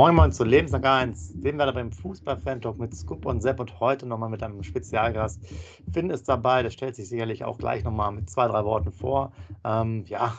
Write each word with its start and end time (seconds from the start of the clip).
Moin 0.00 0.14
Moin 0.14 0.32
zu 0.32 0.44
Lebenslang 0.44 0.82
1, 0.82 1.42
dem 1.42 1.58
wir 1.58 1.70
beim 1.72 1.92
Fußball-Fan-Talk 1.92 2.78
mit 2.78 2.94
Scoop 2.94 3.26
und 3.26 3.42
Sepp 3.42 3.60
und 3.60 3.80
heute 3.80 4.06
nochmal 4.06 4.30
mit 4.30 4.42
einem 4.42 4.62
Spezialgast. 4.62 5.38
Finn 5.92 6.08
ist 6.08 6.26
dabei, 6.26 6.62
der 6.62 6.70
stellt 6.70 6.96
sich 6.96 7.06
sicherlich 7.06 7.44
auch 7.44 7.58
gleich 7.58 7.84
nochmal 7.84 8.10
mit 8.10 8.30
zwei, 8.30 8.48
drei 8.48 8.64
Worten 8.64 8.92
vor. 8.92 9.32
Ähm, 9.62 10.06
ja, 10.06 10.32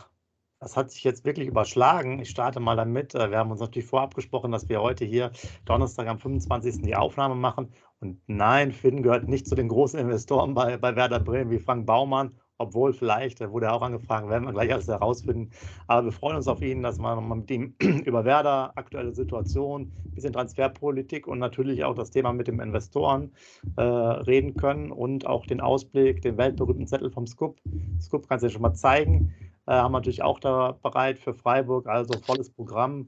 das 0.60 0.76
hat 0.76 0.90
sich 0.90 1.04
jetzt 1.04 1.26
wirklich 1.26 1.48
überschlagen. 1.48 2.18
Ich 2.18 2.32
starte 2.32 2.60
mal 2.60 2.76
damit. 2.76 3.14
Äh, 3.14 3.30
wir 3.30 3.38
haben 3.38 3.52
uns 3.52 3.60
natürlich 3.60 3.88
vorab 3.88 4.16
gesprochen, 4.16 4.52
dass 4.52 4.68
wir 4.68 4.82
heute 4.82 5.06
hier 5.06 5.32
Donnerstag 5.66 6.08
am 6.08 6.18
25. 6.18 6.82
die 6.82 6.96
Aufnahme 6.96 7.36
machen. 7.36 7.72
Und 8.00 8.20
nein, 8.26 8.72
Finn 8.72 9.04
gehört 9.04 9.28
nicht 9.28 9.46
zu 9.46 9.54
den 9.54 9.68
großen 9.68 10.00
Investoren 10.00 10.56
bei, 10.56 10.78
bei 10.78 10.96
Werder 10.96 11.20
Bremen 11.20 11.52
wie 11.52 11.60
Frank 11.60 11.86
Baumann 11.86 12.34
obwohl 12.62 12.94
vielleicht, 12.94 13.42
da 13.42 13.52
wurde 13.52 13.68
er 13.68 13.74
auch 13.74 13.82
angefragt, 13.82 14.30
werden 14.30 14.46
wir 14.46 14.54
gleich 14.54 14.72
alles 14.72 14.88
herausfinden. 14.88 15.52
Aber 15.88 16.06
wir 16.06 16.12
freuen 16.12 16.38
uns 16.38 16.48
auf 16.48 16.62
ihn, 16.62 16.84
dass 16.84 17.00
wir 17.00 17.16
nochmal 17.16 17.40
mit 17.40 17.52
ihm 17.52 17.76
über 18.06 18.26
Werder, 18.26 18.72
aktuelle 18.76 19.14
Situation, 19.14 19.92
ein 20.06 20.12
bisschen 20.16 20.34
Transferpolitik 20.34 21.28
und 21.28 21.40
natürlich 21.40 21.84
auch 21.84 21.96
das 21.96 22.12
Thema 22.12 22.34
mit 22.34 22.48
dem 22.48 22.60
Investoren 22.60 23.32
äh, 23.78 23.82
reden 23.82 24.56
können 24.56 24.92
und 24.92 25.26
auch 25.26 25.46
den 25.46 25.62
Ausblick, 25.62 26.22
den 26.22 26.38
weltberühmten 26.38 26.88
Zettel 26.88 27.10
vom 27.10 27.28
Scoop. 27.28 27.58
Scoop 28.00 28.28
kannst 28.28 28.44
du 28.44 28.48
ja 28.48 28.54
schon 28.54 28.62
mal 28.62 28.74
zeigen. 28.74 29.34
Äh, 29.68 29.74
haben 29.74 29.92
wir 29.92 30.00
natürlich 30.00 30.24
auch 30.24 30.40
da 30.40 30.78
bereit 30.82 31.20
für 31.20 31.34
Freiburg, 31.34 31.88
also 31.88 32.18
volles 32.20 32.50
Programm. 32.50 33.08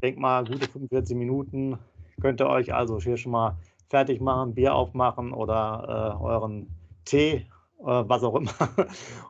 Ich 0.00 0.08
denke 0.08 0.20
mal, 0.20 0.44
gute 0.44 0.68
45 0.68 1.16
Minuten 1.16 1.78
könnt 2.20 2.40
ihr 2.40 2.48
euch 2.48 2.74
also 2.74 3.00
hier 3.00 3.16
schon 3.16 3.32
mal 3.32 3.56
fertig 3.88 4.20
machen, 4.20 4.54
Bier 4.54 4.74
aufmachen 4.74 5.32
oder 5.32 6.16
äh, 6.20 6.22
euren 6.22 6.68
Tee 7.04 7.46
was 7.78 8.22
auch 8.22 8.34
immer. 8.34 8.52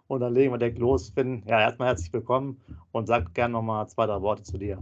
Und 0.09 0.21
dann 0.21 0.35
legen 0.35 0.53
wir 0.53 0.59
direkt 0.59 0.79
los. 0.79 1.11
Finn, 1.11 1.43
ja, 1.47 1.61
erstmal 1.61 1.89
herzlich 1.89 2.13
willkommen 2.13 2.61
und 2.93 3.07
sag 3.07 3.35
gerne 3.35 3.53
nochmal 3.53 3.87
zwei, 3.89 4.07
drei 4.07 4.21
Worte 4.21 4.43
zu 4.43 4.59
dir. 4.59 4.79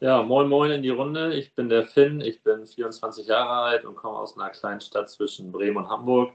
Ja, 0.00 0.22
moin 0.22 0.48
moin 0.48 0.70
in 0.70 0.82
die 0.82 0.90
Runde. 0.90 1.34
Ich 1.34 1.54
bin 1.54 1.68
der 1.68 1.86
Finn, 1.86 2.20
ich 2.20 2.42
bin 2.42 2.66
24 2.66 3.26
Jahre 3.26 3.64
alt 3.64 3.84
und 3.84 3.94
komme 3.94 4.18
aus 4.18 4.36
einer 4.36 4.50
kleinen 4.50 4.80
Stadt 4.80 5.08
zwischen 5.08 5.50
Bremen 5.52 5.78
und 5.78 5.88
Hamburg. 5.88 6.32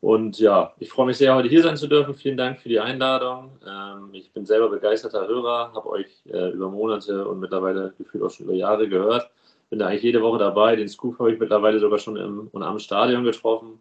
Und 0.00 0.38
ja, 0.38 0.72
ich 0.78 0.90
freue 0.90 1.06
mich 1.06 1.18
sehr, 1.18 1.34
heute 1.34 1.48
hier 1.48 1.62
sein 1.62 1.76
zu 1.76 1.86
dürfen. 1.86 2.14
Vielen 2.14 2.36
Dank 2.36 2.60
für 2.60 2.68
die 2.68 2.80
Einladung. 2.80 3.50
Ähm, 3.66 4.08
ich 4.12 4.32
bin 4.32 4.46
selber 4.46 4.68
begeisterter 4.70 5.26
Hörer, 5.26 5.72
habe 5.74 5.88
euch 5.90 6.06
äh, 6.26 6.50
über 6.50 6.70
Monate 6.70 7.26
und 7.26 7.40
mittlerweile 7.40 7.92
gefühlt 7.98 8.24
auch 8.24 8.30
schon 8.30 8.46
über 8.46 8.54
Jahre 8.54 8.88
gehört. 8.88 9.30
Bin 9.70 9.80
da 9.80 9.88
eigentlich 9.88 10.04
jede 10.04 10.22
Woche 10.22 10.38
dabei. 10.38 10.76
Den 10.76 10.88
Scoop 10.88 11.18
habe 11.18 11.32
ich 11.32 11.38
mittlerweile 11.38 11.78
sogar 11.78 11.98
schon 11.98 12.16
im 12.16 12.48
und 12.52 12.62
am 12.62 12.78
Stadion 12.78 13.24
getroffen 13.24 13.80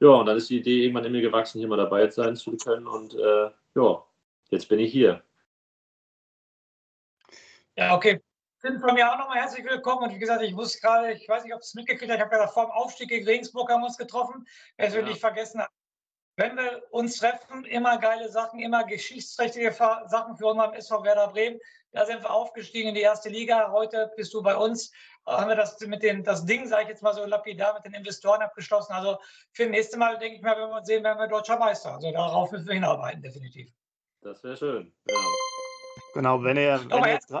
ja, 0.00 0.08
und 0.08 0.26
dann 0.26 0.36
ist 0.36 0.50
die 0.50 0.58
Idee 0.58 0.82
irgendwann 0.82 1.04
in 1.04 1.12
mir 1.12 1.22
gewachsen, 1.22 1.58
hier 1.58 1.68
mal 1.68 1.76
dabei 1.76 2.08
sein 2.10 2.36
zu 2.36 2.56
können. 2.56 2.86
Und 2.86 3.14
äh, 3.14 3.50
ja, 3.74 4.04
jetzt 4.50 4.68
bin 4.68 4.78
ich 4.78 4.92
hier. 4.92 5.22
Ja, 7.76 7.94
okay. 7.94 8.20
Finn, 8.58 8.80
von 8.80 8.94
mir 8.94 9.10
auch 9.10 9.18
nochmal 9.18 9.38
herzlich 9.38 9.64
willkommen. 9.64 10.04
Und 10.04 10.14
wie 10.14 10.18
gesagt, 10.18 10.42
ich 10.42 10.56
wusste 10.56 10.80
gerade, 10.80 11.12
ich 11.12 11.28
weiß 11.28 11.44
nicht, 11.44 11.54
ob 11.54 11.60
es 11.60 11.74
mitgekriegt 11.74 12.10
habt, 12.10 12.18
ich 12.18 12.24
habe 12.24 12.36
ja 12.36 12.46
vor 12.46 12.66
dem 12.66 12.72
Aufstieg 12.72 13.08
gegen 13.08 13.26
Regensburg 13.26 13.70
haben 13.70 13.82
wir 13.82 13.86
uns 13.86 13.98
getroffen. 13.98 14.46
Wer 14.76 14.88
es 14.88 14.94
ja. 14.94 15.02
nicht 15.02 15.20
vergessen 15.20 15.60
hat. 15.60 15.70
Wenn 16.36 16.56
wir 16.56 16.82
uns 16.90 17.16
treffen, 17.18 17.64
immer 17.64 17.98
geile 17.98 18.28
Sachen, 18.30 18.60
immer 18.60 18.84
geschichtsträchtige 18.84 19.72
Sachen 19.72 20.36
für 20.36 20.46
unseren 20.46 20.74
SV 20.74 21.02
Werder 21.04 21.28
Bremen. 21.28 21.58
Da 21.96 22.04
sind 22.04 22.22
wir 22.22 22.30
aufgestiegen 22.30 22.90
in 22.90 22.94
die 22.94 23.00
erste 23.00 23.30
Liga. 23.30 23.72
Heute 23.72 24.12
bist 24.16 24.34
du 24.34 24.42
bei 24.42 24.54
uns 24.54 24.92
haben 25.26 25.48
wir 25.48 25.56
das 25.56 25.80
mit 25.80 26.02
den, 26.02 26.22
das 26.22 26.44
Ding, 26.44 26.66
sage 26.66 26.82
ich 26.82 26.88
jetzt 26.90 27.02
mal 27.02 27.14
so 27.14 27.24
lapidar, 27.24 27.72
mit 27.72 27.86
den 27.86 27.94
Investoren 27.94 28.42
abgeschlossen. 28.42 28.92
Also 28.92 29.16
für 29.52 29.62
das 29.62 29.70
nächste 29.70 29.96
Mal, 29.96 30.18
denke 30.18 30.36
ich 30.36 30.42
mal, 30.42 30.56
wenn 30.60 30.68
wir 30.68 30.76
uns 30.76 30.86
sehen, 30.86 31.02
werden 31.02 31.18
wir 31.18 31.26
deutscher 31.26 31.58
Meister. 31.58 31.94
Also 31.94 32.12
darauf 32.12 32.52
müssen 32.52 32.66
wir 32.66 32.74
hinarbeiten, 32.74 33.22
definitiv. 33.22 33.72
Das 34.20 34.44
wäre 34.44 34.58
schön. 34.58 34.92
Ja. 35.08 35.16
Genau, 36.12 36.42
wenn 36.44 36.58
ihr, 36.58 36.78
wenn 36.90 37.02
ihr 37.02 37.12
jetzt 37.14 37.34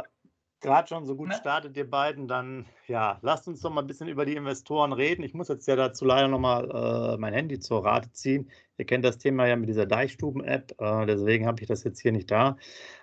gerade 0.60 0.88
schon 0.88 1.04
so 1.04 1.14
gut 1.16 1.28
ne? 1.28 1.34
startet, 1.34 1.76
ihr 1.76 1.88
beiden, 1.88 2.26
dann 2.26 2.64
ja, 2.86 3.18
lasst 3.20 3.46
uns 3.46 3.60
doch 3.60 3.70
mal 3.70 3.82
ein 3.82 3.86
bisschen 3.86 4.08
über 4.08 4.24
die 4.24 4.36
Investoren 4.36 4.92
reden. 4.92 5.22
Ich 5.22 5.34
muss 5.34 5.48
jetzt 5.48 5.68
ja 5.68 5.76
dazu 5.76 6.06
leider 6.06 6.28
nochmal 6.28 6.70
äh, 6.70 7.16
mein 7.18 7.34
Handy 7.34 7.60
zur 7.60 7.84
Rate 7.84 8.10
ziehen. 8.12 8.50
Ihr 8.78 8.86
kennt 8.86 9.04
das 9.04 9.18
Thema 9.18 9.46
ja 9.46 9.56
mit 9.56 9.68
dieser 9.68 9.86
Deichstuben-App, 9.86 10.74
äh, 10.80 11.06
deswegen 11.06 11.46
habe 11.46 11.60
ich 11.60 11.68
das 11.68 11.84
jetzt 11.84 12.00
hier 12.00 12.12
nicht 12.12 12.30
da. 12.30 12.56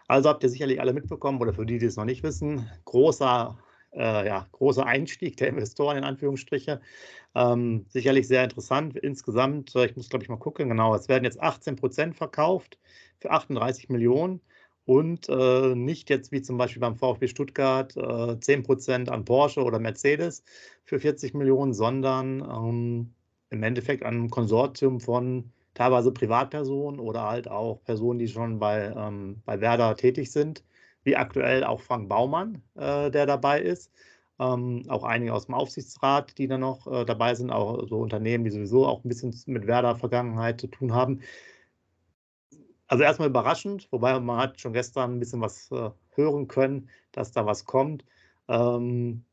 Also 0.08 0.30
habt 0.30 0.44
ihr 0.44 0.50
sicherlich 0.50 0.80
alle 0.82 0.94
mitbekommen, 0.94 1.42
oder 1.42 1.54
für 1.54 1.66
die, 1.66 1.80
die 1.80 1.86
es 1.86 1.96
noch 1.96 2.06
nicht 2.06 2.24
wissen, 2.24 2.70
großer 2.86 3.58
äh, 3.96 4.26
ja, 4.26 4.48
großer 4.52 4.86
Einstieg 4.86 5.38
der 5.38 5.50
Investoren 5.50 5.98
in 5.98 6.04
Anführungsstriche. 6.04 6.82
Ähm, 7.36 7.86
sicherlich 7.90 8.28
sehr 8.28 8.44
interessant. 8.44 8.98
Insgesamt, 8.98 9.76
äh, 9.76 9.86
ich 9.86 9.96
muss 9.96 10.10
glaube 10.10 10.24
ich 10.24 10.30
mal 10.30 10.38
gucken, 10.38 10.70
genau, 10.70 10.96
es 10.96 11.08
werden 11.08 11.24
jetzt 11.24 11.42
18 11.42 11.76
Prozent 11.76 12.16
verkauft 12.16 12.78
für 13.20 13.32
38 13.32 13.90
Millionen 13.90 14.42
und 14.86 15.30
äh, 15.30 15.76
nicht 15.76 16.10
jetzt 16.10 16.32
wie 16.32 16.42
zum 16.42 16.58
Beispiel 16.58 16.82
beim 16.82 16.96
VfB 16.96 17.28
Stuttgart 17.28 17.96
äh, 17.96 18.40
10 18.40 18.64
Prozent 18.64 19.10
an 19.10 19.26
Porsche 19.26 19.64
oder 19.64 19.80
Mercedes 19.80 20.44
für 20.84 21.00
40 21.00 21.34
Millionen, 21.34 21.74
sondern 21.74 22.42
ähm, 22.42 23.14
im 23.50 23.64
Endeffekt 23.64 24.04
an 24.04 24.24
ein 24.24 24.30
Konsortium 24.30 25.00
von 25.00 25.52
teilweise 25.74 26.12
Privatpersonen 26.12 27.00
oder 27.00 27.24
halt 27.24 27.48
auch 27.48 27.84
Personen, 27.84 28.20
die 28.20 28.28
schon 28.28 28.60
bei, 28.60 28.94
ähm, 28.96 29.42
bei 29.46 29.62
Werder 29.62 29.96
tätig 29.96 30.32
sind 30.32 30.64
wie 31.04 31.16
aktuell 31.16 31.64
auch 31.64 31.82
Frank 31.82 32.10
Baumann, 32.10 32.62
äh, 32.76 33.12
der 33.12 33.26
dabei 33.26 33.62
ist. 33.62 33.92
Ähm, 34.40 34.84
auch 34.88 35.04
einige 35.04 35.34
aus 35.34 35.46
dem 35.46 35.56
Aufsichtsrat, 35.56 36.38
die 36.38 36.48
da 36.48 36.58
noch 36.58 36.88
äh, 36.88 37.06
dabei 37.06 37.36
sind, 37.36 37.52
auch 37.52 37.88
so 37.88 38.00
Unternehmen, 38.00 38.44
die 38.44 38.50
sowieso 38.50 38.86
auch 38.88 39.04
ein 39.04 39.08
bisschen 39.08 39.34
mit 39.46 39.68
Werder-Vergangenheit 39.68 40.60
zu 40.60 40.68
tun 40.68 40.94
haben. 40.94 41.22
Also 42.88 43.04
erstmal 43.04 43.30
überraschend, 43.30 43.88
wobei 43.92 44.20
man 44.20 44.38
hat 44.38 44.60
schon 44.60 44.74
gestern 44.74 45.14
ein 45.16 45.20
bisschen 45.20 45.42
was 45.42 45.72
äh, 45.72 45.92
hören 46.16 46.48
können, 46.48 46.90
dass 47.12 47.32
da 47.32 47.46
was 47.46 47.66
kommt. 47.66 48.06
Ähm, 48.48 49.26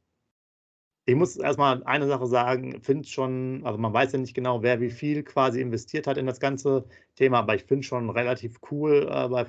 ich 1.06 1.14
muss 1.14 1.36
erstmal 1.36 1.82
eine 1.84 2.06
Sache 2.06 2.26
sagen, 2.26 2.80
finde 2.82 3.08
schon, 3.08 3.62
also 3.64 3.78
man 3.78 3.92
weiß 3.92 4.12
ja 4.12 4.18
nicht 4.18 4.34
genau, 4.34 4.62
wer 4.62 4.80
wie 4.80 4.90
viel 4.90 5.22
quasi 5.24 5.60
investiert 5.60 6.06
hat 6.06 6.18
in 6.18 6.26
das 6.26 6.40
ganze 6.40 6.84
Thema, 7.16 7.40
aber 7.40 7.54
ich 7.54 7.64
finde 7.64 7.84
schon 7.84 8.10
relativ 8.10 8.58
cool 8.70 9.08
äh, 9.10 9.28
bei 9.28 9.46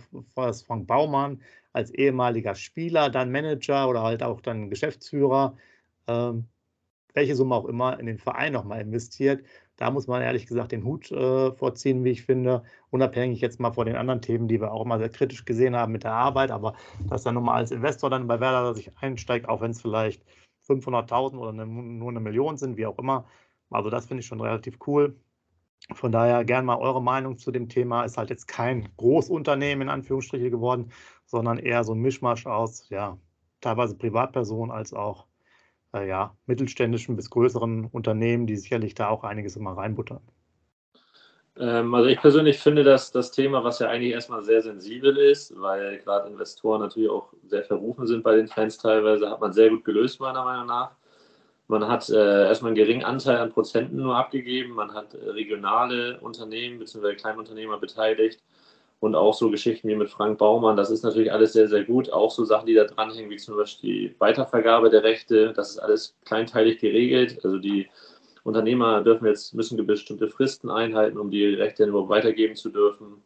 Frank 0.53 0.87
Baumann 0.87 1.41
als 1.73 1.91
ehemaliger 1.91 2.55
Spieler, 2.55 3.09
dann 3.09 3.31
Manager 3.31 3.87
oder 3.89 4.01
halt 4.03 4.23
auch 4.23 4.41
dann 4.41 4.69
Geschäftsführer, 4.69 5.57
ähm, 6.07 6.47
welche 7.13 7.35
Summe 7.35 7.55
auch 7.55 7.65
immer, 7.65 7.99
in 7.99 8.05
den 8.05 8.17
Verein 8.17 8.53
nochmal 8.53 8.81
investiert. 8.81 9.45
Da 9.75 9.91
muss 9.91 10.07
man 10.07 10.21
ehrlich 10.21 10.47
gesagt 10.47 10.71
den 10.71 10.83
Hut 10.85 11.11
äh, 11.11 11.51
vorziehen, 11.53 12.03
wie 12.03 12.11
ich 12.11 12.23
finde, 12.23 12.63
unabhängig 12.89 13.41
jetzt 13.41 13.59
mal 13.59 13.71
von 13.71 13.85
den 13.87 13.95
anderen 13.95 14.21
Themen, 14.21 14.47
die 14.47 14.61
wir 14.61 14.71
auch 14.71 14.85
immer 14.85 14.99
sehr 14.99 15.09
kritisch 15.09 15.45
gesehen 15.45 15.75
haben 15.75 15.91
mit 15.91 16.03
der 16.03 16.13
Arbeit, 16.13 16.51
aber 16.51 16.75
dass 17.09 17.25
er 17.25 17.33
nochmal 17.33 17.57
als 17.57 17.71
Investor 17.71 18.09
dann 18.09 18.27
bei 18.27 18.39
Werder 18.39 18.73
sich 18.75 18.97
einsteigt, 18.97 19.49
auch 19.49 19.61
wenn 19.61 19.71
es 19.71 19.81
vielleicht 19.81 20.23
500.000 20.71 21.37
oder 21.37 21.49
eine, 21.49 21.65
nur 21.65 22.09
eine 22.09 22.19
Million 22.19 22.57
sind, 22.57 22.77
wie 22.77 22.85
auch 22.85 22.97
immer. 22.99 23.25
Also 23.69 23.89
das 23.89 24.07
finde 24.07 24.21
ich 24.21 24.27
schon 24.27 24.41
relativ 24.41 24.77
cool. 24.87 25.15
Von 25.93 26.11
daher 26.11 26.45
gern 26.45 26.65
mal 26.65 26.77
eure 26.77 27.01
Meinung 27.01 27.37
zu 27.37 27.51
dem 27.51 27.69
Thema. 27.69 28.03
Ist 28.03 28.17
halt 28.17 28.29
jetzt 28.29 28.47
kein 28.47 28.89
Großunternehmen 28.97 29.83
in 29.83 29.89
Anführungsstriche 29.89 30.51
geworden, 30.51 30.91
sondern 31.25 31.57
eher 31.57 31.83
so 31.83 31.93
ein 31.93 31.99
Mischmasch 31.99 32.45
aus, 32.45 32.89
ja, 32.89 33.17
teilweise 33.61 33.95
Privatpersonen 33.97 34.71
als 34.71 34.93
auch 34.93 35.27
äh, 35.93 36.07
ja, 36.07 36.35
mittelständischen 36.45 37.15
bis 37.15 37.29
größeren 37.29 37.85
Unternehmen, 37.85 38.47
die 38.47 38.57
sicherlich 38.57 38.95
da 38.95 39.09
auch 39.09 39.23
einiges 39.23 39.55
immer 39.55 39.77
reinbuttern. 39.77 40.21
Ähm, 41.57 41.93
also 41.93 42.07
ich 42.09 42.19
persönlich 42.19 42.59
finde, 42.59 42.83
dass 42.83 43.11
das 43.11 43.31
Thema, 43.31 43.63
was 43.63 43.79
ja 43.79 43.89
eigentlich 43.89 44.13
erstmal 44.13 44.43
sehr 44.43 44.61
sensibel 44.61 45.17
ist, 45.17 45.59
weil 45.59 45.99
gerade 45.99 46.29
Investoren 46.29 46.81
natürlich 46.81 47.09
auch 47.09 47.33
sehr 47.47 47.63
verrufen 47.63 48.07
sind 48.07 48.23
bei 48.23 48.35
den 48.35 48.47
Fans 48.47 48.77
teilweise, 48.77 49.29
hat 49.29 49.41
man 49.41 49.53
sehr 49.53 49.69
gut 49.69 49.83
gelöst, 49.85 50.19
meiner 50.19 50.43
Meinung 50.43 50.67
nach. 50.67 50.91
Man 51.67 51.87
hat 51.87 52.09
äh, 52.09 52.47
erstmal 52.47 52.69
einen 52.69 52.75
geringen 52.75 53.03
Anteil 53.05 53.37
an 53.37 53.51
Prozenten 53.51 53.97
nur 53.97 54.15
abgegeben, 54.15 54.73
man 54.73 54.93
hat 54.93 55.13
äh, 55.13 55.29
regionale 55.29 56.19
Unternehmen 56.21 56.79
bzw. 56.79 57.15
Kleinunternehmer 57.15 57.77
beteiligt 57.79 58.41
und 59.01 59.15
auch 59.15 59.33
so 59.33 59.49
Geschichten 59.49 59.87
wie 59.87 59.95
mit 59.95 60.09
Frank 60.09 60.37
Baumann, 60.37 60.77
das 60.77 60.91
ist 60.91 61.03
natürlich 61.03 61.31
alles 61.33 61.53
sehr, 61.53 61.67
sehr 61.67 61.83
gut. 61.83 62.11
Auch 62.13 62.31
so 62.31 62.45
Sachen, 62.45 62.67
die 62.67 62.75
da 62.75 62.83
dranhängen, 62.85 63.29
wie 63.31 63.37
zum 63.37 63.57
Beispiel 63.57 64.09
die 64.09 64.15
Weitervergabe 64.19 64.89
der 64.89 65.03
Rechte, 65.03 65.53
das 65.53 65.71
ist 65.71 65.79
alles 65.79 66.15
kleinteilig 66.25 66.79
geregelt. 66.79 67.39
Also 67.43 67.57
die 67.57 67.89
Unternehmer 68.43 69.01
dürfen 69.01 69.27
jetzt, 69.27 69.53
müssen 69.53 69.85
bestimmte 69.85 70.27
Fristen 70.27 70.69
einhalten, 70.69 71.17
um 71.17 71.29
die 71.29 71.45
Rechte 71.45 71.85
überhaupt 71.85 72.09
weitergeben 72.09 72.55
zu 72.55 72.69
dürfen. 72.69 73.21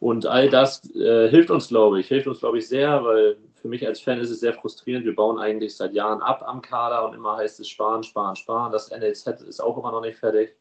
Und 0.00 0.26
all 0.26 0.48
das 0.48 0.88
äh, 0.94 1.28
hilft 1.28 1.50
uns, 1.50 1.68
glaube 1.68 2.00
ich, 2.00 2.06
hilft 2.06 2.28
uns, 2.28 2.38
glaube 2.38 2.58
ich, 2.58 2.68
sehr, 2.68 3.02
weil 3.04 3.36
für 3.60 3.68
mich 3.68 3.84
als 3.84 4.00
Fan 4.00 4.20
ist 4.20 4.30
es 4.30 4.40
sehr 4.40 4.54
frustrierend. 4.54 5.04
Wir 5.04 5.14
bauen 5.14 5.38
eigentlich 5.38 5.76
seit 5.76 5.92
Jahren 5.92 6.22
ab 6.22 6.44
am 6.46 6.62
Kader 6.62 7.08
und 7.08 7.14
immer 7.14 7.36
heißt 7.36 7.58
es 7.58 7.68
sparen, 7.68 8.04
sparen, 8.04 8.36
sparen. 8.36 8.70
Das 8.70 8.90
NLZ 8.90 9.42
ist 9.42 9.60
auch 9.60 9.76
immer 9.76 9.90
noch 9.90 10.00
nicht 10.00 10.18
fertig. 10.18 10.54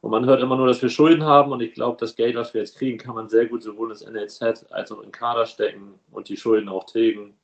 Und 0.00 0.10
man 0.10 0.24
hört 0.26 0.42
immer 0.42 0.56
nur, 0.56 0.66
dass 0.66 0.80
wir 0.80 0.88
Schulden 0.88 1.24
haben 1.24 1.52
und 1.52 1.60
ich 1.60 1.72
glaube, 1.72 1.96
das 1.98 2.14
Geld, 2.16 2.36
was 2.36 2.52
wir 2.52 2.60
jetzt 2.60 2.76
kriegen, 2.76 2.98
kann 2.98 3.14
man 3.14 3.28
sehr 3.28 3.46
gut 3.46 3.62
sowohl 3.62 3.90
ins 3.90 4.04
NLZ 4.04 4.66
als 4.70 4.92
auch 4.92 4.98
in 4.98 5.04
den 5.04 5.12
Kader 5.12 5.46
stecken 5.46 5.94
und 6.10 6.28
die 6.28 6.36
Schulden 6.36 6.68
auch 6.68 6.84
tilgen 6.84 7.34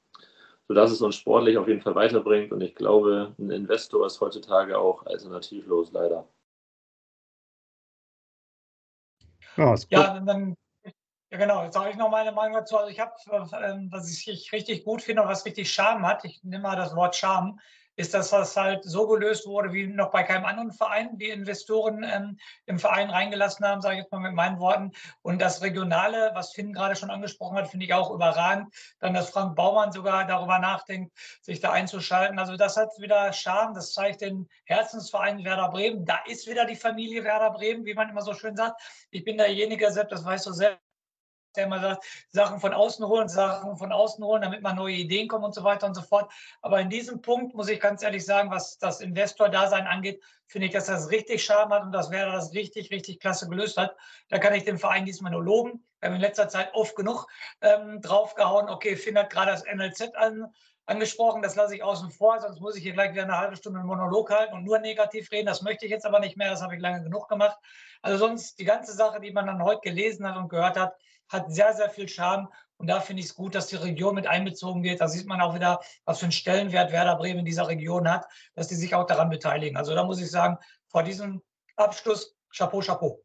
sodass 0.70 0.92
es 0.92 1.02
uns 1.02 1.16
sportlich 1.16 1.58
auf 1.58 1.66
jeden 1.66 1.80
Fall 1.80 1.96
weiterbringt. 1.96 2.52
Und 2.52 2.60
ich 2.60 2.76
glaube, 2.76 3.34
ein 3.40 3.50
Investor 3.50 4.06
ist 4.06 4.20
heutzutage 4.20 4.78
auch 4.78 5.04
alternativlos, 5.04 5.90
leider. 5.90 6.28
Ja, 9.56 9.74
ja 9.88 10.20
dann 10.20 10.54
Ja, 11.32 11.38
genau. 11.38 11.64
Jetzt 11.64 11.74
sage 11.74 11.90
ich 11.90 11.96
noch 11.96 12.08
meine 12.08 12.30
Meinung 12.30 12.54
dazu. 12.54 12.76
Also 12.76 12.88
ich 12.88 13.00
habe, 13.00 13.10
äh, 13.26 13.90
was 13.90 14.08
ich 14.12 14.52
richtig 14.52 14.84
gut 14.84 15.02
finde, 15.02 15.24
was 15.24 15.44
richtig 15.44 15.72
Charme 15.72 16.06
hat, 16.06 16.24
ich 16.24 16.40
nehme 16.44 16.62
mal 16.62 16.76
das 16.76 16.94
Wort 16.94 17.16
Charme, 17.16 17.58
ist, 17.96 18.14
dass 18.14 18.30
das 18.30 18.56
halt 18.56 18.84
so 18.84 19.06
gelöst 19.06 19.46
wurde, 19.46 19.72
wie 19.72 19.86
noch 19.86 20.10
bei 20.10 20.22
keinem 20.22 20.44
anderen 20.44 20.72
Verein, 20.72 21.18
die 21.18 21.28
Investoren 21.28 22.02
ähm, 22.02 22.38
im 22.66 22.78
Verein 22.78 23.10
reingelassen 23.10 23.66
haben, 23.66 23.82
sage 23.82 23.96
ich 23.96 24.02
jetzt 24.02 24.12
mal 24.12 24.20
mit 24.20 24.34
meinen 24.34 24.58
Worten. 24.58 24.92
Und 25.22 25.40
das 25.40 25.62
Regionale, 25.62 26.30
was 26.34 26.52
Finn 26.52 26.72
gerade 26.72 26.96
schon 26.96 27.10
angesprochen 27.10 27.56
hat, 27.56 27.68
finde 27.68 27.86
ich 27.86 27.94
auch 27.94 28.10
überragend. 28.10 28.72
Dann, 29.00 29.14
dass 29.14 29.30
Frank 29.30 29.56
Baumann 29.56 29.92
sogar 29.92 30.26
darüber 30.26 30.58
nachdenkt, 30.58 31.12
sich 31.42 31.60
da 31.60 31.72
einzuschalten. 31.72 32.38
Also 32.38 32.56
das 32.56 32.76
hat 32.76 32.90
wieder 32.98 33.32
Charme, 33.32 33.74
das 33.74 33.92
zeigt 33.92 34.20
den 34.20 34.48
Herzensverein 34.64 35.44
Werder 35.44 35.68
Bremen. 35.68 36.04
Da 36.04 36.20
ist 36.26 36.48
wieder 36.48 36.64
die 36.64 36.76
Familie 36.76 37.24
Werder 37.24 37.50
Bremen, 37.50 37.84
wie 37.84 37.94
man 37.94 38.08
immer 38.08 38.22
so 38.22 38.34
schön 38.34 38.56
sagt. 38.56 38.80
Ich 39.10 39.24
bin 39.24 39.36
derjenige, 39.36 39.90
Sepp, 39.90 40.08
das 40.08 40.24
weißt 40.24 40.46
du 40.46 40.52
selbst 40.52 40.89
der 41.56 41.64
immer 41.64 41.80
sagt, 41.80 42.04
Sachen 42.30 42.60
von 42.60 42.72
außen 42.72 43.06
holen, 43.06 43.28
Sachen 43.28 43.76
von 43.76 43.92
außen 43.92 44.24
holen, 44.24 44.42
damit 44.42 44.62
man 44.62 44.76
neue 44.76 44.94
Ideen 44.94 45.28
kommen 45.28 45.44
und 45.44 45.54
so 45.54 45.64
weiter 45.64 45.86
und 45.86 45.94
so 45.94 46.02
fort. 46.02 46.30
Aber 46.62 46.80
in 46.80 46.90
diesem 46.90 47.22
Punkt 47.22 47.54
muss 47.54 47.68
ich 47.68 47.80
ganz 47.80 48.02
ehrlich 48.02 48.24
sagen, 48.24 48.50
was 48.50 48.78
das 48.78 49.00
Investor-Dasein 49.00 49.86
angeht, 49.86 50.22
finde 50.46 50.66
ich, 50.66 50.72
dass 50.72 50.86
das 50.86 51.10
richtig 51.10 51.44
Charme 51.44 51.72
hat 51.72 51.82
und 51.84 51.92
das 51.92 52.10
wäre 52.10 52.32
das 52.32 52.52
richtig, 52.54 52.90
richtig 52.90 53.20
klasse 53.20 53.48
gelöst 53.48 53.76
hat. 53.76 53.96
Da 54.28 54.38
kann 54.38 54.54
ich 54.54 54.64
den 54.64 54.78
Verein 54.78 55.04
diesmal 55.04 55.32
nur 55.32 55.44
loben. 55.44 55.84
Wir 56.00 56.08
haben 56.08 56.16
in 56.16 56.20
letzter 56.20 56.48
Zeit 56.48 56.74
oft 56.74 56.96
genug 56.96 57.26
ähm, 57.60 58.00
draufgehauen. 58.00 58.68
Okay, 58.68 58.96
Finn 58.96 59.18
hat 59.18 59.30
gerade 59.30 59.52
das 59.52 59.64
NLZ 59.64 60.14
an, 60.16 60.52
angesprochen, 60.90 61.40
das 61.40 61.54
lasse 61.54 61.76
ich 61.76 61.82
außen 61.82 62.10
vor, 62.10 62.40
sonst 62.40 62.60
muss 62.60 62.76
ich 62.76 62.82
hier 62.82 62.92
gleich 62.92 63.12
wieder 63.12 63.22
eine 63.22 63.38
halbe 63.38 63.56
Stunde 63.56 63.78
einen 63.78 63.88
Monolog 63.88 64.30
halten 64.30 64.54
und 64.54 64.64
nur 64.64 64.78
negativ 64.80 65.30
reden. 65.30 65.46
Das 65.46 65.62
möchte 65.62 65.84
ich 65.84 65.90
jetzt 65.90 66.04
aber 66.04 66.18
nicht 66.18 66.36
mehr, 66.36 66.50
das 66.50 66.62
habe 66.62 66.74
ich 66.74 66.80
lange 66.80 67.02
genug 67.02 67.28
gemacht. 67.28 67.58
Also 68.02 68.18
sonst 68.18 68.58
die 68.58 68.64
ganze 68.64 68.92
Sache, 68.92 69.20
die 69.20 69.30
man 69.30 69.46
dann 69.46 69.62
heute 69.62 69.82
gelesen 69.82 70.26
hat 70.26 70.36
und 70.36 70.48
gehört 70.48 70.76
hat, 70.76 70.96
hat 71.30 71.52
sehr, 71.52 71.72
sehr 71.72 71.88
viel 71.90 72.08
Charme. 72.08 72.48
Und 72.76 72.86
da 72.86 73.00
finde 73.00 73.20
ich 73.20 73.26
es 73.26 73.34
gut, 73.34 73.54
dass 73.54 73.68
die 73.68 73.76
Region 73.76 74.14
mit 74.14 74.26
einbezogen 74.26 74.82
wird. 74.82 75.00
Da 75.00 75.08
sieht 75.08 75.26
man 75.26 75.40
auch 75.40 75.54
wieder, 75.54 75.80
was 76.04 76.18
für 76.18 76.24
einen 76.24 76.32
Stellenwert 76.32 76.92
Werder 76.92 77.16
Bremen 77.16 77.40
in 77.40 77.44
dieser 77.44 77.68
Region 77.68 78.10
hat, 78.10 78.26
dass 78.54 78.68
die 78.68 78.74
sich 78.74 78.94
auch 78.94 79.06
daran 79.06 79.28
beteiligen. 79.28 79.76
Also 79.76 79.94
da 79.94 80.04
muss 80.04 80.20
ich 80.20 80.30
sagen, 80.30 80.56
vor 80.88 81.02
diesem 81.02 81.42
Abschluss, 81.76 82.34
Chapeau, 82.54 82.80
Chapeau. 82.80 83.22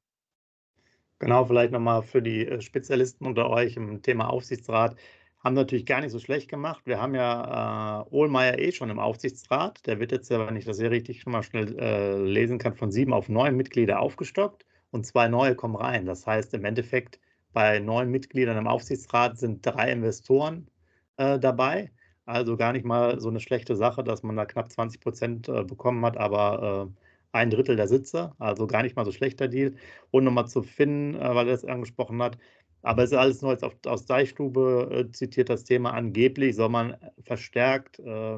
Genau, 1.19 1.45
vielleicht 1.45 1.71
nochmal 1.71 2.03
für 2.03 2.21
die 2.21 2.45
äh, 2.45 2.61
Spezialisten 2.61 3.25
unter 3.25 3.49
euch 3.49 3.77
im 3.77 4.01
Thema 4.01 4.29
Aufsichtsrat. 4.29 4.95
Haben 5.43 5.55
natürlich 5.55 5.85
gar 5.85 6.01
nicht 6.01 6.11
so 6.11 6.19
schlecht 6.19 6.49
gemacht. 6.49 6.81
Wir 6.85 6.99
haben 6.99 7.15
ja 7.15 8.01
äh, 8.01 8.13
Ohlmeier 8.13 8.59
eh 8.59 8.71
schon 8.71 8.89
im 8.89 8.99
Aufsichtsrat. 8.99 9.85
Der 9.85 9.99
wird 9.99 10.11
jetzt 10.11 10.29
wenn 10.29 10.55
ich 10.57 10.65
das 10.65 10.79
hier 10.79 10.91
richtig 10.91 11.21
schon 11.21 11.31
mal 11.31 11.43
schnell 11.43 11.79
äh, 11.79 12.17
lesen 12.17 12.57
kann, 12.57 12.75
von 12.75 12.91
sieben 12.91 13.13
auf 13.13 13.29
neun 13.29 13.55
Mitglieder 13.55 14.01
aufgestockt 14.01 14.65
und 14.91 15.05
zwei 15.05 15.29
neue 15.29 15.55
kommen 15.55 15.75
rein. 15.75 16.05
Das 16.05 16.27
heißt, 16.27 16.53
im 16.53 16.65
Endeffekt 16.65 17.19
bei 17.55 17.79
neun 17.79 18.11
Mitgliedern 18.11 18.57
im 18.57 18.67
Aufsichtsrat 18.67 19.39
sind 19.39 19.65
drei 19.65 19.89
Investoren 19.89 20.67
äh, 21.15 21.39
dabei. 21.39 21.89
Also 22.25 22.57
gar 22.57 22.73
nicht 22.73 22.85
mal 22.85 23.21
so 23.21 23.29
eine 23.29 23.39
schlechte 23.39 23.77
Sache, 23.77 24.03
dass 24.03 24.23
man 24.23 24.35
da 24.35 24.45
knapp 24.45 24.69
20 24.69 24.99
Prozent 24.99 25.47
äh, 25.47 25.63
bekommen 25.63 26.05
hat, 26.05 26.17
aber 26.17 26.91
äh, 26.91 27.05
ein 27.31 27.49
Drittel 27.49 27.77
der 27.77 27.87
Sitze. 27.87 28.33
Also 28.39 28.67
gar 28.67 28.83
nicht 28.83 28.97
mal 28.97 29.05
so 29.05 29.13
schlechter 29.13 29.47
Deal. 29.47 29.73
Und 30.11 30.25
nochmal 30.25 30.47
zu 30.49 30.63
Finn, 30.63 31.15
äh, 31.15 31.33
weil 31.33 31.47
er 31.47 31.53
das 31.53 31.63
angesprochen 31.63 32.21
hat. 32.21 32.37
Aber 32.81 33.03
es 33.03 33.11
ist 33.13 33.17
alles 33.17 33.41
nur 33.41 33.51
jetzt 33.51 33.63
auf, 33.63 33.77
aus 33.85 34.05
Deichstube 34.05 34.89
äh, 34.91 35.11
zitiert 35.13 35.47
das 35.49 35.63
Thema. 35.63 35.93
Angeblich 35.93 36.57
soll 36.57 36.69
man 36.69 36.97
verstärkt, 37.23 37.99
äh, 37.99 38.35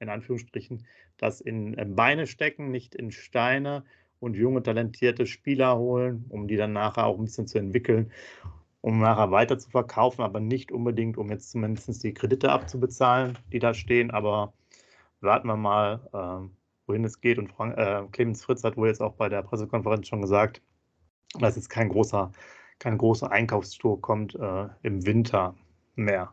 in 0.00 0.10
Anführungsstrichen, 0.10 0.86
das 1.16 1.40
in 1.40 1.74
Beine 1.96 2.26
stecken, 2.26 2.70
nicht 2.70 2.94
in 2.94 3.12
Steine 3.12 3.84
und 4.20 4.36
junge, 4.36 4.62
talentierte 4.62 5.26
Spieler 5.26 5.78
holen, 5.78 6.26
um 6.28 6.48
die 6.48 6.56
dann 6.56 6.74
nachher 6.74 7.06
auch 7.06 7.18
ein 7.18 7.24
bisschen 7.24 7.46
zu 7.46 7.58
entwickeln 7.58 8.12
um 8.80 9.00
nachher 9.00 9.30
weiter 9.30 9.58
zu 9.58 9.70
verkaufen, 9.70 10.22
aber 10.22 10.40
nicht 10.40 10.72
unbedingt, 10.72 11.18
um 11.18 11.30
jetzt 11.30 11.50
zumindest 11.50 12.02
die 12.02 12.14
Kredite 12.14 12.50
abzubezahlen, 12.50 13.38
die 13.52 13.58
da 13.58 13.74
stehen. 13.74 14.10
Aber 14.10 14.52
warten 15.20 15.48
wir 15.48 15.56
mal, 15.56 16.00
äh, 16.12 16.48
wohin 16.86 17.04
es 17.04 17.20
geht. 17.20 17.38
Und 17.38 17.48
Frank, 17.48 17.76
äh, 17.76 18.04
Clemens 18.12 18.44
Fritz 18.44 18.64
hat 18.64 18.76
wohl 18.76 18.88
jetzt 18.88 19.02
auch 19.02 19.14
bei 19.14 19.28
der 19.28 19.42
Pressekonferenz 19.42 20.08
schon 20.08 20.22
gesagt, 20.22 20.62
dass 21.38 21.56
jetzt 21.56 21.68
kein 21.68 21.88
großer, 21.88 22.32
kein 22.78 22.98
großer 22.98 23.30
Einkaufstour 23.30 24.00
kommt 24.00 24.34
äh, 24.34 24.68
im 24.82 25.04
Winter 25.04 25.54
mehr. 25.96 26.32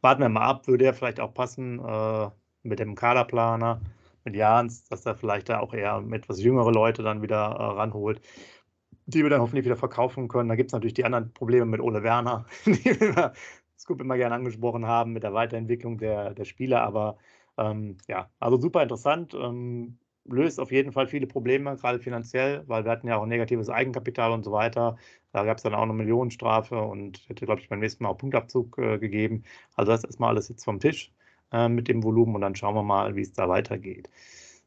Warten 0.00 0.22
wir 0.22 0.28
mal 0.28 0.42
ab, 0.42 0.66
würde 0.68 0.84
er 0.84 0.94
vielleicht 0.94 1.20
auch 1.20 1.34
passen 1.34 1.80
äh, 1.84 2.30
mit 2.62 2.78
dem 2.78 2.94
Kaderplaner, 2.94 3.80
mit 4.24 4.36
Jans, 4.36 4.84
dass 4.84 5.04
er 5.04 5.16
vielleicht 5.16 5.48
da 5.48 5.60
auch 5.60 5.74
eher 5.74 6.02
etwas 6.12 6.40
jüngere 6.40 6.70
Leute 6.70 7.02
dann 7.02 7.22
wieder 7.22 7.56
äh, 7.58 7.62
ranholt 7.62 8.20
die 9.06 9.22
wir 9.22 9.30
dann 9.30 9.40
hoffentlich 9.40 9.64
wieder 9.64 9.76
verkaufen 9.76 10.28
können. 10.28 10.48
Da 10.48 10.54
gibt 10.54 10.70
es 10.70 10.72
natürlich 10.72 10.94
die 10.94 11.04
anderen 11.04 11.32
Probleme 11.32 11.66
mit 11.66 11.80
Ole 11.80 12.02
Werner, 12.02 12.46
die 12.66 13.00
wir 13.00 13.32
Scoop 13.78 14.00
immer 14.00 14.16
gerne 14.16 14.34
angesprochen 14.36 14.86
haben, 14.86 15.12
mit 15.12 15.22
der 15.22 15.34
Weiterentwicklung 15.34 15.98
der, 15.98 16.34
der 16.34 16.44
Spieler. 16.44 16.82
Aber 16.82 17.16
ähm, 17.58 17.98
ja, 18.08 18.30
also 18.38 18.60
super 18.60 18.82
interessant. 18.82 19.34
Ähm, 19.34 19.98
löst 20.24 20.60
auf 20.60 20.70
jeden 20.70 20.92
Fall 20.92 21.08
viele 21.08 21.26
Probleme, 21.26 21.76
gerade 21.76 21.98
finanziell, 21.98 22.62
weil 22.68 22.84
wir 22.84 22.92
hatten 22.92 23.08
ja 23.08 23.16
auch 23.16 23.26
negatives 23.26 23.68
Eigenkapital 23.68 24.32
und 24.32 24.44
so 24.44 24.52
weiter. 24.52 24.96
Da 25.32 25.44
gab 25.44 25.56
es 25.56 25.62
dann 25.62 25.74
auch 25.74 25.82
eine 25.82 25.92
Millionenstrafe 25.92 26.80
und 26.80 27.28
hätte, 27.28 27.46
glaube 27.46 27.60
ich, 27.60 27.68
beim 27.68 27.80
nächsten 27.80 28.04
Mal 28.04 28.10
auch 28.10 28.18
Punktabzug 28.18 28.78
äh, 28.78 28.98
gegeben. 28.98 29.44
Also 29.74 29.92
das 29.92 30.00
ist 30.00 30.10
erstmal 30.10 30.30
alles 30.30 30.48
jetzt 30.48 30.64
vom 30.64 30.80
Tisch 30.80 31.12
äh, 31.52 31.68
mit 31.68 31.88
dem 31.88 32.02
Volumen 32.04 32.34
und 32.34 32.40
dann 32.42 32.54
schauen 32.56 32.74
wir 32.74 32.82
mal, 32.82 33.16
wie 33.16 33.22
es 33.22 33.32
da 33.32 33.48
weitergeht. 33.48 34.10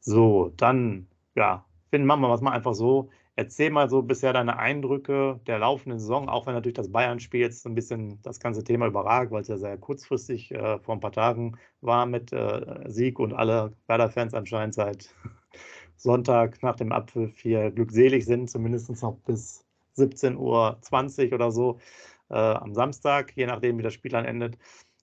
So, 0.01 0.51
dann, 0.57 1.07
ja, 1.35 1.65
finden 1.89 2.07
machen 2.07 2.21
wir 2.21 2.33
es 2.33 2.41
mal 2.41 2.51
einfach 2.51 2.73
so. 2.73 3.09
Erzähl 3.37 3.69
mal 3.69 3.89
so 3.89 4.01
bisher 4.01 4.31
deine 4.31 4.57
Eindrücke 4.57 5.41
der 5.45 5.59
laufenden 5.59 5.99
Saison, 5.99 6.29
auch 6.29 6.45
wenn 6.47 6.53
natürlich 6.53 6.75
das 6.75 6.91
Bayern-Spiel 6.91 7.41
jetzt 7.41 7.65
ein 7.67 7.75
bisschen 7.75 8.21
das 8.21 8.39
ganze 8.39 8.63
Thema 8.63 8.87
überragt, 8.87 9.31
weil 9.31 9.41
es 9.41 9.49
ja 9.49 9.57
sehr 9.57 9.77
kurzfristig 9.77 10.51
äh, 10.51 10.79
vor 10.79 10.95
ein 10.95 11.01
paar 11.01 11.11
Tagen 11.11 11.57
war 11.81 12.05
mit 12.05 12.31
äh, 12.31 12.83
Sieg 12.87 13.19
und 13.19 13.33
alle 13.33 13.73
Werder-Fans 13.87 14.33
anscheinend 14.33 14.73
seit 14.73 15.13
Sonntag 15.97 16.63
nach 16.63 16.77
dem 16.77 16.93
Abpfiff 16.93 17.37
hier 17.39 17.71
glückselig 17.71 18.25
sind, 18.25 18.49
zumindest 18.49 18.89
noch 19.01 19.17
bis 19.25 19.65
17.20 19.97 21.27
Uhr 21.27 21.33
oder 21.33 21.51
so 21.51 21.79
äh, 22.29 22.35
am 22.35 22.73
Samstag, 22.73 23.33
je 23.35 23.47
nachdem, 23.47 23.77
wie 23.77 23.83
das 23.83 23.93
Spiel 23.93 24.11
dann 24.11 24.25
endet. 24.25 24.57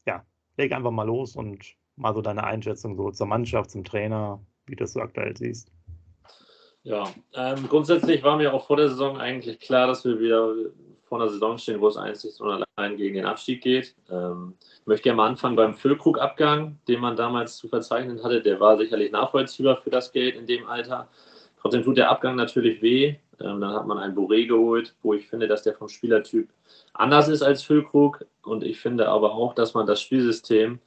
Ja, 0.06 0.24
leg 0.56 0.72
einfach 0.72 0.90
mal 0.90 1.06
los 1.06 1.36
und 1.36 1.76
mal 1.96 2.14
so 2.14 2.22
deine 2.22 2.44
Einschätzung 2.44 2.96
so 2.96 3.10
zur 3.10 3.26
Mannschaft, 3.26 3.70
zum 3.70 3.84
Trainer, 3.84 4.40
wie 4.66 4.76
du 4.76 4.84
das 4.84 4.92
so 4.94 5.00
aktuell 5.00 5.36
siehst. 5.36 5.71
Ja, 6.84 7.04
ähm, 7.34 7.68
grundsätzlich 7.68 8.22
war 8.24 8.36
mir 8.36 8.52
auch 8.52 8.66
vor 8.66 8.76
der 8.76 8.88
Saison 8.88 9.18
eigentlich 9.18 9.60
klar, 9.60 9.86
dass 9.86 10.04
wir 10.04 10.18
wieder 10.18 10.52
vor 11.04 11.20
einer 11.20 11.30
Saison 11.30 11.58
stehen, 11.58 11.80
wo 11.80 11.88
es 11.88 11.96
einzig 11.96 12.40
und 12.40 12.64
allein 12.76 12.96
gegen 12.96 13.14
den 13.14 13.26
Abstieg 13.26 13.62
geht. 13.62 13.94
Ähm, 14.10 14.54
ich 14.80 14.86
möchte 14.86 15.04
gerne 15.04 15.18
mal 15.18 15.28
anfangen 15.28 15.54
beim 15.54 15.74
Füllkrug-Abgang, 15.74 16.78
den 16.88 17.00
man 17.00 17.14
damals 17.14 17.56
zu 17.56 17.68
verzeichnen 17.68 18.22
hatte. 18.24 18.42
Der 18.42 18.58
war 18.58 18.78
sicherlich 18.78 19.12
nachvollziehbar 19.12 19.76
für 19.76 19.90
das 19.90 20.10
Geld 20.10 20.34
in 20.34 20.46
dem 20.46 20.66
Alter. 20.66 21.08
Trotzdem 21.60 21.84
tut 21.84 21.98
der 21.98 22.10
Abgang 22.10 22.34
natürlich 22.34 22.82
weh. 22.82 23.14
Ähm, 23.40 23.60
dann 23.60 23.74
hat 23.74 23.86
man 23.86 23.98
einen 23.98 24.16
Boré 24.16 24.46
geholt, 24.46 24.94
wo 25.02 25.14
ich 25.14 25.28
finde, 25.28 25.46
dass 25.46 25.62
der 25.62 25.74
vom 25.74 25.88
Spielertyp 25.88 26.48
anders 26.94 27.28
ist 27.28 27.42
als 27.42 27.62
Füllkrug. 27.62 28.24
Und 28.42 28.64
ich 28.64 28.80
finde 28.80 29.08
aber 29.08 29.34
auch, 29.34 29.54
dass 29.54 29.74
man 29.74 29.86
das 29.86 30.00
Spielsystem 30.00 30.80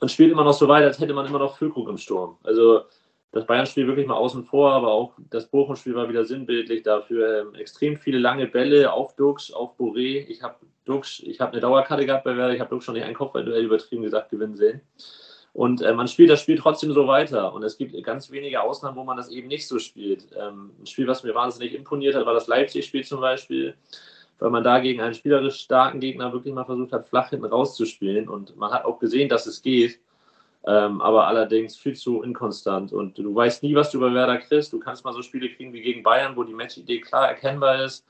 man 0.00 0.08
spielt 0.08 0.30
immer 0.30 0.44
noch 0.44 0.52
so 0.52 0.68
weiter, 0.68 0.86
als 0.86 1.00
hätte 1.00 1.14
man 1.14 1.26
immer 1.26 1.38
noch 1.38 1.56
Füllkrug 1.56 1.88
im 1.88 1.98
Sturm. 1.98 2.38
Also 2.44 2.82
das 3.32 3.46
Bayern-Spiel 3.46 3.86
wirklich 3.86 4.06
mal 4.06 4.14
außen 4.14 4.44
vor, 4.44 4.72
aber 4.72 4.90
auch 4.90 5.14
das 5.30 5.46
Bochum-Spiel 5.46 5.94
war 5.94 6.08
wieder 6.08 6.24
sinnbildlich 6.24 6.82
dafür. 6.82 7.40
Ähm, 7.40 7.54
extrem 7.54 7.98
viele 7.98 8.18
lange 8.18 8.46
Bälle 8.46 8.92
auf 8.92 9.14
Dux, 9.16 9.52
auf 9.52 9.78
Boré. 9.78 10.24
Ich 10.28 10.42
habe 10.42 10.56
Dux, 10.86 11.20
ich 11.20 11.40
habe 11.40 11.52
eine 11.52 11.60
Dauerkarte 11.60 12.06
gehabt 12.06 12.24
bei 12.24 12.36
Werder, 12.36 12.54
ich 12.54 12.60
habe 12.60 12.70
Dux 12.70 12.84
schon 12.84 12.94
nicht 12.94 13.04
einen 13.04 13.14
Kopfballduell 13.14 13.64
übertrieben 13.64 14.02
gesagt 14.02 14.30
gewinnen 14.30 14.56
sehen. 14.56 14.80
Und 15.52 15.82
äh, 15.82 15.92
man 15.92 16.08
spielt 16.08 16.30
das 16.30 16.40
Spiel 16.40 16.56
trotzdem 16.56 16.92
so 16.92 17.06
weiter. 17.06 17.52
Und 17.52 17.62
es 17.64 17.76
gibt 17.76 18.00
ganz 18.02 18.30
wenige 18.30 18.62
Ausnahmen, 18.62 18.96
wo 18.96 19.04
man 19.04 19.16
das 19.16 19.28
eben 19.28 19.48
nicht 19.48 19.66
so 19.66 19.78
spielt. 19.78 20.28
Ähm, 20.38 20.70
ein 20.80 20.86
Spiel, 20.86 21.06
was 21.06 21.22
mir 21.22 21.34
wahnsinnig 21.34 21.74
imponiert 21.74 22.14
hat, 22.14 22.24
war 22.24 22.34
das 22.34 22.46
Leipzig-Spiel 22.46 23.04
zum 23.04 23.20
Beispiel, 23.20 23.74
weil 24.38 24.50
man 24.50 24.64
da 24.64 24.78
gegen 24.78 25.00
einen 25.00 25.14
spielerisch 25.14 25.60
starken 25.60 26.00
Gegner 26.00 26.32
wirklich 26.32 26.54
mal 26.54 26.64
versucht 26.64 26.92
hat, 26.92 27.08
flach 27.08 27.30
hinten 27.30 27.46
rauszuspielen. 27.46 28.28
Und 28.28 28.56
man 28.56 28.70
hat 28.70 28.84
auch 28.84 28.98
gesehen, 28.98 29.28
dass 29.28 29.46
es 29.46 29.60
geht 29.60 29.98
ähm, 30.68 31.00
aber 31.00 31.26
allerdings 31.26 31.78
viel 31.78 31.96
zu 31.96 32.22
inkonstant. 32.22 32.92
Und 32.92 33.16
du 33.16 33.34
weißt 33.34 33.62
nie, 33.62 33.74
was 33.74 33.90
du 33.90 34.00
bei 34.00 34.12
Werder 34.12 34.36
kriegst. 34.36 34.70
Du 34.70 34.78
kannst 34.78 35.02
mal 35.02 35.14
so 35.14 35.22
Spiele 35.22 35.48
kriegen 35.48 35.72
wie 35.72 35.80
gegen 35.80 36.02
Bayern, 36.02 36.36
wo 36.36 36.44
die 36.44 36.52
Matchidee 36.52 37.00
klar 37.00 37.26
erkennbar 37.26 37.82
ist, 37.82 38.04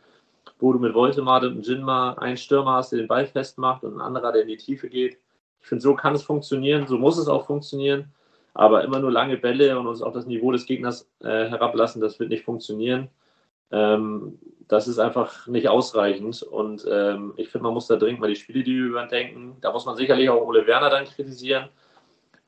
wo 0.59 0.73
du 0.73 0.81
mit 0.81 0.93
Woltemade 0.93 1.47
und 1.47 1.65
Jinma 1.65 2.15
einen 2.15 2.37
Stürmer 2.37 2.73
hast, 2.73 2.91
der 2.91 2.99
den 2.99 3.07
Ball 3.07 3.27
festmacht 3.27 3.85
und 3.85 3.95
ein 3.95 4.01
anderer, 4.01 4.33
der 4.33 4.43
in 4.43 4.49
die 4.49 4.57
Tiefe 4.57 4.89
geht. 4.89 5.19
Ich 5.61 5.69
finde, 5.69 5.83
so 5.83 5.95
kann 5.95 6.17
es 6.17 6.25
funktionieren, 6.25 6.89
so 6.89 6.99
muss 6.99 7.17
es 7.17 7.29
auch 7.29 7.47
funktionieren. 7.47 8.13
Aber 8.55 8.83
immer 8.83 8.99
nur 8.99 9.13
lange 9.13 9.37
Bälle 9.37 9.79
und 9.79 9.87
uns 9.87 10.03
auf 10.03 10.13
das 10.13 10.27
Niveau 10.27 10.51
des 10.51 10.67
Gegners 10.67 11.09
äh, 11.21 11.49
herablassen, 11.49 12.03
das 12.03 12.19
wird 12.19 12.31
nicht 12.31 12.45
funktionieren. 12.45 13.09
Ähm, 13.71 14.37
das 14.67 14.89
ist 14.89 14.99
einfach 14.99 15.47
nicht 15.47 15.69
ausreichend. 15.69 16.43
Und 16.43 16.85
ähm, 16.91 17.35
ich 17.37 17.51
finde, 17.51 17.67
man 17.67 17.75
muss 17.75 17.87
da 17.87 17.95
dringend 17.95 18.21
mal 18.21 18.31
die 18.31 18.35
Spiele, 18.35 18.65
die 18.65 18.73
überdenken. 18.73 19.59
Da 19.61 19.73
muss 19.73 19.87
man 19.87 19.95
sicherlich 19.95 20.29
auch 20.29 20.45
Ole 20.45 20.67
Werner 20.67 20.91
dann 20.91 21.05
kritisieren 21.05 21.69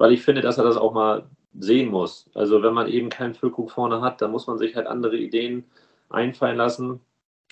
weil 0.00 0.12
ich 0.12 0.23
finde, 0.23 0.40
dass 0.40 0.57
er 0.57 0.64
das 0.64 0.78
auch 0.78 0.95
mal 0.95 1.26
sehen 1.59 1.90
muss. 1.90 2.30
Also 2.33 2.62
wenn 2.62 2.73
man 2.73 2.88
eben 2.88 3.11
keinen 3.11 3.35
Füllkrug 3.35 3.71
vorne 3.71 4.00
hat, 4.00 4.23
dann 4.23 4.30
muss 4.30 4.47
man 4.47 4.57
sich 4.57 4.75
halt 4.75 4.87
andere 4.87 5.19
Ideen 5.19 5.64
einfallen 6.09 6.57
lassen, 6.57 7.00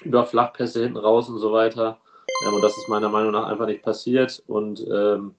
über 0.03 0.25
Flachpässe 0.25 0.83
hinten 0.83 0.97
raus 0.97 1.29
und 1.29 1.41
so 1.41 1.53
weiter. 1.53 1.99
Ähm, 2.47 2.55
und 2.55 2.63
das 2.63 2.75
ist 2.79 2.89
meiner 2.89 3.11
Meinung 3.11 3.33
nach 3.33 3.49
einfach 3.49 3.67
nicht 3.67 3.83
passiert. 3.83 4.43
Und 4.47 4.83
ähm, 4.91 5.35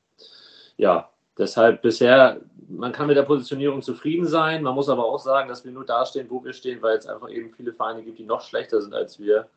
ja, 0.77 1.09
deshalb 1.35 1.81
bisher, 1.81 2.41
man 2.67 2.91
kann 2.91 3.07
mit 3.07 3.17
der 3.17 3.23
Positionierung 3.23 3.81
zufrieden 3.81 4.27
sein. 4.27 4.61
Man 4.61 4.75
muss 4.75 4.87
aber 4.87 5.05
auch 5.05 5.19
sagen, 5.19 5.49
dass 5.49 5.65
wir 5.65 5.71
nur 5.71 5.85
dastehen, 5.85 6.29
wo 6.29 6.43
wir 6.43 6.53
stehen, 6.53 6.79
weil 6.83 6.95
es 6.95 7.07
einfach 7.07 7.31
eben 7.31 7.51
viele 7.55 7.73
Vereine 7.73 8.03
gibt, 8.03 8.19
die 8.19 8.23
noch 8.23 8.41
schlechter 8.41 8.83
sind 8.83 8.93
als 8.93 9.19
wir. 9.19 9.49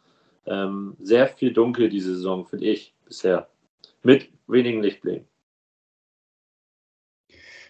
Ähm, 0.47 0.97
sehr 1.02 1.28
viel 1.28 1.52
dunkel 1.52 1.90
diese 1.90 2.14
Saison, 2.14 2.47
finde 2.47 2.64
ich 2.64 2.94
bisher. 3.04 3.47
Mit 4.02 4.30
wenigen 4.47 4.82
Lichtblicken. 4.82 5.28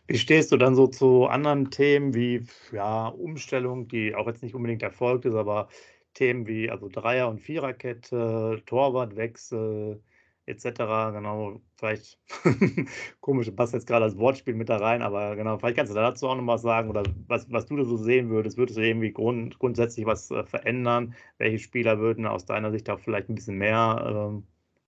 Wie 0.08 0.18
stehst 0.18 0.52
du 0.52 0.56
dann 0.56 0.74
so 0.74 0.86
zu 0.88 1.26
anderen 1.26 1.70
Themen 1.70 2.14
wie 2.14 2.46
ja, 2.72 3.08
Umstellung, 3.08 3.88
die 3.88 4.14
auch 4.14 4.26
jetzt 4.26 4.42
nicht 4.42 4.54
unbedingt 4.54 4.82
erfolgt 4.82 5.24
ist, 5.24 5.34
aber 5.34 5.68
Themen 6.14 6.46
wie 6.46 6.70
also 6.70 6.88
Dreier- 6.88 7.28
und 7.28 7.40
Viererkette, 7.40 8.62
Torwartwechsel 8.66 10.02
etc. 10.46 11.12
Genau, 11.12 11.60
vielleicht 11.76 12.18
komisch, 13.20 13.50
passt 13.52 13.74
jetzt 13.74 13.86
gerade 13.86 14.04
das 14.04 14.18
Wortspiel 14.18 14.54
mit 14.54 14.68
da 14.68 14.76
rein, 14.78 15.02
aber 15.02 15.36
genau, 15.36 15.56
vielleicht 15.58 15.76
kannst 15.76 15.92
du 15.92 15.96
dazu 15.96 16.28
auch 16.28 16.34
noch 16.36 16.46
was 16.46 16.62
sagen 16.62 16.90
oder 16.90 17.04
was, 17.28 17.50
was 17.50 17.66
du 17.66 17.76
da 17.76 17.84
so 17.84 17.96
sehen 17.96 18.28
würdest. 18.28 18.58
Würdest 18.58 18.78
du 18.78 18.82
irgendwie 18.82 19.12
grund, 19.12 19.58
grundsätzlich 19.58 20.04
was 20.06 20.30
äh, 20.30 20.44
verändern? 20.44 21.14
Welche 21.38 21.58
Spieler 21.60 21.98
würden 22.00 22.26
aus 22.26 22.44
deiner 22.44 22.70
Sicht 22.72 22.90
auch 22.90 22.98
vielleicht 23.00 23.28
ein 23.30 23.34
bisschen 23.36 23.56
mehr 23.58 24.32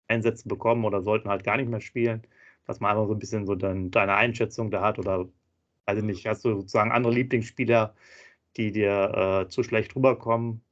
äh, 0.09 0.13
Einsätze 0.13 0.49
bekommen 0.49 0.85
oder 0.85 1.03
sollten 1.03 1.29
halt 1.31 1.45
gar 1.45 1.57
nicht 1.57 1.71
mehr 1.71 1.81
spielen? 1.81 2.27
Dass 2.67 2.81
man 2.81 2.93
einfach 2.93 3.07
so 3.07 3.13
ein 3.13 3.19
bisschen 3.19 3.47
so 3.47 3.55
dein, 3.55 3.91
deine 3.91 4.15
Einschätzung 4.15 4.71
da 4.71 4.81
hat 4.81 4.99
oder 4.99 5.29
weiß 5.87 5.99
ich 5.99 6.05
nicht, 6.05 6.27
hast 6.27 6.45
du 6.45 6.55
sozusagen 6.55 6.93
andere 6.93 7.13
Lieblingsspieler, 7.13 7.95
die 8.57 8.73
dir 8.73 9.45
äh, 9.45 9.49
zu 9.49 9.63
schlecht 9.63 9.95
rüberkommen? 9.95 10.63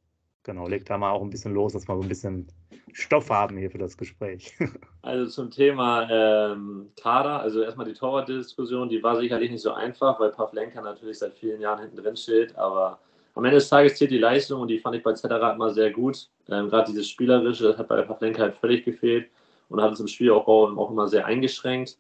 Genau, 0.45 0.67
leg 0.67 0.85
da 0.87 0.99
mal 0.99 1.11
auch 1.13 1.23
ein 1.23 1.31
bisschen 1.31 1.55
los, 1.55 1.73
dass 1.73 1.87
wir 1.87 1.95
so 1.95 2.03
ein 2.03 2.09
bisschen 2.09 2.49
Stoff 2.93 3.31
haben 3.31 3.57
hier 3.57 3.71
für 3.71 3.79
das 3.79 3.97
Gespräch. 3.97 4.55
Also 5.05 5.29
zum 5.29 5.51
Thema 5.51 6.09
ähm, 6.09 6.93
Kader, 6.95 7.41
also 7.41 7.61
erstmal 7.61 7.87
die 7.87 7.93
Torwartdiskussion, 7.93 8.89
die 8.89 9.03
war 9.03 9.17
sicherlich 9.17 9.51
nicht 9.51 9.61
so 9.61 9.73
einfach, 9.73 10.21
weil 10.21 10.31
Pavlenka 10.31 10.81
natürlich 10.81 11.19
seit 11.19 11.35
vielen 11.35 11.61
Jahren 11.61 11.81
hinten 11.81 11.97
drin 11.97 12.17
steht, 12.17 12.55
aber 12.57 13.01
am 13.35 13.45
Ende 13.45 13.57
des 13.57 13.69
Tages 13.69 13.97
zählt 13.97 14.13
die 14.13 14.19
Leistung 14.19 14.61
und 14.61 14.69
die 14.69 14.79
fand 14.79 14.95
ich 14.95 15.03
bei 15.03 15.13
Zetterer 15.13 15.55
immer 15.55 15.71
sehr 15.71 15.91
gut. 15.91 16.29
Ähm, 16.49 16.69
Gerade 16.69 16.93
dieses 16.93 17.09
Spielerische, 17.09 17.65
das 17.65 17.79
hat 17.79 17.89
bei 17.89 18.01
Pavlenka 18.03 18.43
halt 18.43 18.55
völlig 18.59 18.85
gefehlt 18.85 19.29
und 19.69 19.81
hat 19.81 19.91
uns 19.91 20.01
im 20.01 20.09
Spielaufbau 20.09 20.69
auch 20.77 20.91
immer 20.91 21.09
sehr 21.09 21.27
eingeschränkt. 21.27 21.99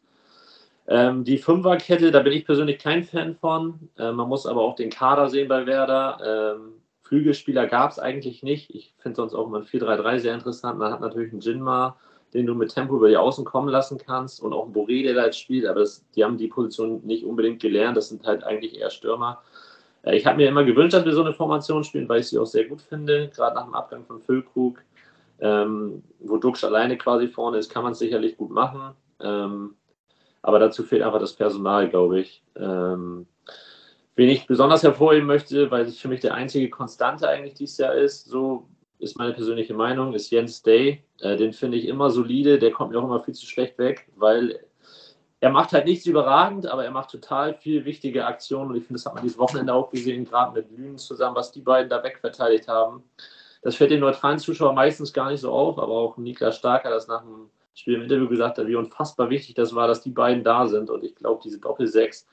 Ähm, 0.88 1.24
die 1.24 1.38
Fünferkette, 1.38 2.10
da 2.10 2.20
bin 2.20 2.32
ich 2.32 2.44
persönlich 2.44 2.78
kein 2.78 3.04
Fan 3.04 3.36
von. 3.36 3.88
Ähm, 3.98 4.16
man 4.16 4.28
muss 4.28 4.46
aber 4.46 4.62
auch 4.62 4.74
den 4.74 4.90
Kader 4.90 5.28
sehen 5.28 5.48
bei 5.48 5.66
Werder. 5.66 6.56
Ähm, 6.56 6.72
Flügelspieler 7.02 7.66
gab 7.66 7.90
es 7.90 7.98
eigentlich 7.98 8.42
nicht. 8.42 8.74
Ich 8.74 8.94
finde 8.98 9.16
sonst 9.16 9.34
auch 9.34 9.46
immer 9.46 9.58
ein 9.58 9.64
4-3-3 9.64 10.18
sehr 10.18 10.34
interessant. 10.34 10.78
Man 10.78 10.92
hat 10.92 11.00
natürlich 11.00 11.32
einen 11.32 11.40
Jinma, 11.40 11.96
den 12.34 12.46
du 12.46 12.54
mit 12.54 12.74
Tempo 12.74 12.96
über 12.96 13.08
die 13.08 13.16
Außen 13.16 13.44
kommen 13.44 13.68
lassen 13.68 13.98
kannst 13.98 14.42
und 14.42 14.52
auch 14.52 14.64
einen 14.64 14.74
Boré, 14.74 15.02
der 15.02 15.14
da 15.14 15.26
jetzt 15.26 15.38
spielt, 15.38 15.66
aber 15.66 15.80
das, 15.80 16.04
die 16.16 16.24
haben 16.24 16.38
die 16.38 16.48
Position 16.48 17.02
nicht 17.04 17.24
unbedingt 17.24 17.60
gelernt. 17.60 17.96
Das 17.96 18.08
sind 18.08 18.26
halt 18.26 18.42
eigentlich 18.42 18.78
eher 18.78 18.90
Stürmer. 18.90 19.42
Äh, 20.02 20.16
ich 20.16 20.26
habe 20.26 20.38
mir 20.38 20.48
immer 20.48 20.64
gewünscht, 20.64 20.94
dass 20.94 21.04
wir 21.04 21.12
so 21.12 21.22
eine 21.22 21.34
Formation 21.34 21.84
spielen, 21.84 22.08
weil 22.08 22.20
ich 22.20 22.28
sie 22.28 22.38
auch 22.38 22.46
sehr 22.46 22.64
gut 22.64 22.80
finde. 22.80 23.30
Gerade 23.34 23.56
nach 23.56 23.64
dem 23.64 23.74
Abgang 23.74 24.04
von 24.04 24.20
Füllkrug, 24.20 24.82
ähm, 25.42 26.02
wo 26.20 26.38
Dux 26.38 26.64
alleine 26.64 26.96
quasi 26.96 27.28
vorne 27.28 27.58
ist, 27.58 27.70
kann 27.70 27.82
man 27.82 27.92
es 27.92 27.98
sicherlich 27.98 28.36
gut 28.36 28.50
machen. 28.50 28.94
Ähm, 29.20 29.74
aber 30.40 30.58
dazu 30.58 30.84
fehlt 30.84 31.02
einfach 31.02 31.20
das 31.20 31.34
Personal, 31.34 31.90
glaube 31.90 32.20
ich. 32.20 32.42
Ähm, 32.56 33.26
Wen 34.14 34.28
ich 34.28 34.46
besonders 34.46 34.82
hervorheben 34.82 35.26
möchte, 35.26 35.70
weil 35.70 35.86
es 35.86 35.98
für 35.98 36.08
mich 36.08 36.20
der 36.20 36.34
einzige 36.34 36.68
Konstante 36.68 37.28
eigentlich 37.28 37.54
dieses 37.54 37.78
Jahr 37.78 37.94
ist, 37.94 38.26
so 38.26 38.68
ist 38.98 39.16
meine 39.16 39.32
persönliche 39.32 39.72
Meinung, 39.74 40.12
ist 40.12 40.30
Jens 40.30 40.62
Day. 40.62 41.02
Äh, 41.20 41.36
den 41.36 41.52
finde 41.52 41.78
ich 41.78 41.88
immer 41.88 42.10
solide, 42.10 42.58
der 42.58 42.72
kommt 42.72 42.92
mir 42.92 42.98
auch 42.98 43.04
immer 43.04 43.22
viel 43.22 43.34
zu 43.34 43.46
schlecht 43.46 43.78
weg, 43.78 44.08
weil 44.16 44.60
er 45.40 45.50
macht 45.50 45.72
halt 45.72 45.86
nichts 45.86 46.06
überragend, 46.06 46.66
aber 46.66 46.84
er 46.84 46.92
macht 46.92 47.10
total 47.10 47.54
viel 47.54 47.84
wichtige 47.84 48.26
Aktionen 48.26 48.70
und 48.70 48.76
ich 48.76 48.84
finde, 48.84 48.98
das 49.00 49.06
hat 49.06 49.14
man 49.14 49.24
dieses 49.24 49.38
Wochenende 49.38 49.74
auch 49.74 49.90
gesehen, 49.90 50.24
gerade 50.24 50.52
mit 50.52 50.70
Lünen 50.70 50.98
zusammen, 50.98 51.34
was 51.34 51.50
die 51.50 51.62
beiden 51.62 51.88
da 51.88 52.04
wegverteidigt 52.04 52.68
haben. 52.68 53.02
Das 53.62 53.76
fällt 53.76 53.90
den 53.90 54.00
neutralen 54.00 54.38
Zuschauern 54.38 54.74
meistens 54.74 55.12
gar 55.12 55.30
nicht 55.30 55.40
so 55.40 55.52
auf, 55.52 55.78
aber 55.78 55.92
auch 55.92 56.16
Niklas 56.16 56.56
Starker 56.56 56.90
das 56.90 57.08
nach 57.08 57.22
dem 57.22 57.48
Spiel 57.74 57.94
im 57.94 58.02
Interview 58.02 58.28
gesagt 58.28 58.58
hat, 58.58 58.66
wie 58.66 58.74
unfassbar 58.74 59.30
wichtig 59.30 59.54
das 59.54 59.74
war, 59.74 59.88
dass 59.88 60.02
die 60.02 60.10
beiden 60.10 60.44
da 60.44 60.66
sind 60.66 60.90
und 60.90 61.04
ich 61.04 61.14
glaube, 61.14 61.40
diese 61.42 61.58
Doppel-6 61.60 62.26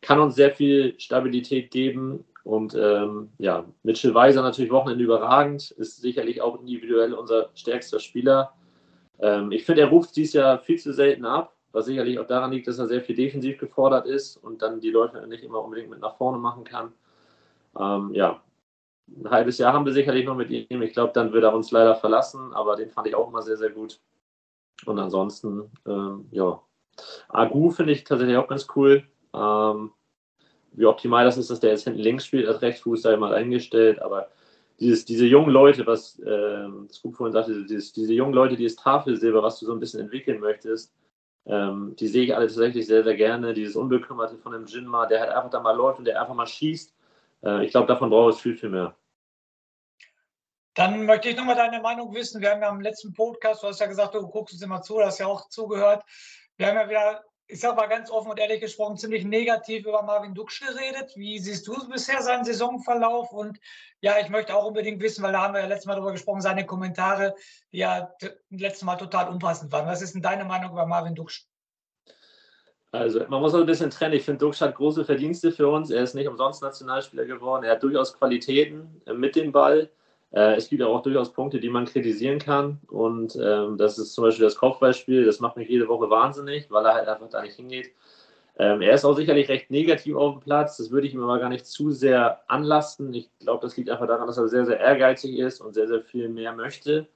kann 0.00 0.20
uns 0.20 0.34
sehr 0.34 0.50
viel 0.52 0.98
Stabilität 0.98 1.70
geben. 1.70 2.24
Und 2.44 2.74
ähm, 2.74 3.30
ja, 3.38 3.64
Mitchell 3.82 4.14
Weiser 4.14 4.42
natürlich 4.42 4.70
Wochenende 4.70 5.04
überragend, 5.04 5.70
ist 5.72 6.00
sicherlich 6.00 6.40
auch 6.40 6.60
individuell 6.60 7.12
unser 7.12 7.50
stärkster 7.54 8.00
Spieler. 8.00 8.54
Ähm, 9.18 9.52
ich 9.52 9.64
finde, 9.64 9.82
er 9.82 9.88
ruft 9.88 10.16
dies 10.16 10.32
Jahr 10.32 10.58
viel 10.58 10.78
zu 10.78 10.94
selten 10.94 11.26
ab, 11.26 11.52
was 11.72 11.86
sicherlich 11.86 12.18
auch 12.18 12.26
daran 12.26 12.52
liegt, 12.52 12.68
dass 12.68 12.78
er 12.78 12.86
sehr 12.86 13.02
viel 13.02 13.16
defensiv 13.16 13.58
gefordert 13.58 14.06
ist 14.06 14.36
und 14.36 14.62
dann 14.62 14.80
die 14.80 14.90
Leute 14.90 15.26
nicht 15.26 15.44
immer 15.44 15.62
unbedingt 15.62 15.90
mit 15.90 16.00
nach 16.00 16.16
vorne 16.16 16.38
machen 16.38 16.64
kann. 16.64 16.92
Ähm, 17.78 18.14
ja, 18.14 18.40
ein 19.16 19.30
halbes 19.30 19.58
Jahr 19.58 19.72
haben 19.72 19.86
wir 19.86 19.92
sicherlich 19.92 20.26
noch 20.26 20.36
mit 20.36 20.50
ihm. 20.50 20.82
Ich 20.82 20.92
glaube, 20.92 21.12
dann 21.12 21.32
wird 21.32 21.44
er 21.44 21.54
uns 21.54 21.70
leider 21.70 21.94
verlassen, 21.94 22.52
aber 22.52 22.76
den 22.76 22.90
fand 22.90 23.06
ich 23.06 23.14
auch 23.14 23.28
immer 23.28 23.42
sehr, 23.42 23.56
sehr 23.56 23.70
gut. 23.70 24.00
Und 24.86 24.98
ansonsten, 24.98 25.70
ähm, 25.86 26.28
ja, 26.30 26.62
Agu 27.28 27.70
finde 27.70 27.92
ich 27.92 28.04
tatsächlich 28.04 28.36
auch 28.36 28.48
ganz 28.48 28.66
cool. 28.76 29.04
Ähm, 29.34 29.90
wie 30.72 30.86
optimal 30.86 31.24
das 31.24 31.38
ist, 31.38 31.50
dass 31.50 31.60
der 31.60 31.70
jetzt 31.70 31.84
hinten 31.84 32.00
links 32.00 32.26
spielt 32.26 32.46
als 32.46 32.62
Rechtsfuß, 32.62 33.02
sei 33.02 33.16
mal 33.16 33.34
eingestellt, 33.34 34.00
aber 34.00 34.28
dieses, 34.80 35.04
diese 35.04 35.26
jungen 35.26 35.50
Leute, 35.50 35.86
was 35.86 36.20
ähm, 36.24 36.88
Scoop 36.92 37.16
vorhin 37.16 37.32
sagte, 37.32 37.64
dieses, 37.64 37.92
diese 37.92 38.14
jungen 38.14 38.34
Leute, 38.34 38.56
dieses 38.56 38.76
Tafelsilber, 38.76 39.42
was 39.42 39.58
du 39.58 39.66
so 39.66 39.72
ein 39.72 39.80
bisschen 39.80 40.00
entwickeln 40.00 40.38
möchtest, 40.40 40.94
ähm, 41.46 41.96
die 41.98 42.06
sehe 42.06 42.24
ich 42.24 42.36
alle 42.36 42.46
tatsächlich 42.46 42.86
sehr, 42.86 43.02
sehr 43.02 43.16
gerne. 43.16 43.54
Dieses 43.54 43.74
Unbekümmerte 43.74 44.36
von 44.36 44.52
dem 44.52 44.66
Jinma, 44.66 45.06
der 45.06 45.20
halt 45.20 45.30
einfach 45.30 45.50
da 45.50 45.60
mal 45.60 45.76
läuft 45.76 45.98
und 45.98 46.04
der 46.04 46.20
einfach 46.20 46.34
mal 46.34 46.46
schießt. 46.46 46.94
Äh, 47.42 47.64
ich 47.64 47.72
glaube, 47.72 47.86
davon 47.88 48.10
braucht 48.10 48.34
es 48.34 48.40
viel, 48.40 48.56
viel 48.56 48.68
mehr. 48.68 48.94
Dann 50.74 51.06
möchte 51.06 51.28
ich 51.28 51.36
nochmal 51.36 51.56
deine 51.56 51.80
Meinung 51.80 52.14
wissen. 52.14 52.40
Wir 52.40 52.50
haben 52.50 52.62
ja 52.62 52.68
im 52.68 52.80
letzten 52.80 53.12
Podcast, 53.12 53.62
du 53.62 53.68
hast 53.68 53.80
ja 53.80 53.86
gesagt, 53.86 54.14
du 54.14 54.26
guckst 54.28 54.54
uns 54.54 54.62
immer 54.62 54.82
zu, 54.82 55.00
hast 55.00 55.18
ja 55.18 55.26
auch 55.26 55.48
zugehört. 55.48 56.04
Wir 56.56 56.68
haben 56.68 56.76
ja 56.76 56.88
wieder 56.88 57.24
ich 57.50 57.60
sage 57.60 57.76
mal 57.76 57.86
ganz 57.86 58.10
offen 58.10 58.30
und 58.30 58.38
ehrlich 58.38 58.60
gesprochen, 58.60 58.98
ziemlich 58.98 59.24
negativ 59.24 59.86
über 59.86 60.02
Marvin 60.02 60.34
Duksch 60.34 60.60
geredet. 60.60 61.12
Wie 61.16 61.38
siehst 61.38 61.66
du 61.66 61.74
bisher 61.88 62.20
seinen 62.20 62.44
Saisonverlauf? 62.44 63.32
Und 63.32 63.58
ja, 64.02 64.18
ich 64.20 64.28
möchte 64.28 64.54
auch 64.54 64.66
unbedingt 64.66 65.00
wissen, 65.00 65.22
weil 65.22 65.32
da 65.32 65.42
haben 65.42 65.54
wir 65.54 65.62
ja 65.62 65.66
letztes 65.66 65.86
Mal 65.86 65.94
darüber 65.94 66.12
gesprochen, 66.12 66.42
seine 66.42 66.66
Kommentare, 66.66 67.34
die 67.72 67.78
ja 67.78 68.12
letztes 68.50 68.84
Mal 68.84 68.96
total 68.96 69.30
unpassend 69.30 69.72
waren. 69.72 69.86
Was 69.86 70.02
ist 70.02 70.14
denn 70.14 70.22
deine 70.22 70.44
Meinung 70.44 70.72
über 70.72 70.84
Marvin 70.84 71.14
Duksch? 71.14 71.46
Also 72.92 73.26
man 73.28 73.40
muss 73.40 73.54
ein 73.54 73.66
bisschen 73.66 73.90
trennen. 73.90 74.14
Ich 74.14 74.24
finde, 74.24 74.44
Duksch 74.44 74.60
hat 74.60 74.74
große 74.74 75.06
Verdienste 75.06 75.50
für 75.50 75.68
uns. 75.68 75.90
Er 75.90 76.02
ist 76.02 76.14
nicht 76.14 76.28
umsonst 76.28 76.62
Nationalspieler 76.62 77.24
geworden. 77.24 77.64
Er 77.64 77.72
hat 77.72 77.82
durchaus 77.82 78.12
Qualitäten 78.12 79.00
mit 79.06 79.36
dem 79.36 79.52
Ball. 79.52 79.90
Äh, 80.32 80.56
es 80.56 80.68
gibt 80.68 80.82
auch 80.82 81.02
durchaus 81.02 81.32
Punkte, 81.32 81.60
die 81.60 81.70
man 81.70 81.86
kritisieren 81.86 82.38
kann. 82.38 82.80
Und 82.88 83.36
ähm, 83.36 83.78
das 83.78 83.98
ist 83.98 84.14
zum 84.14 84.24
Beispiel 84.24 84.44
das 84.44 84.56
Kopfballspiel. 84.56 85.24
Das 85.24 85.40
macht 85.40 85.56
mich 85.56 85.68
jede 85.68 85.88
Woche 85.88 86.10
wahnsinnig, 86.10 86.70
weil 86.70 86.84
er 86.84 86.94
halt 86.94 87.08
einfach 87.08 87.28
da 87.30 87.42
nicht 87.42 87.56
hingeht. 87.56 87.90
Ähm, 88.58 88.82
er 88.82 88.94
ist 88.94 89.04
auch 89.04 89.14
sicherlich 89.14 89.48
recht 89.48 89.70
negativ 89.70 90.16
auf 90.16 90.34
dem 90.34 90.40
Platz. 90.40 90.76
Das 90.76 90.90
würde 90.90 91.06
ich 91.06 91.14
ihm 91.14 91.22
aber 91.22 91.38
gar 91.38 91.48
nicht 91.48 91.66
zu 91.66 91.90
sehr 91.90 92.40
anlasten. 92.48 93.14
Ich 93.14 93.30
glaube, 93.38 93.62
das 93.62 93.76
liegt 93.76 93.88
einfach 93.88 94.08
daran, 94.08 94.26
dass 94.26 94.38
er 94.38 94.48
sehr, 94.48 94.66
sehr 94.66 94.80
ehrgeizig 94.80 95.38
ist 95.38 95.60
und 95.60 95.74
sehr, 95.74 95.86
sehr 95.86 96.02
viel 96.02 96.28
mehr 96.28 96.52
möchte. 96.52 97.06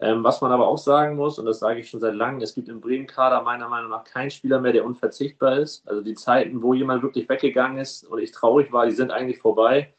Ähm, 0.00 0.24
was 0.24 0.40
man 0.40 0.52
aber 0.52 0.66
auch 0.66 0.78
sagen 0.78 1.16
muss, 1.16 1.38
und 1.38 1.46
das 1.46 1.60
sage 1.60 1.80
ich 1.80 1.88
schon 1.88 2.00
seit 2.00 2.14
langem, 2.14 2.42
es 2.42 2.54
gibt 2.54 2.68
im 2.68 2.80
Bremen-Kader 2.80 3.42
meiner 3.42 3.68
Meinung 3.68 3.90
nach 3.90 4.04
keinen 4.04 4.30
Spieler 4.30 4.60
mehr, 4.60 4.72
der 4.72 4.84
unverzichtbar 4.84 5.58
ist. 5.58 5.88
Also 5.88 6.02
die 6.02 6.14
Zeiten, 6.14 6.62
wo 6.62 6.74
jemand 6.74 7.02
wirklich 7.02 7.28
weggegangen 7.28 7.78
ist 7.78 8.04
und 8.04 8.18
ich 8.18 8.32
traurig 8.32 8.72
war, 8.72 8.86
die 8.86 8.92
sind 8.92 9.10
eigentlich 9.10 9.38
vorbei 9.38 9.94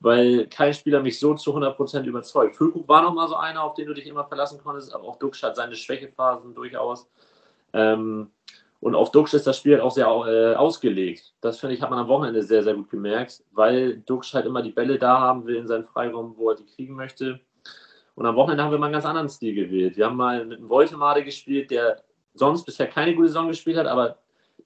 weil 0.00 0.46
kein 0.48 0.72
Spieler 0.72 1.00
mich 1.00 1.20
so 1.20 1.34
zu 1.34 1.54
100% 1.54 2.04
überzeugt. 2.04 2.56
Füllkrug 2.56 2.88
war 2.88 3.02
noch 3.02 3.14
mal 3.14 3.28
so 3.28 3.36
einer, 3.36 3.62
auf 3.62 3.74
den 3.74 3.86
du 3.86 3.94
dich 3.94 4.06
immer 4.06 4.24
verlassen 4.24 4.60
konntest, 4.62 4.94
aber 4.94 5.04
auch 5.04 5.16
Duxch 5.16 5.42
hat 5.42 5.56
seine 5.56 5.76
Schwächephasen 5.76 6.54
durchaus. 6.54 7.08
Ähm, 7.72 8.30
und 8.80 8.94
auf 8.94 9.12
Duxch 9.12 9.34
ist 9.34 9.46
das 9.46 9.58
Spiel 9.58 9.78
auch 9.80 9.90
sehr 9.90 10.06
äh, 10.06 10.54
ausgelegt. 10.54 11.34
Das 11.42 11.60
finde 11.60 11.74
ich, 11.74 11.82
hat 11.82 11.90
man 11.90 11.98
am 11.98 12.08
Wochenende 12.08 12.42
sehr, 12.42 12.62
sehr 12.62 12.74
gut 12.74 12.88
gemerkt, 12.88 13.44
weil 13.52 13.98
Duxch 13.98 14.32
halt 14.32 14.46
immer 14.46 14.62
die 14.62 14.72
Bälle 14.72 14.98
da 14.98 15.20
haben 15.20 15.44
will 15.44 15.56
in 15.56 15.66
seinem 15.66 15.84
Freiraum, 15.84 16.34
wo 16.36 16.48
er 16.50 16.56
die 16.56 16.64
kriegen 16.64 16.94
möchte. 16.94 17.40
Und 18.14 18.24
am 18.24 18.36
Wochenende 18.36 18.64
haben 18.64 18.70
wir 18.70 18.78
mal 18.78 18.86
einen 18.86 18.94
ganz 18.94 19.04
anderen 19.04 19.28
Stil 19.28 19.54
gewählt. 19.54 19.98
Wir 19.98 20.06
haben 20.06 20.16
mal 20.16 20.46
mit 20.46 20.58
einem 20.58 20.68
Woltemade 20.70 21.22
gespielt, 21.24 21.70
der 21.70 22.02
sonst 22.32 22.64
bisher 22.64 22.86
keine 22.86 23.14
gute 23.14 23.28
Saison 23.28 23.48
gespielt 23.48 23.76
hat, 23.76 23.86
aber 23.86 24.18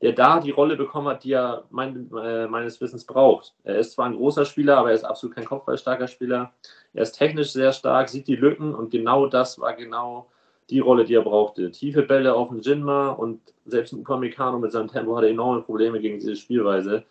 der 0.02 0.12
da 0.12 0.40
die 0.40 0.50
Rolle 0.50 0.76
bekommen 0.76 1.08
hat, 1.08 1.24
die 1.24 1.32
er 1.32 1.64
mein, 1.70 2.10
äh, 2.16 2.46
meines 2.46 2.80
Wissens 2.80 3.04
braucht. 3.04 3.54
Er 3.64 3.78
ist 3.78 3.92
zwar 3.92 4.06
ein 4.06 4.16
großer 4.16 4.44
Spieler, 4.44 4.78
aber 4.78 4.88
er 4.88 4.94
ist 4.94 5.04
absolut 5.04 5.34
kein 5.34 5.44
kopfballstarker 5.44 6.08
Spieler. 6.08 6.52
Er 6.92 7.02
ist 7.02 7.12
technisch 7.12 7.52
sehr 7.52 7.72
stark, 7.72 8.08
sieht 8.08 8.26
die 8.26 8.36
Lücken 8.36 8.74
und 8.74 8.90
genau 8.90 9.26
das 9.26 9.58
war 9.58 9.74
genau 9.74 10.28
die 10.70 10.80
Rolle, 10.80 11.04
die 11.04 11.14
er 11.14 11.22
brauchte. 11.22 11.70
Tiefe 11.70 12.02
Bälle 12.02 12.34
auf 12.34 12.48
den 12.48 12.60
Jinma 12.60 13.10
und 13.10 13.40
selbst 13.66 13.92
ein 13.92 14.00
Upamecano 14.00 14.58
mit 14.58 14.72
seinem 14.72 14.88
Tempo 14.88 15.16
hatte 15.16 15.28
enorme 15.28 15.62
Probleme 15.62 16.00
gegen 16.00 16.18
diese 16.18 16.36
Spielweise. 16.36 17.04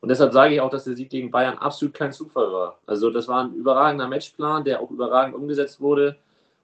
Und 0.00 0.10
deshalb 0.10 0.32
sage 0.32 0.54
ich 0.54 0.60
auch, 0.60 0.70
dass 0.70 0.84
der 0.84 0.94
Sieg 0.94 1.10
gegen 1.10 1.30
Bayern 1.30 1.58
absolut 1.58 1.94
kein 1.94 2.12
Zufall 2.12 2.52
war. 2.52 2.78
Also 2.86 3.10
das 3.10 3.26
war 3.26 3.44
ein 3.44 3.54
überragender 3.54 4.06
Matchplan, 4.06 4.64
der 4.64 4.80
auch 4.80 4.90
überragend 4.90 5.34
umgesetzt 5.34 5.80
wurde. 5.80 6.16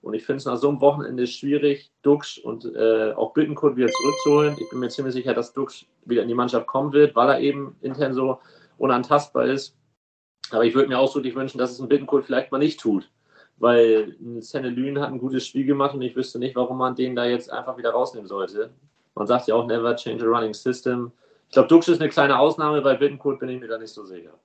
Und 0.04 0.12
ich 0.12 0.26
finde 0.26 0.36
es 0.36 0.44
nach 0.44 0.58
so 0.58 0.68
einem 0.68 0.82
Wochenende 0.82 1.26
schwierig, 1.26 1.90
Dux 2.02 2.36
und 2.36 2.66
äh, 2.76 3.14
auch 3.16 3.32
Bittenkurt 3.32 3.76
wieder 3.76 3.88
zurückzuholen. 3.88 4.54
Ich 4.60 4.68
bin 4.68 4.80
mir 4.80 4.90
ziemlich 4.90 5.14
sicher, 5.14 5.32
dass 5.32 5.54
Dux 5.54 5.86
wieder 6.04 6.20
in 6.20 6.28
die 6.28 6.34
Mannschaft 6.34 6.66
kommen 6.66 6.92
wird, 6.92 7.16
weil 7.16 7.30
er 7.30 7.40
eben 7.40 7.74
intern 7.80 8.12
so 8.12 8.38
unantastbar 8.76 9.46
ist. 9.46 9.74
Aber 10.50 10.66
ich 10.66 10.74
würde 10.74 10.90
mir 10.90 10.98
ausdrücklich 10.98 11.34
wünschen, 11.34 11.56
dass 11.56 11.72
es 11.72 11.80
ein 11.80 11.88
Bittenkurt 11.88 12.26
vielleicht 12.26 12.52
mal 12.52 12.58
nicht 12.58 12.80
tut. 12.80 13.10
Weil 13.56 14.14
Sennelün 14.40 15.00
hat 15.00 15.08
ein 15.08 15.18
gutes 15.18 15.46
Spiel 15.46 15.64
gemacht 15.64 15.94
und 15.94 16.02
ich 16.02 16.14
wüsste 16.14 16.38
nicht, 16.38 16.54
warum 16.54 16.76
man 16.76 16.94
den 16.94 17.16
da 17.16 17.24
jetzt 17.24 17.50
einfach 17.50 17.78
wieder 17.78 17.92
rausnehmen 17.92 18.28
sollte. 18.28 18.74
Man 19.14 19.26
sagt 19.26 19.48
ja 19.48 19.54
auch, 19.54 19.66
never 19.66 19.96
change 19.96 20.22
a 20.22 20.28
running 20.28 20.52
system. 20.52 21.12
Ich 21.48 21.54
glaube, 21.54 21.68
Dux 21.68 21.88
ist 21.88 22.02
eine 22.02 22.10
kleine 22.10 22.38
Ausnahme, 22.38 22.82
bei 22.82 22.94
Bittenkurt 22.94 23.40
bin 23.40 23.48
ich 23.48 23.58
mir 23.58 23.68
da 23.68 23.78
nicht 23.78 23.94
so 23.94 24.04
sicher. 24.04 24.38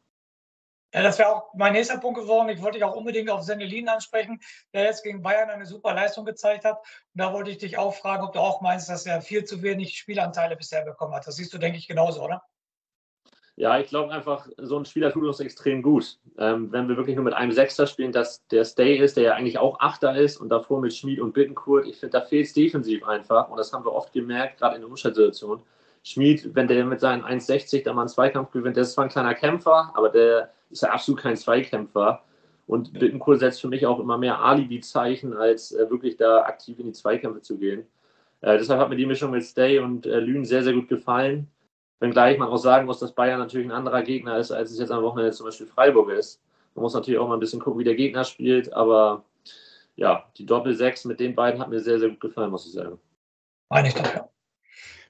Ja, 0.93 1.03
das 1.03 1.19
wäre 1.19 1.29
auch 1.29 1.53
mein 1.53 1.73
nächster 1.73 1.99
Punkt 1.99 2.19
geworden. 2.19 2.49
Ich 2.49 2.61
wollte 2.61 2.79
dich 2.79 2.83
auch 2.83 2.95
unbedingt 2.95 3.29
auf 3.29 3.43
Sendelin 3.43 3.87
ansprechen, 3.87 4.39
der 4.73 4.85
jetzt 4.85 5.03
gegen 5.03 5.21
Bayern 5.21 5.49
eine 5.49 5.67
super 5.67 5.93
Leistung 5.93 6.25
gezeigt 6.25 6.65
hat. 6.65 6.79
Und 6.79 7.21
da 7.21 7.31
wollte 7.31 7.51
ich 7.51 7.59
dich 7.59 7.77
auch 7.77 7.93
fragen, 7.93 8.23
ob 8.23 8.33
du 8.33 8.39
auch 8.39 8.61
meinst, 8.61 8.89
dass 8.89 9.05
er 9.05 9.21
viel 9.21 9.43
zu 9.43 9.61
wenig 9.61 9.97
Spielanteile 9.97 10.55
bisher 10.55 10.83
bekommen 10.83 11.13
hat. 11.13 11.27
Das 11.27 11.35
siehst 11.35 11.53
du, 11.53 11.59
denke 11.59 11.77
ich, 11.77 11.87
genauso, 11.87 12.23
oder? 12.23 12.41
Ja, 13.55 13.77
ich 13.77 13.87
glaube 13.87 14.13
einfach, 14.13 14.47
so 14.57 14.79
ein 14.79 14.85
Spieler 14.85 15.11
tut 15.11 15.25
uns 15.25 15.41
extrem 15.41 15.83
gut. 15.83 16.17
Ähm, 16.37 16.71
wenn 16.71 16.87
wir 16.87 16.95
wirklich 16.95 17.17
nur 17.17 17.25
mit 17.25 17.33
einem 17.33 17.51
Sechster 17.51 17.85
spielen, 17.87 18.13
dass 18.13 18.47
der 18.47 18.63
Stay 18.63 18.95
ist, 18.95 19.17
der 19.17 19.23
ja 19.25 19.33
eigentlich 19.33 19.57
auch 19.57 19.81
Achter 19.81 20.15
ist 20.15 20.37
und 20.37 20.47
davor 20.47 20.79
mit 20.79 20.95
Schmid 20.95 21.19
und 21.19 21.33
Bittenkurt, 21.33 21.85
ich 21.85 21.97
finde, 21.97 22.19
da 22.19 22.25
fehlt 22.25 22.47
es 22.47 22.53
defensiv 22.53 23.03
einfach. 23.03 23.49
Und 23.49 23.57
das 23.57 23.73
haben 23.73 23.83
wir 23.83 23.91
oft 23.91 24.13
gemerkt, 24.13 24.59
gerade 24.59 24.75
in 24.75 24.81
der 24.81 24.89
Umschaltsituation. 24.89 25.61
Schmid, 26.03 26.55
wenn 26.55 26.67
der 26.67 26.85
mit 26.85 26.99
seinen 26.99 27.23
1,60 27.23 27.83
da 27.83 27.93
mal 27.93 28.01
einen 28.01 28.09
Zweikampf 28.09 28.51
gewinnt, 28.51 28.75
der 28.75 28.83
ist 28.83 28.93
zwar 28.93 29.05
ein 29.05 29.09
kleiner 29.09 29.35
Kämpfer, 29.35 29.91
aber 29.93 30.09
der 30.09 30.51
ist 30.69 30.83
ja 30.83 30.89
absolut 30.89 31.21
kein 31.21 31.35
Zweikämpfer. 31.35 32.23
Und 32.67 32.93
Bittencourt 32.93 33.39
setzt 33.39 33.61
für 33.61 33.67
mich 33.67 33.85
auch 33.87 33.99
immer 33.99 34.17
mehr 34.17 34.39
Alibi-Zeichen, 34.39 35.33
als 35.33 35.71
äh, 35.71 35.89
wirklich 35.89 36.17
da 36.17 36.43
aktiv 36.43 36.77
in 36.79 36.85
die 36.85 36.91
Zweikämpfe 36.91 37.41
zu 37.41 37.57
gehen. 37.57 37.87
Äh, 38.41 38.57
deshalb 38.57 38.79
hat 38.79 38.89
mir 38.89 38.95
die 38.95 39.07
Mischung 39.07 39.31
mit 39.31 39.43
Stay 39.43 39.79
und 39.79 40.05
äh, 40.05 40.19
Lünen 40.19 40.45
sehr, 40.45 40.63
sehr 40.63 40.73
gut 40.73 40.87
gefallen. 40.87 41.47
Wenngleich 41.99 42.37
man 42.37 42.47
auch 42.47 42.57
sagen 42.57 42.85
muss, 42.85 42.99
dass 42.99 43.13
Bayern 43.13 43.39
natürlich 43.39 43.67
ein 43.67 43.71
anderer 43.71 44.03
Gegner 44.03 44.37
ist, 44.37 44.51
als 44.51 44.71
es 44.71 44.79
jetzt 44.79 44.91
am 44.91 45.03
Wochenende 45.03 45.31
zum 45.31 45.47
Beispiel 45.47 45.67
Freiburg 45.67 46.11
ist. 46.11 46.41
Man 46.75 46.83
muss 46.83 46.93
natürlich 46.93 47.19
auch 47.19 47.27
mal 47.27 47.33
ein 47.33 47.39
bisschen 47.39 47.59
gucken, 47.59 47.79
wie 47.79 47.83
der 47.83 47.95
Gegner 47.95 48.23
spielt, 48.23 48.71
aber 48.71 49.25
ja, 49.95 50.29
die 50.37 50.45
Doppel-6 50.45 51.07
mit 51.07 51.19
den 51.19 51.35
beiden 51.35 51.59
hat 51.59 51.69
mir 51.69 51.81
sehr, 51.81 51.99
sehr 51.99 52.09
gut 52.09 52.21
gefallen, 52.21 52.51
muss 52.51 52.65
ich 52.65 52.73
sagen. 52.73 52.99
Meine 53.69 53.89
ich 53.89 53.95
doch, 53.95 54.13
ja. 54.13 54.29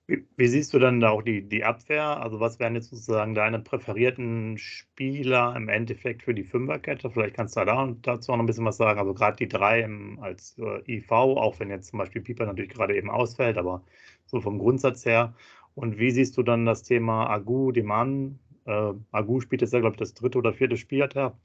Wie, 0.09 0.25
wie, 0.37 0.47
siehst 0.47 0.73
du 0.73 0.79
dann 0.79 0.99
da 0.99 1.11
auch 1.11 1.21
die, 1.21 1.47
die 1.47 1.63
Abwehr? 1.63 2.19
Also 2.19 2.39
was 2.39 2.57
wären 2.59 2.73
jetzt 2.73 2.89
sozusagen 2.89 3.35
deine 3.35 3.59
präferierten 3.59 4.57
Spieler 4.57 5.55
im 5.55 5.69
Endeffekt 5.69 6.23
für 6.23 6.33
die 6.33 6.43
Fünferkette? 6.43 7.11
Vielleicht 7.11 7.35
kannst 7.35 7.55
du 7.55 7.63
da 7.63 7.95
dazu 8.01 8.31
auch 8.31 8.37
noch 8.37 8.43
ein 8.43 8.47
bisschen 8.47 8.65
was 8.65 8.77
sagen. 8.77 8.99
Also 8.99 9.13
gerade 9.13 9.37
die 9.37 9.47
drei 9.47 9.81
im, 9.81 10.19
als 10.19 10.57
äh, 10.57 10.81
IV, 10.91 11.11
auch 11.11 11.59
wenn 11.59 11.69
jetzt 11.69 11.89
zum 11.89 11.99
Beispiel 11.99 12.23
Pieper 12.23 12.47
natürlich 12.47 12.71
gerade 12.71 12.97
eben 12.97 13.11
ausfällt, 13.11 13.59
aber 13.59 13.83
so 14.25 14.41
vom 14.41 14.57
Grundsatz 14.57 15.05
her. 15.05 15.35
Und 15.75 15.99
wie 15.99 16.09
siehst 16.09 16.35
du 16.37 16.41
dann 16.43 16.65
das 16.65 16.81
Thema 16.81 17.29
Agu, 17.29 17.71
Deman? 17.71 18.39
Äh, 18.65 18.93
Agu 19.11 19.41
spielt 19.41 19.61
jetzt 19.61 19.73
ja, 19.73 19.79
glaube 19.79 19.93
ich, 19.93 19.99
das 19.99 20.15
dritte 20.15 20.39
oder 20.39 20.53
vierte 20.53 20.77
Spiel 20.77 21.03
hat 21.03 21.15
er 21.15 21.37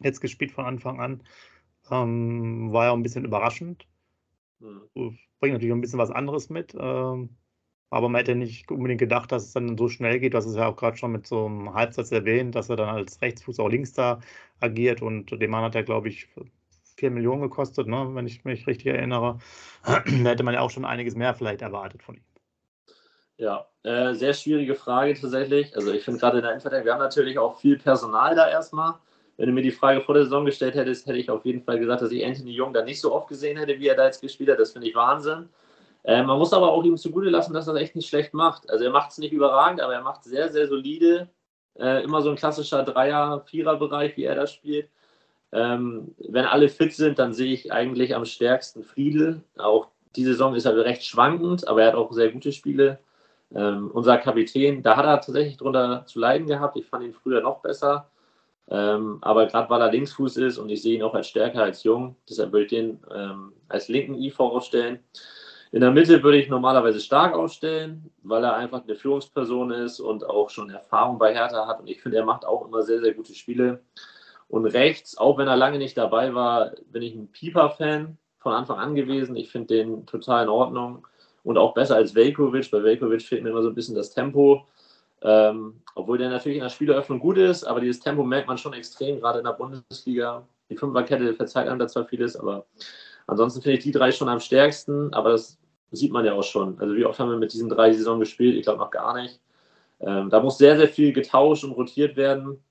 jetzt 0.00 0.20
gespielt 0.20 0.50
von 0.50 0.64
Anfang 0.64 1.00
an. 1.00 1.22
Ähm, 1.88 2.72
war 2.72 2.86
ja 2.86 2.90
auch 2.90 2.96
ein 2.96 3.04
bisschen 3.04 3.24
überraschend. 3.24 3.86
Mhm. 4.58 5.18
Bringt 5.38 5.52
natürlich 5.54 5.72
ein 5.72 5.80
bisschen 5.80 6.00
was 6.00 6.10
anderes 6.10 6.50
mit. 6.50 6.76
Ähm, 6.76 7.36
aber 7.90 8.08
man 8.08 8.18
hätte 8.18 8.34
nicht 8.34 8.70
unbedingt 8.70 9.00
gedacht, 9.00 9.30
dass 9.32 9.44
es 9.44 9.52
dann 9.52 9.78
so 9.78 9.88
schnell 9.88 10.18
geht. 10.18 10.34
Hast 10.34 10.46
es 10.46 10.56
ja 10.56 10.66
auch 10.66 10.76
gerade 10.76 10.96
schon 10.96 11.12
mit 11.12 11.26
so 11.26 11.46
einem 11.46 11.72
Halbsatz 11.72 12.10
erwähnt, 12.12 12.54
dass 12.54 12.68
er 12.68 12.76
dann 12.76 12.88
als 12.88 13.20
Rechtsfuß 13.22 13.60
auch 13.60 13.68
links 13.68 13.92
da 13.92 14.20
agiert. 14.60 15.02
Und 15.02 15.30
dem 15.30 15.50
Mann 15.50 15.62
hat 15.62 15.74
er, 15.74 15.84
glaube 15.84 16.08
ich, 16.08 16.28
4 16.96 17.10
Millionen 17.10 17.42
gekostet, 17.42 17.86
ne? 17.86 18.10
wenn 18.12 18.26
ich 18.26 18.44
mich 18.44 18.66
richtig 18.66 18.86
erinnere. 18.86 19.38
da 19.84 20.00
hätte 20.02 20.42
man 20.42 20.54
ja 20.54 20.60
auch 20.60 20.70
schon 20.70 20.84
einiges 20.84 21.14
mehr 21.14 21.34
vielleicht 21.34 21.62
erwartet 21.62 22.02
von 22.02 22.16
ihm. 22.16 22.24
Ja, 23.38 23.66
äh, 23.82 24.14
sehr 24.14 24.32
schwierige 24.32 24.74
Frage 24.74 25.14
tatsächlich. 25.14 25.76
Also 25.76 25.92
ich 25.92 26.04
finde 26.04 26.20
gerade 26.20 26.38
in 26.38 26.42
der 26.42 26.52
Innenverteidigung, 26.52 26.86
wir 26.86 26.94
haben 26.94 27.00
natürlich 27.00 27.38
auch 27.38 27.60
viel 27.60 27.78
Personal 27.78 28.34
da 28.34 28.48
erstmal. 28.48 28.94
Wenn 29.36 29.48
du 29.48 29.52
mir 29.52 29.62
die 29.62 29.70
Frage 29.70 30.00
vor 30.00 30.14
der 30.14 30.24
Saison 30.24 30.46
gestellt 30.46 30.74
hättest, 30.74 31.06
hätte 31.06 31.18
ich 31.18 31.28
auf 31.28 31.44
jeden 31.44 31.62
Fall 31.62 31.78
gesagt, 31.78 32.00
dass 32.00 32.10
ich 32.10 32.24
Anthony 32.24 32.52
Jung 32.52 32.72
da 32.72 32.82
nicht 32.82 33.00
so 33.00 33.14
oft 33.14 33.28
gesehen 33.28 33.58
hätte, 33.58 33.78
wie 33.78 33.88
er 33.88 33.94
da 33.94 34.06
jetzt 34.06 34.22
gespielt 34.22 34.48
hat. 34.48 34.58
Das 34.58 34.72
finde 34.72 34.88
ich 34.88 34.94
Wahnsinn. 34.94 35.50
Äh, 36.06 36.22
man 36.22 36.38
muss 36.38 36.52
aber 36.52 36.70
auch 36.72 36.84
ihm 36.84 36.96
zugute 36.96 37.30
lassen, 37.30 37.52
dass 37.52 37.66
er 37.66 37.74
das 37.74 37.82
echt 37.82 37.96
nicht 37.96 38.08
schlecht 38.08 38.32
macht. 38.32 38.70
Also 38.70 38.84
er 38.84 38.92
macht 38.92 39.10
es 39.10 39.18
nicht 39.18 39.32
überragend, 39.32 39.80
aber 39.80 39.94
er 39.94 40.02
macht 40.02 40.22
sehr, 40.22 40.50
sehr 40.52 40.68
solide. 40.68 41.28
Äh, 41.78 42.04
immer 42.04 42.22
so 42.22 42.30
ein 42.30 42.36
klassischer 42.36 42.84
Dreier-, 42.84 43.42
Vierer-Bereich, 43.46 44.16
wie 44.16 44.24
er 44.24 44.36
das 44.36 44.52
spielt. 44.52 44.88
Ähm, 45.52 46.14
wenn 46.18 46.44
alle 46.44 46.68
fit 46.68 46.92
sind, 46.94 47.18
dann 47.18 47.32
sehe 47.32 47.52
ich 47.52 47.72
eigentlich 47.72 48.14
am 48.14 48.24
stärksten 48.24 48.84
Friedel. 48.84 49.42
Auch 49.58 49.88
die 50.14 50.24
Saison 50.24 50.54
ist 50.54 50.64
er 50.64 50.76
recht 50.76 51.04
schwankend, 51.04 51.66
aber 51.66 51.82
er 51.82 51.88
hat 51.88 51.94
auch 51.96 52.12
sehr 52.12 52.30
gute 52.30 52.52
Spiele. 52.52 53.00
Ähm, 53.54 53.90
unser 53.92 54.18
Kapitän, 54.18 54.82
da 54.82 54.96
hat 54.96 55.06
er 55.06 55.20
tatsächlich 55.20 55.56
drunter 55.56 56.04
zu 56.06 56.20
leiden 56.20 56.46
gehabt. 56.46 56.76
Ich 56.76 56.86
fand 56.86 57.04
ihn 57.04 57.14
früher 57.14 57.40
noch 57.40 57.62
besser. 57.62 58.10
Ähm, 58.68 59.18
aber 59.22 59.46
gerade 59.46 59.70
weil 59.70 59.80
er 59.80 59.90
Linksfuß 59.90 60.36
ist 60.38 60.58
und 60.58 60.68
ich 60.70 60.82
sehe 60.82 60.96
ihn 60.96 61.02
auch 61.02 61.14
als 61.14 61.28
stärker 61.28 61.62
als 61.62 61.84
jung, 61.84 62.16
deshalb 62.28 62.52
würde 62.52 62.64
ich 62.64 62.70
den 62.70 63.00
ähm, 63.14 63.52
als 63.68 63.88
linken 63.88 64.14
IV 64.20 64.40
aufstellen. 64.40 65.00
In 65.72 65.80
der 65.80 65.90
Mitte 65.90 66.22
würde 66.22 66.38
ich 66.38 66.48
normalerweise 66.48 67.00
stark 67.00 67.34
aufstellen, 67.34 68.10
weil 68.22 68.44
er 68.44 68.54
einfach 68.54 68.84
eine 68.84 68.94
Führungsperson 68.94 69.72
ist 69.72 70.00
und 70.00 70.24
auch 70.24 70.50
schon 70.50 70.70
Erfahrung 70.70 71.18
bei 71.18 71.34
Hertha 71.34 71.66
hat. 71.66 71.80
Und 71.80 71.88
ich 71.88 72.00
finde, 72.00 72.18
er 72.18 72.24
macht 72.24 72.44
auch 72.44 72.66
immer 72.66 72.82
sehr, 72.82 73.00
sehr 73.00 73.14
gute 73.14 73.34
Spiele. 73.34 73.80
Und 74.48 74.66
rechts, 74.66 75.18
auch 75.18 75.38
wenn 75.38 75.48
er 75.48 75.56
lange 75.56 75.78
nicht 75.78 75.98
dabei 75.98 76.34
war, 76.34 76.70
bin 76.92 77.02
ich 77.02 77.14
ein 77.14 77.28
Pieper-Fan 77.28 78.16
von 78.38 78.52
Anfang 78.52 78.78
an 78.78 78.94
gewesen. 78.94 79.34
Ich 79.34 79.50
finde 79.50 79.74
den 79.74 80.06
total 80.06 80.44
in 80.44 80.48
Ordnung 80.48 81.06
und 81.42 81.58
auch 81.58 81.74
besser 81.74 81.96
als 81.96 82.14
Velkovic. 82.14 82.70
Bei 82.70 82.82
Velkovic 82.82 83.22
fehlt 83.22 83.42
mir 83.42 83.50
immer 83.50 83.62
so 83.62 83.68
ein 83.68 83.74
bisschen 83.74 83.96
das 83.96 84.10
Tempo. 84.10 84.66
Ähm, 85.22 85.80
obwohl 85.94 86.18
der 86.18 86.28
natürlich 86.28 86.58
in 86.58 86.62
der 86.62 86.70
Spieleröffnung 86.70 87.18
gut 87.18 87.38
ist, 87.38 87.64
aber 87.64 87.80
dieses 87.80 88.00
Tempo 88.00 88.22
merkt 88.22 88.46
man 88.46 88.58
schon 88.58 88.74
extrem, 88.74 89.18
gerade 89.18 89.38
in 89.38 89.44
der 89.44 89.52
Bundesliga. 89.52 90.46
Die 90.68 90.76
Fünferkette 90.76 91.34
verzeiht 91.34 91.68
einem 91.68 91.78
da 91.78 91.88
zwar 91.88 92.04
vieles, 92.04 92.36
aber 92.36 92.66
ansonsten 93.26 93.62
finde 93.62 93.78
ich 93.78 93.84
die 93.84 93.92
drei 93.92 94.12
schon 94.12 94.28
am 94.28 94.40
stärksten, 94.40 95.12
aber 95.12 95.30
das 95.30 95.58
sieht 95.92 96.12
man 96.12 96.24
ja 96.24 96.34
auch 96.34 96.42
schon. 96.42 96.78
Also 96.80 96.94
wie 96.94 97.04
oft 97.04 97.18
haben 97.18 97.30
wir 97.30 97.38
mit 97.38 97.52
diesen 97.52 97.68
drei 97.68 97.92
Saison 97.92 98.20
gespielt? 98.20 98.56
Ich 98.56 98.64
glaube 98.64 98.78
noch 98.78 98.90
gar 98.90 99.14
nicht. 99.14 99.40
Ähm, 100.00 100.30
da 100.30 100.40
muss 100.40 100.58
sehr, 100.58 100.76
sehr 100.76 100.88
viel 100.88 101.12
getauscht 101.12 101.64
und 101.64 101.72
rotiert 101.72 102.16
werden, 102.16 102.62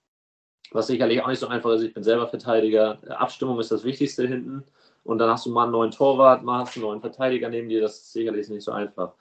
was 0.72 0.88
sicherlich 0.88 1.22
auch 1.22 1.28
nicht 1.28 1.39
so 1.39 1.48
einfach 1.48 1.72
ist. 1.72 1.82
Ich 1.82 1.94
bin 1.94 2.04
selber 2.04 2.28
Verteidiger. 2.28 3.00
Abstimmung 3.10 3.60
ist 3.60 3.72
das 3.72 3.84
Wichtigste 3.84 4.28
hinten. 4.28 4.63
Und 5.04 5.20
dann 5.20 5.30
hast 5.30 5.46
du 5.46 5.52
mal 5.52 5.63
einen 5.63 5.72
neuen 5.72 5.91
Torwart, 5.91 6.44
mal 6.44 6.62
hast 6.62 6.76
du 6.76 6.80
einen 6.80 6.89
neuen 6.89 7.02
Verteidiger 7.02 7.50
neben 7.50 7.70
dir. 7.70 7.82
Das 7.82 7.94
ist 7.94 8.13
sicherlich 8.13 8.50
nicht 8.50 8.63
so 8.63 8.72
einfach. 8.72 9.13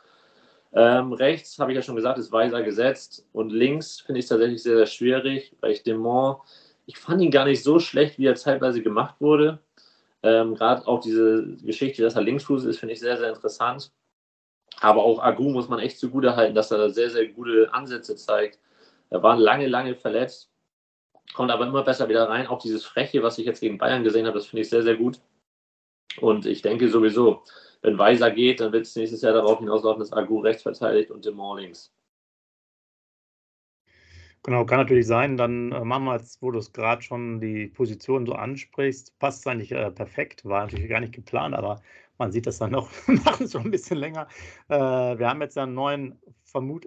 Ähm, 0.73 1.13
rechts, 1.13 1.59
habe 1.59 1.71
ich 1.71 1.77
ja 1.77 1.83
schon 1.83 1.95
gesagt, 1.95 2.19
ist 2.19 2.33
Weiser 2.33 2.63
gesetzt. 2.63 3.27
Und 3.33 3.51
links 3.51 4.01
finde 4.01 4.19
ich 4.19 4.25
es 4.25 4.29
tatsächlich 4.31 4.63
sehr, 4.63 4.77
sehr 4.77 4.87
schwierig, 4.87 5.55
weil 5.61 5.73
ich 5.73 5.83
Demont, 5.83 6.39
ich 6.87 6.99
fand 6.99 7.23
ihn 7.23 7.31
gar 7.31 7.45
nicht 7.45 7.63
so 7.63 7.79
schlecht, 7.79 8.19
wie 8.19 8.27
er 8.27 8.35
zeitweise 8.35 8.83
gemacht 8.83 9.15
wurde. 9.21 9.61
Ähm, 10.25 10.55
Gerade 10.55 10.87
auch 10.89 11.01
diese 11.01 11.47
Geschichte, 11.63 12.03
dass 12.03 12.17
er 12.17 12.23
Linksfuß 12.23 12.65
ist, 12.65 12.79
finde 12.79 12.95
ich 12.95 13.01
sehr, 13.01 13.19
sehr 13.19 13.29
interessant. 13.29 13.93
Aber 14.81 15.05
auch 15.05 15.23
Agu 15.23 15.51
muss 15.51 15.69
man 15.69 15.81
echt 15.81 15.99
zugute 15.99 16.35
halten, 16.35 16.55
dass 16.55 16.71
er 16.71 16.79
da 16.79 16.89
sehr, 16.89 17.11
sehr 17.11 17.29
gute 17.29 17.73
Ansätze 17.75 18.17
zeigt. 18.17 18.59
Er 19.11 19.23
war 19.23 19.37
lange, 19.37 19.69
lange 19.69 19.95
verletzt, 19.95 20.51
kommt 21.35 21.51
aber 21.51 21.67
immer 21.67 21.85
besser 21.85 22.09
wieder 22.09 22.29
rein. 22.29 22.47
Auch 22.47 22.59
dieses 22.59 22.85
Freche, 22.85 23.23
was 23.23 23.39
ich 23.39 23.47
jetzt 23.47 23.61
gegen 23.61 23.79
Bayern 23.79 24.03
gesehen 24.03 24.27
habe, 24.27 24.39
das 24.39 24.47
finde 24.47 24.63
ich 24.63 24.71
sehr, 24.71 24.83
sehr 24.83 24.97
gut. 24.97 25.21
Und 26.21 26.47
ich 26.47 26.63
denke 26.63 26.89
sowieso, 26.89 27.45
wenn 27.83 27.99
Weiser 27.99 28.31
geht, 28.31 28.61
dann 28.61 28.73
wird 28.73 28.87
es 28.87 28.97
nächstes 28.97 29.23
Jahr 29.23 29.35
darauf 29.35 29.59
hinauslaufen, 29.59 30.01
dass 30.01 30.13
Agu 30.13 30.41
rechts 30.41 30.63
verteidigt 30.63 31.11
und 31.11 31.25
Demont 31.25 31.61
links. 31.61 31.94
Genau, 34.47 34.67
kann 34.67 34.79
natürlich 34.79 35.07
sein. 35.07 35.39
Dann 35.39 35.73
äh, 35.73 35.85
machen 35.85 36.05
wir 36.05 36.17
jetzt, 36.17 36.43
wo 36.43 36.51
du 36.51 36.59
es 36.59 36.73
gerade 36.73 37.01
schon 37.01 37.41
die 37.41 37.67
Position 37.69 38.27
so 38.27 38.35
ansprichst, 38.35 39.19
passt 39.19 39.41
es 39.41 39.47
eigentlich 39.47 39.73
äh, 39.73 39.91
perfekt. 39.91 40.45
War 40.45 40.65
natürlich 40.65 40.89
gar 40.91 41.01
nicht 41.01 41.15
geplant, 41.15 41.55
aber 41.55 41.81
man 42.19 42.31
sieht 42.31 42.47
das 42.47 42.59
dann 42.59 42.73
noch, 42.73 42.91
machen 43.07 43.47
es 43.47 43.53
schon 43.53 43.63
ein 43.65 43.71
bisschen 43.71 43.97
länger. 43.99 44.29
Äh, 44.69 44.75
wir 44.77 45.29
haben 45.31 45.41
jetzt 45.41 45.57
einen 45.57 45.73
neuen 45.75 46.19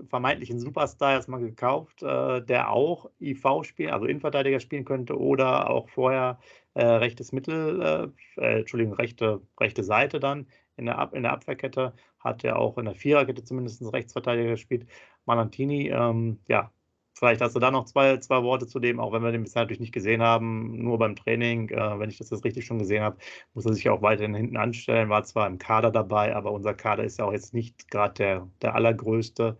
vermeintlichen 0.10 0.60
Superstar 0.60 1.14
erstmal 1.14 1.40
gekauft, 1.42 2.04
äh, 2.04 2.42
der 2.44 2.70
auch 2.72 3.10
IV 3.20 3.64
spielen, 3.64 3.90
also 3.90 4.06
Innenverteidiger 4.06 4.60
spielen 4.60 4.86
könnte 4.86 5.20
oder 5.20 5.70
auch 5.72 5.90
vorher 5.90 6.40
äh, 6.76 6.86
rechtes 6.86 7.32
Mittel, 7.32 8.14
äh, 8.38 8.60
Entschuldigung, 8.60 8.94
rechte, 8.94 9.42
rechte 9.60 9.84
Seite 9.84 10.20
dann 10.20 10.48
in 10.78 10.86
der, 10.86 11.00
Ab 11.00 11.14
in 11.14 11.24
der 11.24 11.34
Abwehrkette, 11.34 11.94
hat 12.20 12.44
er 12.44 12.60
auch 12.60 12.78
in 12.78 12.86
der 12.86 12.96
Viererkette 12.96 13.44
zumindest 13.44 13.82
Rechtsverteidiger 13.92 14.52
gespielt. 14.52 14.88
Malantini, 15.26 15.90
ähm, 15.90 16.40
ja, 16.48 16.72
Vielleicht 17.18 17.42
hast 17.42 17.56
du 17.56 17.60
da 17.60 17.72
noch 17.72 17.86
zwei, 17.86 18.18
zwei 18.18 18.44
Worte 18.44 18.68
zu 18.68 18.80
dem, 18.80 19.00
auch 19.00 19.12
wenn 19.12 19.24
wir 19.24 19.32
den 19.32 19.44
bisher 19.44 19.64
natürlich 19.64 19.80
nicht 19.80 19.94
gesehen 19.94 20.22
haben, 20.22 20.84
nur 20.84 21.00
beim 21.00 21.16
Training. 21.16 21.70
Äh, 21.70 22.00
wenn 22.00 22.10
ich 22.10 22.18
das 22.18 22.30
jetzt 22.30 22.46
richtig 22.46 22.66
schon 22.66 22.80
gesehen 22.80 23.04
habe, 23.04 23.18
muss 23.54 23.66
er 23.66 23.74
sich 23.74 23.90
auch 23.90 24.02
weiterhin 24.02 24.36
hinten 24.36 24.58
anstellen. 24.58 25.10
War 25.10 25.24
zwar 25.24 25.48
im 25.48 25.58
Kader 25.58 25.92
dabei, 25.92 26.36
aber 26.36 26.52
unser 26.52 26.74
Kader 26.74 27.04
ist 27.04 27.20
ja 27.20 27.26
auch 27.26 27.34
jetzt 27.34 27.54
nicht 27.54 27.90
gerade 27.90 28.14
der, 28.16 28.48
der 28.62 28.76
allergrößte. 28.76 29.58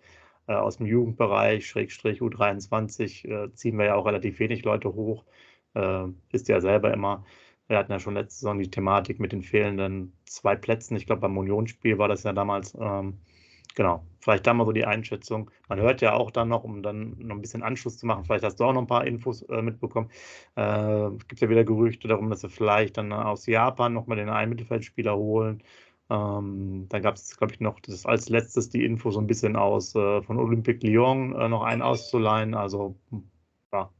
Äh, 0.48 0.54
aus 0.54 0.78
dem 0.78 0.86
Jugendbereich, 0.88 1.68
Schrägstrich 1.68 2.22
U23, 2.22 3.28
äh, 3.28 3.54
ziehen 3.54 3.78
wir 3.78 3.86
ja 3.86 3.96
auch 3.96 4.06
relativ 4.06 4.40
wenig 4.40 4.64
Leute 4.64 4.94
hoch. 4.94 5.26
Äh, 5.74 6.06
ist 6.32 6.48
ja 6.48 6.62
selber 6.62 6.94
immer. 6.94 7.26
Wir 7.68 7.78
hatten 7.78 7.92
ja 7.92 8.00
schon 8.00 8.14
letzte 8.14 8.40
Saison 8.42 8.60
die 8.60 8.72
Thematik 8.72 9.20
mit 9.20 9.34
den 9.34 9.44
fehlenden 9.44 10.14
zwei 10.26 10.56
Plätzen. 10.56 10.96
Ich 10.96 11.06
glaube, 11.06 11.22
beim 11.22 11.38
Unionsspiel 11.38 11.98
war 11.98 12.08
das 12.08 12.24
ja 12.24 12.34
damals. 12.34 12.76
Ähm, 12.80 13.20
genau, 13.78 14.04
vielleicht 14.20 14.48
da 14.48 14.56
mal 14.56 14.66
so 14.66 14.72
die 14.72 14.86
Einschätzung. 14.86 15.52
Man 15.70 15.80
hört 15.80 16.02
ja 16.02 16.14
auch 16.14 16.32
dann 16.32 16.50
noch, 16.50 16.64
um 16.64 16.82
dann 16.82 17.16
noch 17.20 17.36
ein 17.36 17.42
bisschen 17.42 17.62
Anschluss 17.62 18.00
zu 18.00 18.08
machen, 18.08 18.26
vielleicht 18.26 18.44
hast 18.44 18.60
du 18.60 18.64
auch 18.64 18.74
noch 18.74 18.82
ein 18.82 18.88
paar 18.88 19.06
Infos 19.06 19.44
äh, 19.44 19.62
mitbekommen. 19.62 20.10
Äh, 20.56 21.10
es 21.16 21.28
gibt 21.28 21.42
ja 21.42 21.50
wieder 21.50 21.64
Gerüchte 21.64 22.08
darum, 22.08 22.30
dass 22.32 22.42
sie 22.42 22.50
vielleicht 22.50 22.98
dann 22.98 23.14
aus 23.14 23.46
Japan 23.46 23.94
nochmal 23.94 24.18
den 24.18 24.30
einen 24.30 24.50
Mittelfeldspieler 24.50 25.16
holen. 25.16 25.62
Ähm, 26.10 26.88
dann 26.90 27.02
gab 27.04 27.16
es, 27.16 27.38
glaube 27.38 27.54
ich, 27.54 27.60
noch 27.60 27.80
das 27.82 28.06
als 28.08 28.30
letztes 28.30 28.70
die 28.70 28.84
Info 28.84 29.12
so 29.12 29.20
ein 29.20 29.28
bisschen 29.28 29.56
aus 29.56 29.94
äh, 29.94 30.24
von 30.24 30.40
Olympique 30.40 30.86
Lyon 30.86 31.36
äh, 31.36 31.48
noch 31.48 31.62
einen 31.62 31.84
auszuleihen. 31.84 32.56
Also 32.56 32.96
ja, 33.72 33.92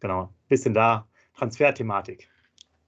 genau, 0.00 0.28
bisschen 0.48 0.74
da 0.74 1.08
Transferthematik. 1.38 2.28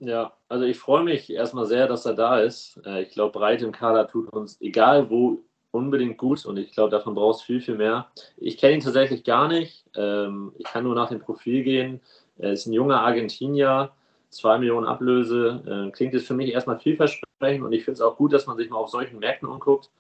Ja, 0.01 0.35
also 0.49 0.67
ich 0.67 0.79
freue 0.79 1.05
mich 1.05 1.33
erstmal 1.33 1.65
sehr, 1.65 1.87
dass 1.87 2.05
er 2.05 2.15
da 2.15 2.41
ist. 2.41 2.79
Äh, 2.85 3.05
ich 3.05 3.13
glaube, 3.13 3.33
breit 3.33 3.63
im 3.63 3.73
Kader 3.73 4.07
tut 4.09 4.29
uns, 4.31 4.61
egal 4.61 5.09
wo, 5.09 5.43
unbedingt 5.75 6.19
gut 6.19 6.45
und 6.47 6.57
ich 6.59 6.73
glaube, 6.73 6.91
davon 6.91 7.15
brauchst 7.15 7.43
du 7.43 7.47
viel, 7.47 7.61
viel 7.61 7.77
mehr. 7.77 8.09
Ich 8.37 8.59
kenne 8.59 8.75
ihn 8.75 8.81
tatsächlich 8.81 9.25
gar 9.25 9.49
nicht. 9.49 9.85
Ähm, 9.97 10.53
ich 10.59 10.65
kann 10.65 10.85
nur 10.85 10.95
nach 10.95 11.09
dem 11.09 11.21
Profil 11.21 11.63
gehen. 11.63 12.01
Er 12.39 12.53
ist 12.53 12.67
ein 12.67 12.73
junger 12.73 13.01
Argentinier, 13.01 13.91
zwei 14.31 14.59
Millionen 14.59 14.87
Ablöse. 14.87 15.89
Äh, 15.89 15.91
klingt 15.93 16.15
jetzt 16.15 16.27
für 16.27 16.35
mich 16.35 16.53
erstmal 16.53 16.79
vielversprechend 16.79 17.65
und 17.65 17.73
ich 17.73 17.85
finde 17.85 17.97
es 17.97 18.01
auch 18.01 18.17
gut, 18.17 18.33
dass 18.33 18.47
man 18.47 18.57
sich 18.57 18.71
mal 18.71 18.79
auf 18.79 18.91
solchen 18.91 19.19
Märkten 19.19 19.49
umguckt, 19.49 19.91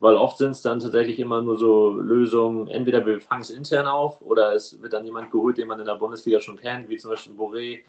weil 0.00 0.16
oft 0.16 0.38
sind 0.38 0.52
es 0.52 0.62
dann 0.62 0.80
tatsächlich 0.80 1.18
immer 1.18 1.42
nur 1.42 1.58
so 1.58 1.90
Lösungen, 1.90 2.68
entweder 2.68 3.04
wir 3.04 3.20
fangen 3.20 3.42
es 3.42 3.50
intern 3.50 3.86
auf 3.86 4.20
oder 4.22 4.54
es 4.54 4.80
wird 4.80 4.92
dann 4.92 5.04
jemand 5.04 5.30
geholt, 5.30 5.58
den 5.58 5.68
man 5.68 5.80
in 5.80 5.86
der 5.86 5.96
Bundesliga 5.96 6.40
schon 6.40 6.56
kennt, 6.56 6.88
wie 6.88 6.96
zum 6.96 7.10
Beispiel 7.10 7.34
Boré 7.34 7.80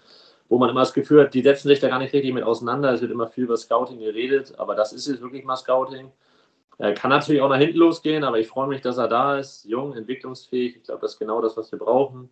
wo 0.49 0.57
man 0.57 0.69
immer 0.69 0.81
das 0.81 0.93
Gefühl 0.93 1.21
hat, 1.21 1.33
die 1.33 1.43
setzen 1.43 1.67
sich 1.67 1.79
da 1.79 1.87
gar 1.87 1.99
nicht 1.99 2.13
richtig 2.13 2.33
mit 2.33 2.43
auseinander. 2.43 2.91
Es 2.91 3.01
wird 3.01 3.11
immer 3.11 3.27
viel 3.27 3.43
über 3.43 3.55
Scouting 3.55 3.99
geredet, 3.99 4.53
aber 4.57 4.75
das 4.75 4.91
ist 4.91 5.07
jetzt 5.07 5.21
wirklich 5.21 5.45
mal 5.45 5.55
Scouting. 5.55 6.11
Er 6.79 6.93
kann 6.93 7.09
natürlich 7.09 7.41
auch 7.41 7.49
nach 7.49 7.57
hinten 7.57 7.77
losgehen, 7.77 8.23
aber 8.23 8.39
ich 8.39 8.47
freue 8.47 8.67
mich, 8.67 8.81
dass 8.81 8.97
er 8.97 9.09
da 9.09 9.37
ist. 9.37 9.65
Jung, 9.65 9.93
entwicklungsfähig. 9.95 10.77
Ich 10.77 10.83
glaube, 10.83 11.01
das 11.01 11.13
ist 11.13 11.19
genau 11.19 11.41
das, 11.41 11.57
was 11.57 11.71
wir 11.73 11.77
brauchen. 11.77 12.29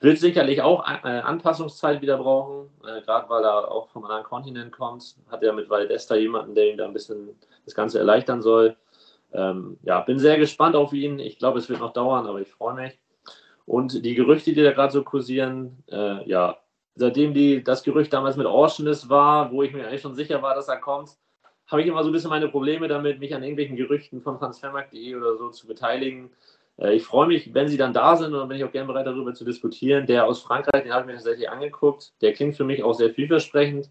Wird 0.00 0.18
sicherlich 0.18 0.62
auch 0.62 0.86
äh, 0.86 1.06
Anpassungszeit 1.06 2.00
wieder 2.00 2.16
brauchen, 2.16 2.70
äh, 2.86 3.02
gerade 3.02 3.28
weil 3.28 3.44
er 3.44 3.70
auch 3.70 3.90
vom 3.90 4.04
anderen 4.04 4.24
Kontinent 4.24 4.72
kommt. 4.72 5.16
Hat 5.30 5.42
er 5.42 5.52
mit 5.52 5.68
Valdesta 5.68 6.14
jemanden, 6.16 6.54
der 6.54 6.70
ihm 6.70 6.78
da 6.78 6.86
ein 6.86 6.94
bisschen 6.94 7.36
das 7.66 7.74
Ganze 7.74 7.98
erleichtern 7.98 8.40
soll. 8.40 8.74
Ähm, 9.32 9.78
ja, 9.82 10.00
bin 10.00 10.18
sehr 10.18 10.38
gespannt 10.38 10.74
auf 10.74 10.94
ihn. 10.94 11.18
Ich 11.18 11.38
glaube, 11.38 11.58
es 11.58 11.68
wird 11.68 11.80
noch 11.80 11.92
dauern, 11.92 12.26
aber 12.26 12.40
ich 12.40 12.48
freue 12.48 12.74
mich. 12.74 12.98
Und 13.66 14.02
die 14.02 14.14
Gerüchte, 14.14 14.54
die 14.54 14.62
da 14.62 14.72
gerade 14.72 14.94
so 14.94 15.04
kursieren, 15.04 15.84
äh, 15.90 16.26
ja, 16.26 16.56
seitdem 16.94 17.34
die, 17.34 17.62
das 17.62 17.82
Gerücht 17.82 18.14
damals 18.14 18.38
mit 18.38 18.46
Orschonis 18.46 19.10
war, 19.10 19.52
wo 19.52 19.62
ich 19.62 19.74
mir 19.74 19.86
eigentlich 19.86 20.00
schon 20.00 20.14
sicher 20.14 20.40
war, 20.40 20.54
dass 20.54 20.68
er 20.68 20.78
kommt, 20.78 21.10
habe 21.68 21.82
ich 21.82 21.88
immer 21.88 22.02
so 22.02 22.10
ein 22.10 22.12
bisschen 22.12 22.30
meine 22.30 22.48
Probleme 22.48 22.88
damit, 22.88 23.20
mich 23.20 23.34
an 23.34 23.42
irgendwelchen 23.42 23.76
Gerüchten 23.76 24.20
von 24.20 24.38
transfermarkt.de 24.38 25.14
oder 25.14 25.36
so 25.36 25.50
zu 25.50 25.66
beteiligen. 25.66 26.30
Äh, 26.78 26.94
ich 26.94 27.04
freue 27.04 27.28
mich, 27.28 27.52
wenn 27.54 27.68
sie 27.68 27.76
dann 27.76 27.92
da 27.92 28.16
sind 28.16 28.32
und 28.32 28.40
dann 28.40 28.48
bin 28.48 28.56
ich 28.56 28.64
auch 28.64 28.72
gerne 28.72 28.86
bereit, 28.86 29.06
darüber 29.06 29.34
zu 29.34 29.44
diskutieren. 29.44 30.06
Der 30.06 30.26
aus 30.26 30.42
Frankreich, 30.42 30.82
den 30.82 30.92
habe 30.92 31.02
ich 31.02 31.06
mir 31.06 31.14
tatsächlich 31.14 31.50
angeguckt. 31.50 32.12
Der 32.22 32.32
klingt 32.32 32.56
für 32.56 32.64
mich 32.64 32.82
auch 32.82 32.94
sehr 32.94 33.10
vielversprechend. 33.10 33.90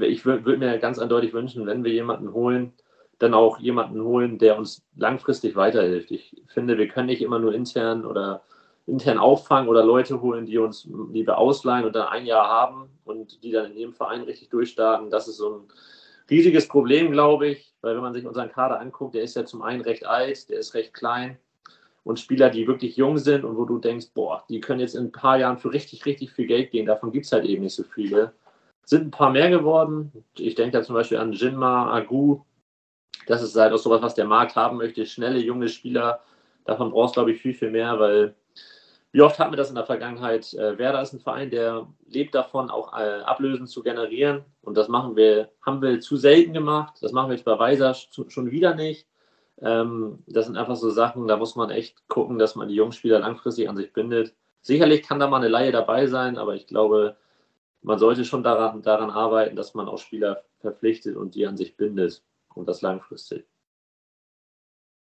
Ich 0.00 0.24
würde 0.26 0.56
mir 0.56 0.78
ganz 0.78 0.98
eindeutig 0.98 1.32
wünschen, 1.32 1.66
wenn 1.66 1.84
wir 1.84 1.92
jemanden 1.92 2.32
holen, 2.32 2.72
dann 3.18 3.34
auch 3.34 3.58
jemanden 3.58 4.02
holen, 4.02 4.38
der 4.38 4.58
uns 4.58 4.84
langfristig 4.96 5.54
weiterhilft. 5.54 6.10
Ich 6.10 6.42
finde, 6.48 6.76
wir 6.76 6.88
können 6.88 7.06
nicht 7.06 7.22
immer 7.22 7.38
nur 7.38 7.54
intern 7.54 8.04
oder 8.04 8.42
intern 8.86 9.18
auffangen 9.18 9.68
oder 9.68 9.84
Leute 9.84 10.20
holen, 10.20 10.46
die 10.46 10.58
uns 10.58 10.88
lieber 11.12 11.38
ausleihen 11.38 11.84
und 11.84 11.94
dann 11.94 12.08
ein 12.08 12.26
Jahr 12.26 12.48
haben 12.48 12.88
und 13.04 13.42
die 13.42 13.52
dann 13.52 13.72
in 13.72 13.76
ihrem 13.76 13.92
Verein 13.94 14.22
richtig 14.22 14.48
durchstarten. 14.48 15.10
Das 15.10 15.28
ist 15.28 15.36
so 15.36 15.50
ein 15.50 15.60
riesiges 16.30 16.68
Problem, 16.68 17.12
glaube 17.12 17.48
ich, 17.48 17.74
weil 17.80 17.94
wenn 17.94 18.02
man 18.02 18.14
sich 18.14 18.26
unseren 18.26 18.50
Kader 18.50 18.80
anguckt, 18.80 19.14
der 19.14 19.22
ist 19.22 19.36
ja 19.36 19.44
zum 19.44 19.62
einen 19.62 19.82
recht 19.82 20.06
alt, 20.06 20.48
der 20.48 20.58
ist 20.58 20.74
recht 20.74 20.94
klein 20.94 21.38
und 22.04 22.20
Spieler, 22.20 22.50
die 22.50 22.66
wirklich 22.66 22.96
jung 22.96 23.18
sind 23.18 23.44
und 23.44 23.56
wo 23.56 23.64
du 23.64 23.78
denkst, 23.78 24.08
boah, 24.14 24.44
die 24.48 24.60
können 24.60 24.80
jetzt 24.80 24.94
in 24.94 25.06
ein 25.06 25.12
paar 25.12 25.38
Jahren 25.38 25.58
für 25.58 25.72
richtig, 25.72 26.06
richtig 26.06 26.32
viel 26.32 26.46
Geld 26.46 26.70
gehen, 26.70 26.86
davon 26.86 27.10
gibt 27.10 27.26
es 27.26 27.32
halt 27.32 27.44
eben 27.44 27.64
nicht 27.64 27.74
so 27.74 27.82
viele. 27.82 28.32
Sind 28.84 29.08
ein 29.08 29.10
paar 29.10 29.32
mehr 29.32 29.50
geworden. 29.50 30.12
Ich 30.38 30.54
denke 30.54 30.78
da 30.78 30.84
zum 30.84 30.94
Beispiel 30.94 31.18
an 31.18 31.32
Jinma, 31.32 31.92
Agu. 31.92 32.42
Das 33.26 33.42
ist 33.42 33.56
halt 33.56 33.72
auch 33.72 33.78
sowas, 33.78 34.00
was 34.02 34.14
der 34.14 34.26
Markt 34.26 34.54
haben 34.54 34.76
möchte. 34.76 35.04
Schnelle, 35.04 35.40
junge 35.40 35.68
Spieler. 35.68 36.20
Davon 36.64 36.92
brauchst 36.92 37.16
du, 37.16 37.18
glaube 37.18 37.32
ich, 37.32 37.42
viel, 37.42 37.54
viel 37.54 37.72
mehr, 37.72 37.98
weil 37.98 38.36
wie 39.16 39.22
oft 39.22 39.38
hatten 39.38 39.50
wir 39.50 39.56
das 39.56 39.70
in 39.70 39.76
der 39.76 39.86
Vergangenheit? 39.86 40.52
Äh, 40.52 40.76
Werder 40.76 41.00
ist 41.00 41.14
ein 41.14 41.20
Verein, 41.20 41.48
der 41.48 41.86
lebt 42.06 42.34
davon, 42.34 42.68
auch 42.68 42.92
äh, 42.92 43.22
Ablösen 43.22 43.66
zu 43.66 43.82
generieren. 43.82 44.44
Und 44.60 44.76
das 44.76 44.88
machen 44.88 45.16
wir, 45.16 45.48
haben 45.64 45.80
wir 45.80 46.00
zu 46.00 46.18
selten 46.18 46.52
gemacht. 46.52 46.98
Das 47.00 47.12
machen 47.12 47.30
wir 47.30 47.36
jetzt 47.36 47.46
bei 47.46 47.58
Weiser 47.58 47.94
schon 47.94 48.50
wieder 48.50 48.74
nicht. 48.74 49.08
Ähm, 49.62 50.22
das 50.26 50.44
sind 50.44 50.58
einfach 50.58 50.76
so 50.76 50.90
Sachen, 50.90 51.28
da 51.28 51.38
muss 51.38 51.56
man 51.56 51.70
echt 51.70 52.06
gucken, 52.08 52.38
dass 52.38 52.56
man 52.56 52.68
die 52.68 52.74
Jungspieler 52.74 53.20
langfristig 53.20 53.70
an 53.70 53.76
sich 53.78 53.90
bindet. 53.94 54.34
Sicherlich 54.60 55.02
kann 55.02 55.18
da 55.18 55.28
mal 55.28 55.38
eine 55.38 55.48
Laie 55.48 55.72
dabei 55.72 56.08
sein, 56.08 56.36
aber 56.36 56.54
ich 56.54 56.66
glaube, 56.66 57.16
man 57.80 57.98
sollte 57.98 58.26
schon 58.26 58.42
daran, 58.42 58.82
daran 58.82 59.08
arbeiten, 59.08 59.56
dass 59.56 59.72
man 59.72 59.88
auch 59.88 59.96
Spieler 59.96 60.42
verpflichtet 60.58 61.16
und 61.16 61.34
die 61.34 61.46
an 61.46 61.56
sich 61.56 61.78
bindet 61.78 62.22
und 62.54 62.68
das 62.68 62.82
langfristig. 62.82 63.46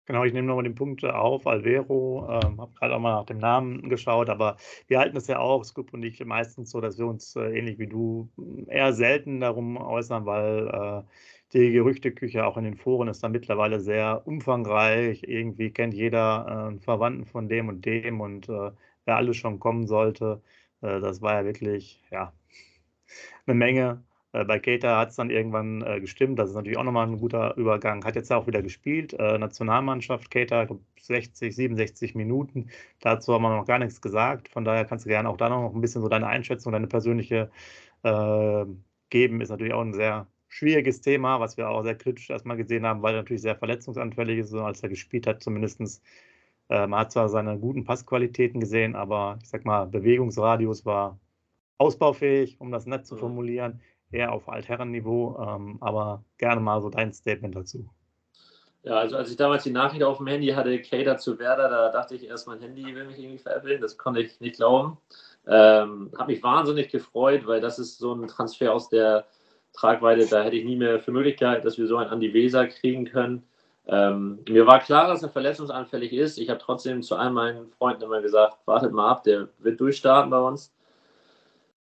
Genau, 0.09 0.25
ich 0.25 0.33
nehme 0.33 0.47
nochmal 0.49 0.64
den 0.64 0.75
Punkt 0.75 1.05
auf, 1.05 1.47
Alvero, 1.47 2.27
ähm, 2.31 2.59
habe 2.62 2.73
gerade 2.75 2.94
auch 2.97 2.99
mal 2.99 3.12
nach 3.12 3.27
dem 3.27 3.37
Namen 3.38 3.90
geschaut, 3.90 4.31
aber 4.31 4.57
wir 4.87 4.99
halten 5.01 5.18
es 5.18 5.27
ja 5.27 5.38
auch, 5.38 5.62
Scoop 5.64 5.92
und 5.92 6.03
ich, 6.03 6.25
meistens 6.25 6.71
so, 6.71 6.81
dass 6.81 6.97
wir 6.99 7.07
uns 7.07 7.37
äh, 7.37 7.42
ähnlich 7.59 7.79
wie 7.79 7.88
du 7.88 8.31
eher 8.68 8.94
selten 8.94 9.38
darum 9.40 9.77
äußern, 9.77 10.25
weil 10.25 10.68
äh, 10.68 11.03
die 11.53 11.73
Gerüchteküche 11.73 12.47
auch 12.47 12.57
in 12.57 12.64
den 12.64 12.77
Foren 12.77 13.09
ist 13.09 13.23
da 13.23 13.29
mittlerweile 13.29 13.81
sehr 13.81 14.27
umfangreich. 14.27 15.25
Irgendwie 15.25 15.73
kennt 15.73 15.92
jeder 15.92 16.47
äh, 16.49 16.68
einen 16.68 16.81
Verwandten 16.81 17.27
von 17.27 17.49
dem 17.51 17.68
und 17.68 17.85
dem 17.85 18.23
und 18.23 18.49
äh, 18.49 18.71
wer 19.05 19.16
alles 19.16 19.37
schon 19.37 19.59
kommen 19.59 19.87
sollte, 19.87 20.42
äh, 20.81 21.01
das 21.01 21.21
war 21.21 21.35
ja 21.35 21.44
wirklich, 21.44 22.03
ja, 22.11 22.33
eine 23.47 23.55
Menge. 23.55 24.03
Äh, 24.33 24.45
bei 24.45 24.59
Keita 24.59 24.99
hat 24.99 25.11
es 25.11 25.17
dann 25.17 25.31
irgendwann 25.31 25.83
äh, 25.83 26.01
gestimmt. 26.01 26.38
Das 26.38 26.51
ist 26.51 26.55
natürlich 26.55 26.79
auch 26.79 26.85
nochmal 26.85 27.07
ein 27.07 27.19
guter 27.19 27.57
Übergang. 27.57 28.05
Hat 28.05 28.17
jetzt 28.17 28.33
auch 28.33 28.47
wieder 28.47 28.62
gespielt. 28.62 29.14
Äh, 29.14 29.38
Nationalmannschaft, 29.38 30.31
Keita, 30.31 30.67
60, 31.01 31.55
67 31.55 32.14
Minuten. 32.14 32.71
Dazu 33.01 33.33
haben 33.35 33.43
wir 33.43 33.57
noch 33.57 33.67
gar 33.67 33.79
nichts 33.79 34.01
gesagt. 34.01 34.49
Von 34.49 34.64
daher 34.64 34.85
kannst 34.85 35.07
du 35.07 35.09
gerne 35.09 35.29
auch 35.29 35.37
da 35.37 35.49
noch 35.49 35.75
ein 35.75 35.81
bisschen 35.81 36.03
so 36.03 36.09
deine 36.09 36.27
Einschätzung, 36.27 36.73
deine 36.73 36.87
persönliche 36.88 37.51
äh, 38.03 38.64
geben. 39.11 39.41
Ist 39.41 39.51
natürlich 39.51 39.73
auch 39.75 39.83
ein 39.83 39.95
sehr 39.95 40.27
schwieriges 40.49 41.01
Thema, 41.01 41.41
was 41.41 41.57
wir 41.57 41.69
auch 41.71 41.83
sehr 41.83 41.97
kritisch 41.97 42.31
erstmal 42.31 42.57
gesehen 42.57 42.87
haben, 42.87 43.03
weil 43.03 43.14
er 43.14 43.19
natürlich 43.23 43.43
sehr 43.43 43.57
verletzungsanfällig 43.57 44.38
ist. 44.38 44.53
Und 44.53 44.61
als 44.61 44.83
er 44.83 44.88
gespielt 44.91 45.27
hat, 45.27 45.43
zumindest. 45.43 46.03
Äh, 46.71 46.87
man 46.87 47.01
hat 47.01 47.12
zwar 47.12 47.29
seine 47.31 47.59
guten 47.59 47.85
Passqualitäten 47.85 48.61
gesehen, 48.61 48.95
aber 48.97 49.38
ich 49.43 49.49
sag 49.49 49.64
mal, 49.64 49.87
Bewegungsradius 49.87 50.85
war 50.85 51.19
ausbaufähig, 51.79 52.61
um 52.61 52.71
das 52.73 52.87
nett 52.87 53.07
zu 53.07 53.17
formulieren 53.17 53.81
eher 54.11 54.33
auf 54.33 54.49
Altherrenniveau, 54.49 55.38
ähm, 55.40 55.79
aber 55.81 56.25
gerne 56.38 56.61
mal 56.61 56.81
so 56.81 56.88
dein 56.88 57.12
Statement 57.12 57.55
dazu. 57.55 57.88
Ja, 58.85 58.94
also 58.94 59.16
als 59.16 59.31
ich 59.31 59.37
damals 59.37 59.64
die 59.64 59.71
Nachricht 59.71 60.03
auf 60.03 60.18
dem 60.18 60.29
Handy 60.29 60.49
hatte, 60.49 60.81
Cater 60.81 61.18
zu 61.18 61.38
Werder, 61.38 61.68
da 61.68 61.90
dachte 61.90 62.14
ich 62.14 62.25
erst, 62.25 62.47
mein 62.47 62.61
Handy 62.61 62.94
will 62.94 63.05
mich 63.05 63.18
irgendwie 63.18 63.38
veräppeln. 63.38 63.81
Das 63.81 63.99
konnte 63.99 64.21
ich 64.21 64.40
nicht 64.40 64.57
glauben. 64.57 64.97
Ähm, 65.47 66.11
habe 66.16 66.33
mich 66.33 66.42
wahnsinnig 66.42 66.88
gefreut, 66.90 67.47
weil 67.47 67.61
das 67.61 67.79
ist 67.79 67.99
so 67.99 68.14
ein 68.14 68.29
Transfer 68.29 68.73
aus 68.73 68.88
der 68.88 69.27
Tragweite, 69.73 70.27
da 70.27 70.42
hätte 70.42 70.57
ich 70.57 70.64
nie 70.64 70.77
mehr 70.77 71.01
für 71.01 71.12
Möglichkeit, 71.12 71.64
dass 71.64 71.79
wir 71.79 71.87
so 71.87 71.97
einen 71.97 72.11
Andy 72.11 72.33
Weser 72.33 72.66
kriegen 72.66 73.05
können. 73.05 73.44
Ähm, 73.87 74.40
mir 74.49 74.66
war 74.66 74.81
klar, 74.81 75.07
dass 75.09 75.23
er 75.23 75.31
verletzungsanfällig 75.31 76.12
ist. 76.12 76.38
Ich 76.38 76.51
habe 76.51 76.61
trotzdem 76.61 77.03
zu 77.03 77.16
all 77.16 77.31
meinen 77.31 77.71
Freunden 77.73 78.03
immer 78.03 78.21
gesagt, 78.21 78.59
wartet 78.66 78.92
mal 78.92 79.09
ab, 79.09 79.23
der 79.25 79.49
wird 79.59 79.81
durchstarten 79.81 80.31
bei 80.31 80.38
uns. 80.38 80.75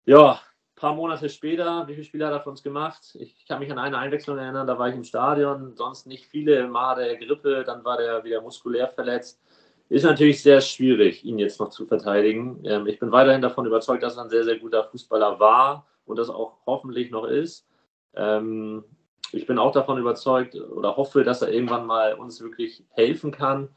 Ja, 0.05 0.39
paar 0.83 0.95
Monate 0.95 1.29
später, 1.29 1.87
wie 1.87 1.93
viele 1.93 2.03
Spiele 2.03 2.25
hat 2.25 2.33
er 2.33 2.41
für 2.41 2.49
uns 2.49 2.61
gemacht? 2.61 3.15
Ich 3.17 3.45
kann 3.47 3.59
mich 3.59 3.71
an 3.71 3.79
eine 3.79 3.97
Einwechslung 3.97 4.37
erinnern, 4.37 4.67
da 4.67 4.77
war 4.77 4.89
ich 4.89 4.95
im 4.95 5.05
Stadion, 5.05 5.77
sonst 5.77 6.07
nicht 6.07 6.25
viele, 6.25 6.67
mal 6.67 6.95
der 6.95 7.15
Grippe, 7.15 7.63
dann 7.65 7.85
war 7.85 7.95
der 7.95 8.21
wieder 8.25 8.41
muskulär 8.41 8.89
verletzt. 8.89 9.41
Ist 9.87 10.03
natürlich 10.03 10.43
sehr 10.43 10.59
schwierig, 10.59 11.23
ihn 11.23 11.39
jetzt 11.39 11.61
noch 11.61 11.69
zu 11.69 11.85
verteidigen. 11.85 12.59
Ähm, 12.65 12.85
ich 12.85 12.99
bin 12.99 13.13
weiterhin 13.13 13.41
davon 13.41 13.65
überzeugt, 13.65 14.03
dass 14.03 14.17
er 14.17 14.23
ein 14.23 14.29
sehr, 14.29 14.43
sehr 14.43 14.59
guter 14.59 14.83
Fußballer 14.83 15.39
war 15.39 15.87
und 16.05 16.19
das 16.19 16.29
auch 16.29 16.57
hoffentlich 16.65 17.11
noch 17.11 17.23
ist. 17.23 17.65
Ähm, 18.13 18.83
ich 19.31 19.47
bin 19.47 19.59
auch 19.59 19.71
davon 19.71 19.97
überzeugt 19.97 20.53
oder 20.55 20.97
hoffe, 20.97 21.23
dass 21.23 21.41
er 21.41 21.53
irgendwann 21.53 21.85
mal 21.85 22.15
uns 22.15 22.41
wirklich 22.41 22.83
helfen 22.89 23.31
kann. 23.31 23.69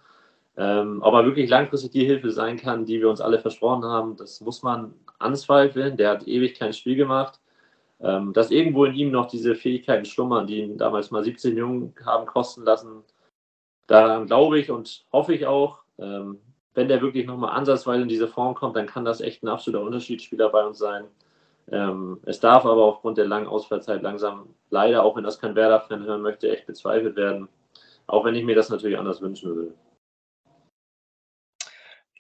Ähm, 0.57 1.05
er 1.05 1.25
wirklich 1.25 1.49
langfristig 1.49 1.93
die 1.93 2.05
Hilfe 2.05 2.33
sein 2.33 2.57
kann, 2.57 2.85
die 2.85 2.99
wir 2.99 3.09
uns 3.09 3.21
alle 3.21 3.39
versprochen 3.39 3.85
haben, 3.85 4.17
das 4.17 4.41
muss 4.41 4.65
man 4.65 4.93
anzweifeln. 5.19 5.97
Der 5.97 6.11
hat 6.11 6.27
ewig 6.27 6.59
kein 6.59 6.73
Spiel 6.73 6.97
gemacht. 6.97 7.41
Ähm, 8.01 8.33
dass 8.35 8.51
irgendwo 8.51 8.85
in 8.85 8.95
ihm 8.95 9.11
noch 9.11 9.27
diese 9.27 9.55
Fähigkeiten 9.55 10.05
schlummern, 10.05 10.47
die 10.47 10.61
ihn 10.61 10.77
damals 10.77 11.11
mal 11.11 11.25
17 11.25 11.57
Jungen 11.57 11.95
haben 12.05 12.27
kosten 12.27 12.63
lassen, 12.63 13.03
daran 13.87 14.27
glaube 14.27 14.59
ich 14.59 14.71
und 14.71 15.07
hoffe 15.13 15.35
ich 15.35 15.47
auch. 15.47 15.81
Ähm, 15.99 16.41
wenn 16.75 16.89
der 16.89 17.01
wirklich 17.01 17.27
nochmal 17.27 17.57
ansatzweise 17.57 18.03
in 18.03 18.09
diese 18.09 18.29
Form 18.29 18.55
kommt, 18.55 18.77
dann 18.77 18.87
kann 18.87 19.07
das 19.07 19.23
echt 19.23 19.43
ein 19.43 19.49
absoluter 19.49 19.85
Unterschiedsspieler 19.85 20.51
bei 20.51 20.67
uns 20.67 20.79
sein. 20.79 21.05
Ähm, 21.73 22.21
es 22.25 22.39
darf 22.39 22.67
aber 22.67 22.85
aufgrund 22.85 23.19
der 23.19 23.27
langen 23.27 23.49
Ausfallzeit 23.49 24.03
langsam, 24.03 24.55
leider, 24.71 25.03
auch 25.03 25.17
wenn 25.17 25.25
das 25.25 25.41
kein 25.41 25.55
Werder-Fan 25.55 26.05
hören 26.05 26.23
möchte, 26.23 26.51
echt 26.51 26.67
bezweifelt 26.67 27.17
werden. 27.17 27.49
Auch 28.07 28.25
wenn 28.25 28.35
ich 28.35 28.45
mir 28.45 28.55
das 28.55 28.69
natürlich 28.69 28.99
anders 28.99 29.23
wünschen 29.23 29.55
würde. 29.55 29.75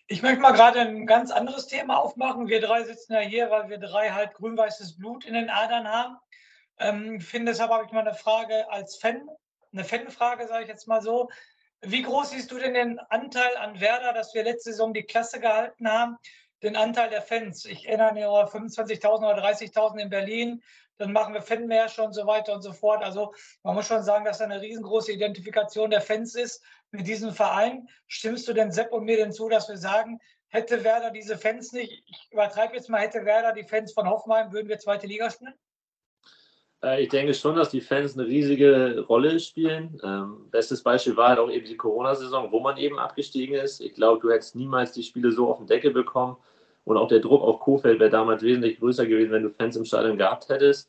Ich 0.08 0.22
möchte 0.22 0.40
mal 0.40 0.52
gerade 0.52 0.78
ein 0.80 1.04
ganz 1.04 1.32
anderes 1.32 1.66
Thema 1.66 1.96
aufmachen. 1.96 2.46
Wir 2.46 2.60
drei 2.60 2.84
sitzen 2.84 3.14
ja 3.14 3.20
hier, 3.20 3.50
weil 3.50 3.68
wir 3.68 3.78
drei 3.78 4.10
halt 4.10 4.34
grün-weißes 4.34 4.98
Blut 4.98 5.24
in 5.24 5.34
den 5.34 5.50
Adern 5.50 5.88
haben. 5.88 6.16
Ähm, 6.78 7.20
finde 7.20 7.50
deshalb 7.50 7.72
habe 7.72 7.84
ich 7.84 7.90
mal 7.90 8.06
eine 8.06 8.14
Frage 8.14 8.70
als 8.70 8.96
Fan, 8.96 9.28
eine 9.72 9.82
Fanfrage, 9.82 10.46
sage 10.46 10.62
ich 10.62 10.68
jetzt 10.68 10.86
mal 10.86 11.02
so. 11.02 11.28
Wie 11.80 12.02
groß 12.02 12.30
siehst 12.30 12.52
du 12.52 12.58
denn 12.58 12.74
den 12.74 13.00
Anteil 13.00 13.56
an 13.56 13.80
Werder, 13.80 14.12
dass 14.12 14.32
wir 14.32 14.44
letzte 14.44 14.70
Saison 14.70 14.94
die 14.94 15.02
Klasse 15.02 15.40
gehalten 15.40 15.90
haben? 15.90 16.18
Den 16.62 16.76
Anteil 16.76 17.10
der 17.10 17.22
Fans. 17.22 17.64
Ich 17.64 17.88
erinnere 17.88 18.12
mich 18.12 18.24
an 18.24 18.46
25.000 18.46 19.28
oder 19.28 19.44
30.000 19.44 19.98
in 19.98 20.08
Berlin. 20.08 20.62
Dann 20.98 21.12
machen 21.12 21.34
wir 21.34 21.42
Fanmärsche 21.42 22.02
und 22.02 22.14
so 22.14 22.26
weiter 22.26 22.54
und 22.54 22.62
so 22.62 22.72
fort. 22.72 23.02
Also 23.02 23.34
man 23.62 23.74
muss 23.74 23.86
schon 23.86 24.02
sagen, 24.02 24.24
dass 24.24 24.38
da 24.38 24.44
eine 24.44 24.60
riesengroße 24.60 25.12
Identifikation 25.12 25.90
der 25.90 26.00
Fans 26.00 26.34
ist 26.34 26.62
mit 26.90 27.06
diesem 27.06 27.32
Verein. 27.32 27.88
Stimmst 28.06 28.48
du 28.48 28.52
denn 28.52 28.72
Sepp 28.72 28.92
und 28.92 29.04
mir 29.04 29.16
denn 29.16 29.32
zu, 29.32 29.48
dass 29.48 29.68
wir 29.68 29.76
sagen, 29.76 30.20
hätte 30.48 30.84
Werder 30.84 31.10
diese 31.10 31.36
Fans 31.36 31.72
nicht, 31.72 32.04
ich 32.06 32.28
übertreibe 32.30 32.74
jetzt 32.74 32.88
mal, 32.88 33.00
hätte 33.00 33.24
Werder 33.24 33.52
die 33.52 33.64
Fans 33.64 33.92
von 33.92 34.08
Hoffenheim, 34.08 34.52
würden 34.52 34.68
wir 34.68 34.78
zweite 34.78 35.06
Liga 35.06 35.30
spielen? 35.30 35.54
Äh, 36.82 37.02
ich 37.02 37.08
denke 37.08 37.34
schon, 37.34 37.56
dass 37.56 37.70
die 37.70 37.80
Fans 37.80 38.16
eine 38.16 38.26
riesige 38.26 39.04
Rolle 39.08 39.38
spielen. 39.40 40.00
Ähm, 40.02 40.48
bestes 40.50 40.82
Beispiel 40.82 41.16
war 41.16 41.30
halt 41.30 41.38
auch 41.38 41.50
eben 41.50 41.66
die 41.66 41.76
Corona-Saison, 41.76 42.52
wo 42.52 42.60
man 42.60 42.76
eben 42.76 42.98
abgestiegen 42.98 43.56
ist. 43.56 43.80
Ich 43.80 43.94
glaube, 43.94 44.20
du 44.20 44.30
hättest 44.30 44.56
niemals 44.56 44.92
die 44.92 45.02
Spiele 45.02 45.32
so 45.32 45.50
auf 45.50 45.58
den 45.58 45.66
Deckel 45.66 45.92
bekommen. 45.92 46.36
Und 46.86 46.96
auch 46.96 47.08
der 47.08 47.18
Druck 47.18 47.42
auf 47.42 47.58
Kofeld 47.58 47.98
wäre 47.98 48.10
damals 48.10 48.42
wesentlich 48.42 48.78
größer 48.78 49.06
gewesen, 49.06 49.32
wenn 49.32 49.42
du 49.42 49.50
Fans 49.50 49.74
im 49.74 49.84
Stadion 49.84 50.16
gehabt 50.16 50.48
hättest. 50.48 50.88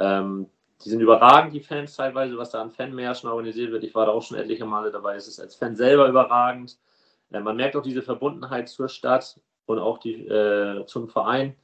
Ähm, 0.00 0.48
die 0.84 0.90
sind 0.90 1.00
überragend, 1.00 1.54
die 1.54 1.60
Fans 1.60 1.94
teilweise, 1.94 2.36
was 2.36 2.50
da 2.50 2.60
an 2.60 2.72
Fanmärschen 2.72 3.30
organisiert 3.30 3.70
wird. 3.70 3.84
Ich 3.84 3.94
war 3.94 4.06
da 4.06 4.12
auch 4.12 4.22
schon 4.22 4.36
etliche 4.36 4.64
Male 4.64 4.90
dabei. 4.90 5.14
Es 5.14 5.28
ist 5.28 5.38
als 5.38 5.54
Fan 5.54 5.76
selber 5.76 6.08
überragend. 6.08 6.76
Äh, 7.30 7.38
man 7.38 7.56
merkt 7.56 7.76
auch 7.76 7.82
diese 7.82 8.02
Verbundenheit 8.02 8.68
zur 8.68 8.88
Stadt 8.88 9.38
und 9.66 9.78
auch 9.78 9.98
die, 9.98 10.26
äh, 10.26 10.84
zum 10.86 11.08
Verein. 11.08 11.54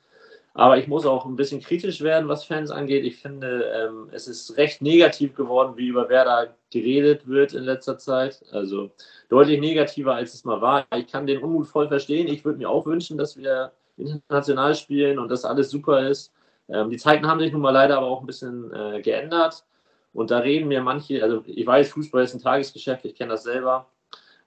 Aber 0.57 0.79
ich 0.79 0.87
muss 0.87 1.05
auch 1.05 1.27
ein 1.27 1.35
bisschen 1.35 1.61
kritisch 1.61 2.01
werden, 2.01 2.29
was 2.29 2.45
Fans 2.45 2.71
angeht. 2.71 3.05
Ich 3.05 3.17
finde, 3.17 3.65
ähm, 3.75 4.09
es 4.13 4.29
ist 4.29 4.57
recht 4.57 4.83
negativ 4.83 5.35
geworden, 5.35 5.77
wie 5.77 5.89
über 5.89 6.09
Werder 6.09 6.55
geredet 6.71 7.27
wird 7.27 7.55
in 7.55 7.65
letzter 7.65 7.99
Zeit. 7.99 8.41
Also 8.53 8.93
deutlich 9.29 9.61
negativer, 9.61 10.15
als 10.15 10.33
es 10.33 10.45
mal 10.45 10.61
war. 10.61 10.87
Ich 10.97 11.09
kann 11.09 11.27
den 11.27 11.43
Unmut 11.43 11.67
voll 11.67 11.89
verstehen. 11.89 12.29
Ich 12.29 12.45
würde 12.45 12.59
mir 12.59 12.71
auch 12.71 12.87
wünschen, 12.87 13.19
dass 13.19 13.37
wir 13.37 13.73
international 13.97 14.77
spielen 14.77 15.19
und 15.19 15.29
dass 15.29 15.45
alles 15.45 15.71
super 15.71 16.09
ist. 16.09 16.33
Ähm, 16.69 16.89
die 16.89 16.99
Zeiten 16.99 17.27
haben 17.27 17.41
sich 17.41 17.53
nun 17.53 17.61
mal 17.61 17.73
leider 17.73 17.97
aber 17.99 18.07
auch 18.07 18.21
ein 18.21 18.27
bisschen 18.27 18.73
äh, 18.73 19.03
geändert. 19.03 19.65
Und 20.13 20.31
da 20.31 20.39
reden 20.39 20.69
mir 20.69 20.83
manche, 20.83 21.21
also 21.23 21.43
ich 21.47 21.67
weiß, 21.67 21.91
Fußball 21.91 22.23
ist 22.23 22.35
ein 22.35 22.41
Tagesgeschäft, 22.41 23.05
ich 23.05 23.17
kenne 23.17 23.33
das 23.33 23.43
selber. 23.43 23.89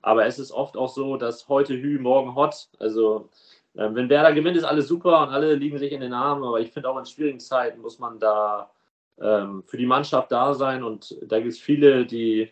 Aber 0.02 0.26
es 0.26 0.39
ist 0.39 0.52
oft 0.52 0.78
auch 0.78 0.89
so, 0.89 1.17
dass 1.17 1.50
heute 1.50 1.74
Hü, 1.74 2.00
morgen 2.00 2.36
Hot. 2.36 2.70
Also 2.80 3.30
wenn 3.77 4.09
Werder 4.09 4.33
gewinnt, 4.33 4.57
ist 4.57 4.63
alles 4.63 4.87
super 4.87 5.21
und 5.23 5.29
alle 5.29 5.55
liegen 5.55 5.77
sich 5.77 5.91
in 5.91 6.01
den 6.01 6.13
Armen, 6.13 6.43
aber 6.43 6.59
ich 6.59 6.71
finde 6.71 6.89
auch 6.89 6.97
in 6.97 7.05
schwierigen 7.05 7.39
Zeiten 7.39 7.81
muss 7.81 7.99
man 7.99 8.19
da 8.19 8.71
ähm, 9.19 9.63
für 9.65 9.77
die 9.77 9.85
Mannschaft 9.85 10.31
da 10.31 10.53
sein 10.53 10.83
und 10.83 11.15
da 11.21 11.39
gibt 11.39 11.51
es 11.51 11.59
viele, 11.59 12.05
die 12.05 12.51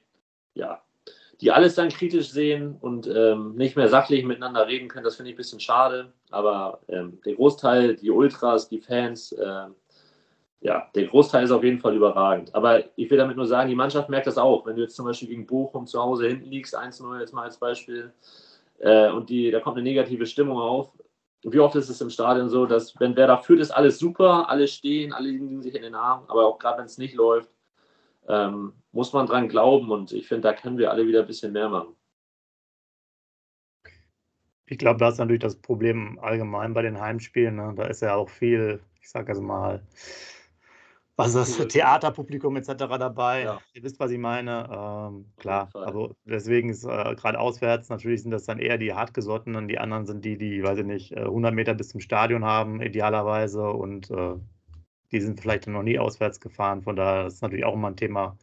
ja, 0.53 0.81
die 1.41 1.51
alles 1.51 1.75
dann 1.75 1.89
kritisch 1.89 2.29
sehen 2.29 2.77
und 2.79 3.07
ähm, 3.07 3.55
nicht 3.55 3.75
mehr 3.75 3.89
sachlich 3.89 4.23
miteinander 4.23 4.67
reden 4.67 4.87
können. 4.87 5.03
Das 5.03 5.17
finde 5.17 5.31
ich 5.31 5.35
ein 5.35 5.37
bisschen 5.37 5.59
schade, 5.59 6.13
aber 6.31 6.79
ähm, 6.87 7.19
der 7.25 7.35
Großteil, 7.35 7.95
die 7.95 8.09
Ultras, 8.09 8.69
die 8.69 8.79
Fans, 8.79 9.33
äh, 9.33 9.65
ja, 10.61 10.89
der 10.95 11.07
Großteil 11.07 11.43
ist 11.43 11.51
auf 11.51 11.63
jeden 11.63 11.79
Fall 11.79 11.95
überragend. 11.95 12.55
Aber 12.55 12.83
ich 12.95 13.09
will 13.11 13.17
damit 13.17 13.37
nur 13.37 13.45
sagen, 13.45 13.69
die 13.69 13.75
Mannschaft 13.75 14.09
merkt 14.09 14.27
das 14.27 14.37
auch. 14.37 14.65
Wenn 14.65 14.77
du 14.77 14.81
jetzt 14.83 14.95
zum 14.95 15.05
Beispiel 15.05 15.27
gegen 15.27 15.45
Bochum 15.45 15.85
zu 15.85 16.01
Hause 16.01 16.27
hinten 16.27 16.49
liegst, 16.49 16.75
1-0 16.75 17.19
jetzt 17.19 17.33
mal 17.33 17.43
als 17.43 17.57
Beispiel, 17.57 18.11
äh, 18.79 19.09
und 19.09 19.29
die, 19.29 19.51
da 19.51 19.59
kommt 19.59 19.77
eine 19.77 19.83
negative 19.83 20.25
Stimmung 20.25 20.57
auf, 20.57 20.91
wie 21.53 21.59
oft 21.59 21.75
ist 21.75 21.89
es 21.89 22.01
im 22.01 22.09
Stadion 22.09 22.49
so, 22.49 22.65
dass 22.65 22.99
wenn 22.99 23.15
wer 23.15 23.27
da 23.27 23.37
führt, 23.37 23.59
ist 23.59 23.71
alles 23.71 23.99
super, 23.99 24.49
alle 24.49 24.67
stehen, 24.67 25.13
alle 25.13 25.29
liegen 25.29 25.61
sich 25.61 25.75
in 25.75 25.83
den 25.83 25.95
Armen, 25.95 26.27
aber 26.27 26.45
auch 26.47 26.57
gerade 26.57 26.79
wenn 26.79 26.85
es 26.85 26.97
nicht 26.97 27.13
läuft, 27.13 27.49
ähm, 28.27 28.73
muss 28.91 29.13
man 29.13 29.27
dran 29.27 29.47
glauben 29.47 29.91
und 29.91 30.11
ich 30.11 30.27
finde, 30.27 30.41
da 30.41 30.53
können 30.53 30.77
wir 30.77 30.91
alle 30.91 31.05
wieder 31.05 31.21
ein 31.21 31.27
bisschen 31.27 31.53
mehr 31.53 31.69
machen. 31.69 31.95
Ich 34.67 34.79
glaube, 34.79 34.99
da 34.99 35.09
ist 35.09 35.19
natürlich 35.19 35.41
das 35.41 35.55
Problem 35.55 36.17
allgemein 36.19 36.73
bei 36.73 36.81
den 36.81 36.99
Heimspielen. 36.99 37.55
Ne? 37.55 37.73
Da 37.75 37.85
ist 37.85 38.01
ja 38.01 38.15
auch 38.15 38.29
viel, 38.29 38.81
ich 38.99 39.09
sage 39.09 39.29
also 39.29 39.43
mal, 39.43 39.85
was 41.15 41.33
das 41.33 41.57
Theaterpublikum 41.67 42.55
etc. 42.57 42.69
dabei. 42.99 43.43
Ja. 43.43 43.59
Ihr 43.73 43.83
wisst, 43.83 43.99
was 43.99 44.11
ich 44.11 44.17
meine. 44.17 44.67
Ähm, 44.71 45.25
klar, 45.37 45.69
also 45.73 46.15
deswegen 46.25 46.69
ist 46.69 46.83
äh, 46.83 47.15
gerade 47.15 47.39
auswärts, 47.39 47.89
natürlich 47.89 48.23
sind 48.23 48.31
das 48.31 48.45
dann 48.45 48.59
eher 48.59 48.77
die 48.77 48.93
hartgesottenen, 48.93 49.67
die 49.67 49.79
anderen 49.79 50.05
sind 50.05 50.25
die, 50.25 50.37
die, 50.37 50.63
weiß 50.63 50.79
ich 50.79 50.85
nicht, 50.85 51.17
100 51.17 51.51
äh, 51.51 51.55
Meter 51.55 51.73
bis 51.73 51.89
zum 51.89 52.01
Stadion 52.01 52.43
haben, 52.43 52.81
idealerweise 52.81 53.69
und 53.69 54.11
äh, 54.11 54.35
die 55.11 55.21
sind 55.21 55.39
vielleicht 55.39 55.67
noch 55.67 55.83
nie 55.83 55.99
auswärts 55.99 56.39
gefahren. 56.41 56.81
Von 56.81 56.95
daher 56.95 57.27
ist 57.27 57.41
natürlich 57.41 57.65
auch 57.65 57.75
immer 57.75 57.89
ein 57.89 57.95
Thema, 57.95 58.37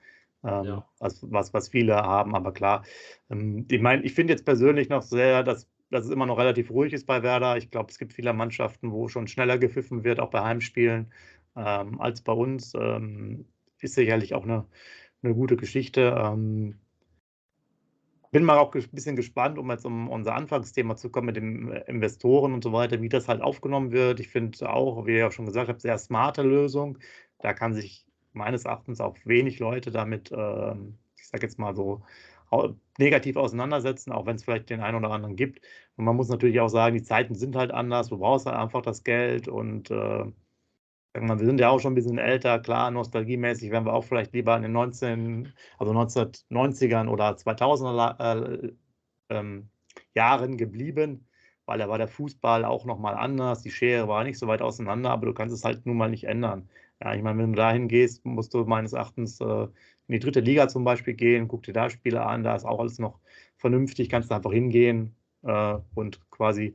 ähm, 0.45 0.65
ja. 0.65 0.87
was, 0.99 1.19
was, 1.31 1.53
was 1.53 1.69
viele 1.69 1.97
haben. 1.97 2.35
Aber 2.35 2.53
klar, 2.53 2.85
ähm, 3.31 3.67
ich 3.71 3.81
meine, 3.81 4.03
ich 4.03 4.15
finde 4.15 4.33
jetzt 4.33 4.45
persönlich 4.45 4.89
noch 4.89 5.03
sehr, 5.03 5.43
dass, 5.43 5.69
dass 5.91 6.07
es 6.07 6.11
immer 6.11 6.25
noch 6.25 6.39
relativ 6.39 6.71
ruhig 6.71 6.95
ist 6.95 7.07
bei 7.07 7.23
Werder. 7.23 7.59
Ich 7.59 7.71
glaube, 7.71 7.91
es 7.91 7.99
gibt 7.99 8.15
viele 8.15 8.33
Mannschaften, 8.33 8.93
wo 8.93 9.09
schon 9.09 9.29
schneller 9.29 9.59
gepfiffen 9.59 10.05
wird, 10.05 10.21
auch 10.21 10.31
bei 10.31 10.43
Heimspielen 10.43 11.13
ähm, 11.57 12.01
als 12.01 12.23
bei 12.23 12.33
uns. 12.33 12.75
Ähm, 12.75 13.47
ist 13.81 13.95
sicherlich 13.95 14.35
auch 14.35 14.45
eine, 14.45 14.67
eine 15.23 15.35
gute 15.35 15.57
Geschichte. 15.57 16.15
Ähm, 16.17 16.79
bin 18.31 18.45
mal 18.45 18.59
auch 18.59 18.75
ein 18.75 18.89
bisschen 18.93 19.17
gespannt, 19.17 19.59
um 19.59 19.71
jetzt 19.71 19.85
um 19.85 20.09
unser 20.09 20.35
Anfangsthema 20.35 20.97
zu 20.97 21.11
kommen 21.11 21.27
mit 21.27 21.37
den 21.37 21.71
äh, 21.71 21.85
Investoren 21.87 22.55
und 22.55 22.65
so 22.65 22.73
weiter, 22.73 23.03
wie 23.03 23.09
das 23.09 23.29
halt 23.29 23.43
aufgenommen 23.43 23.93
wird. 23.93 24.21
Ich 24.21 24.29
finde 24.29 24.71
auch, 24.71 25.07
wie 25.07 25.13
ihr 25.13 25.19
ja 25.19 25.31
schon 25.31 25.47
gesagt 25.47 25.69
habt, 25.69 25.83
sehr 25.83 25.99
smarte 25.99 26.43
Lösung. 26.43 26.99
Da 27.41 27.53
kann 27.53 27.75
sich 27.75 28.07
meines 28.33 28.65
Erachtens 28.65 29.01
auch 29.01 29.17
wenig 29.25 29.59
Leute 29.59 29.91
damit, 29.91 30.33
äh, 30.33 30.73
ich 31.17 31.29
sage 31.29 31.43
jetzt 31.43 31.59
mal 31.59 31.75
so, 31.75 32.03
negativ 32.99 33.37
auseinandersetzen, 33.37 34.13
auch 34.13 34.27
wenn 34.27 34.37
es 34.37 34.45
vielleicht 34.45 34.71
den 34.71 34.81
einen 34.81 34.97
oder 34.97 35.11
anderen 35.11 35.37
gibt. 35.37 35.61
Und 35.97 36.05
man 36.05 36.17
muss 36.17 36.29
natürlich 36.29 36.61
auch 36.61 36.69
sagen, 36.69 36.95
die 36.95 37.03
Zeiten 37.03 37.35
sind 37.35 37.57
halt 37.57 37.71
anders. 37.71 38.09
Du 38.09 38.19
brauchst 38.19 38.47
halt 38.47 38.57
einfach 38.57 38.83
das 38.83 39.05
Geld 39.05 39.49
und 39.49 39.91
äh, 39.91 40.25
wir 41.15 41.39
sind 41.39 41.61
ja 41.61 41.69
auch 41.69 41.81
schon 41.81 41.93
ein 41.93 41.95
bisschen 41.95 42.19
älter, 42.19 42.59
klar, 42.59 42.91
nostalgiemäßig 42.91 43.71
wären 43.71 43.85
wir 43.85 43.93
auch 43.93 44.05
vielleicht 44.05 44.33
lieber 44.33 44.57
in 44.57 44.63
den 44.63 44.73
19, 44.73 45.53
also 45.79 45.93
1990ern 45.93 47.09
oder 47.09 47.37
2000er 47.37 48.65
äh, 48.65 48.73
ähm, 49.29 49.69
Jahren 50.15 50.57
geblieben, 50.57 51.29
weil 51.67 51.79
da 51.79 51.89
war 51.89 51.99
der 51.99 52.09
Fußball 52.09 52.65
auch 52.65 52.85
nochmal 52.87 53.15
anders, 53.15 53.63
die 53.63 53.71
Schere 53.71 54.09
war 54.09 54.25
nicht 54.25 54.39
so 54.39 54.47
weit 54.47 54.63
auseinander, 54.63 55.11
aber 55.11 55.27
du 55.27 55.35
kannst 55.35 55.55
es 55.55 55.65
halt 55.65 55.85
nun 55.87 55.97
mal 55.97 56.11
nicht 56.11 56.25
ändern. 56.25 56.69
Ja, 57.03 57.15
ich 57.15 57.23
meine, 57.23 57.39
wenn 57.39 57.53
du 57.53 57.57
dahin 57.57 57.89
gehst, 57.89 58.25
musst 58.25 58.55
du 58.55 58.65
meines 58.65 58.93
Erachtens 58.93 59.41
äh, 59.41 59.65
in 59.65 59.71
die 60.09 60.19
dritte 60.19 60.41
Liga 60.41 60.69
zum 60.69 60.85
Beispiel 60.85 61.15
gehen, 61.15 61.49
guck 61.49 61.63
dir 61.65 61.73
da 61.75 61.91
Spiele 61.91 62.25
an, 62.25 62.43
da 62.43 62.57
ist 62.57 62.65
auch 62.65 62.81
alles 62.81 62.99
noch 62.99 63.19
vernünftig, 63.57 64.09
kannst 64.09 64.31
du 64.31 64.35
einfach 64.35 64.53
hingehen 64.53 65.15
äh, 65.43 65.79
und 65.95 66.21
quasi 66.31 66.75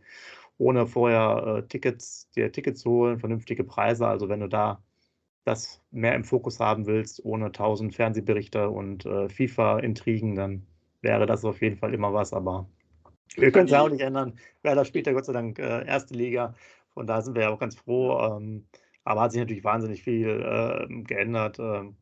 ohne 0.58 0.88
vorher 0.88 1.58
äh, 1.58 1.68
Tickets, 1.68 2.30
dir 2.32 2.52
Tickets 2.52 2.82
zu 2.82 2.92
holen, 2.92 3.20
vernünftige 3.20 3.64
Preise. 3.64 4.08
Also 4.08 4.30
wenn 4.30 4.40
du 4.40 4.48
da 4.48 4.82
das 5.46 5.82
mehr 5.92 6.16
im 6.16 6.24
Fokus 6.24 6.60
haben 6.60 6.86
willst, 6.88 7.24
ohne 7.24 7.52
tausend 7.52 7.96
Fernsehberichte 7.96 8.70
und 8.70 9.06
äh, 9.06 9.30
FIFA-Intrigen, 9.30 10.36
dann 10.36 10.68
wäre 11.02 11.26
das 11.26 11.46
auf 11.46 11.62
jeden 11.62 11.78
Fall 11.78 11.94
immer 11.94 12.14
was. 12.14 12.34
Aber 12.34 12.68
wir 13.36 13.52
können 13.52 13.66
es 13.66 13.72
ja 13.72 13.82
auch 13.82 13.90
nicht 13.90 14.02
ändern. 14.02 14.38
Werder 14.64 14.84
spielt 14.84 15.08
ja 15.08 15.14
Gott 15.14 15.26
sei 15.26 15.34
Dank 15.34 15.60
äh, 15.60 15.86
erste 15.86 16.14
Liga. 16.14 16.54
Von 16.94 17.08
da 17.08 17.22
sind 17.22 17.36
wir 17.36 17.44
ja 17.44 17.50
auch 17.50 17.60
ganz 17.60 17.76
froh. 17.76 18.20
Ähm, 18.20 18.66
aber 19.04 19.22
hat 19.22 19.32
sich 19.32 19.40
natürlich 19.40 19.64
wahnsinnig 19.64 20.04
viel 20.04 20.28
äh, 20.28 21.04
geändert. 21.04 21.60
Ähm, 21.60 21.96